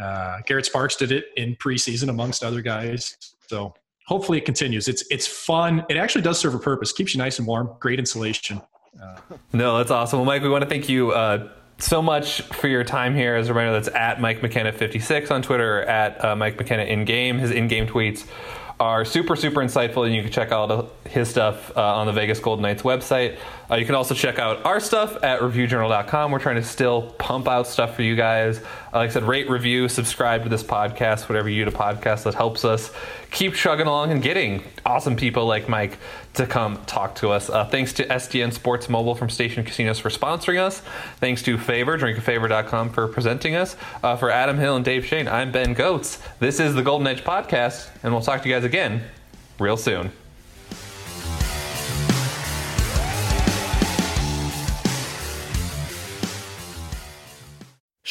uh, 0.01 0.39
Garrett 0.47 0.67
Sparks 0.67 0.97
did 0.97 1.13
it 1.13 1.27
in 1.37 1.57
preseason 1.57 2.09
amongst 2.09 2.43
other 2.43 2.63
guys. 2.63 3.17
So 3.49 3.75
hopefully 4.07 4.39
it 4.39 4.45
continues. 4.45 4.89
It's 4.89 5.05
it's 5.11 5.27
fun. 5.27 5.85
It 5.89 5.97
actually 5.97 6.23
does 6.23 6.39
serve 6.39 6.55
a 6.55 6.59
purpose. 6.59 6.93
Keeps 6.93 7.15
you 7.15 7.19
nice 7.19 7.39
and 7.39 7.47
warm. 7.47 7.71
Great 7.81 7.99
insulation. 7.99 8.61
Uh, 9.01 9.19
no, 9.53 9.79
that's 9.79 9.91
awesome. 9.91 10.21
Well, 10.21 10.27
Mike, 10.27 10.43
we 10.43 10.49
want 10.49 10.63
to 10.63 10.71
thank 10.71 10.89
you 10.89 11.11
uh, 11.11 11.49
so 11.79 12.01
much 12.01 12.43
for 12.43 12.69
your 12.69 12.85
time 12.85 13.15
here. 13.15 13.35
As 13.35 13.49
a 13.49 13.55
reminder, 13.55 13.73
that's 13.73 13.95
at 13.95 14.21
Mike 14.21 14.43
McKenna 14.43 14.73
56 14.73 15.31
on 15.31 15.43
Twitter, 15.43 15.83
at 15.83 16.25
uh, 16.25 16.37
Mike 16.37 16.57
McKenna 16.57 16.85
in 16.85 17.05
game. 17.05 17.39
His 17.39 17.51
in 17.51 17.69
game 17.69 17.87
tweets 17.87 18.27
are 18.81 19.05
super, 19.05 19.37
super 19.37 19.61
insightful, 19.61 20.05
and 20.05 20.15
you 20.15 20.23
can 20.23 20.33
check 20.33 20.51
out 20.51 20.95
his 21.09 21.29
stuff 21.29 21.77
uh, 21.77 21.97
on 21.97 22.07
the 22.07 22.13
Vegas 22.13 22.41
Golden 22.41 22.63
Knights 22.63 22.83
website. 22.83 23.39
Uh, 23.71 23.77
you 23.77 23.87
can 23.87 23.95
also 23.95 24.15
check 24.15 24.39
out 24.39 24.65
our 24.65 24.81
stuff 24.81 25.23
at 25.23 25.41
reviewjournal.com. 25.41 26.33
We're 26.33 26.39
trying 26.39 26.57
to 26.57 26.65
still 26.65 27.13
pump 27.13 27.49
out 27.49 27.67
stuff 27.67 27.95
for 27.95 28.03
you 28.03 28.17
guys. 28.17 28.61
Uh, 28.95 28.99
like 28.99 29.11
I 29.11 29.13
said, 29.13 29.25
rate, 29.25 29.51
review, 29.51 29.89
subscribe 29.89 30.45
to 30.45 30.49
this 30.49 30.63
podcast, 30.63 31.29
whatever 31.29 31.49
you 31.49 31.65
do 31.65 31.71
to 31.71 31.77
podcast 31.77 32.23
that 32.23 32.35
helps 32.35 32.65
us 32.65 32.93
keep 33.33 33.55
chugging 33.55 33.89
along 33.89 34.13
and 34.13 34.23
getting 34.23 34.63
awesome 34.87 35.17
people 35.17 35.47
like 35.47 35.69
Mike 35.69 35.99
to 36.35 36.47
come 36.47 36.79
talk 36.87 37.17
to 37.17 37.31
us. 37.31 37.51
Uh, 37.51 37.65
thanks 37.65 37.93
to 37.95 38.07
STN 38.07 38.53
Sports 38.53 38.89
Mobile 38.89 39.17
from 39.17 39.31
Station 39.31 39.65
Casinos 39.65 39.99
for 39.99 40.11
sponsoring 40.11 40.61
us. 40.61 40.81
Thanks 41.19 41.43
to 41.43 41.59
Favor, 41.59 41.99
drinkafavor.com 41.99 42.91
for 42.91 43.09
presenting 43.09 43.57
us. 43.57 43.77
Uh, 44.01 44.15
for 44.17 44.31
Adam 44.31 44.59
Hill 44.59 44.77
and 44.77 44.85
Dave 44.85 45.05
Schoen, 45.05 45.27
I'm 45.27 45.51
Ben 45.51 45.75
Gotz. 45.75 46.21
This 46.39 46.61
is 46.61 46.75
the 46.75 46.83
Golden 46.83 47.09
Edge 47.09 47.25
Podcast, 47.25 47.91
and 48.05 48.13
we'll 48.13 48.23
talk 48.23 48.43
to 48.43 48.49
you 48.49 48.55
guys 48.55 48.63
again 48.63 49.03
real 49.59 49.77
soon. 49.77 50.13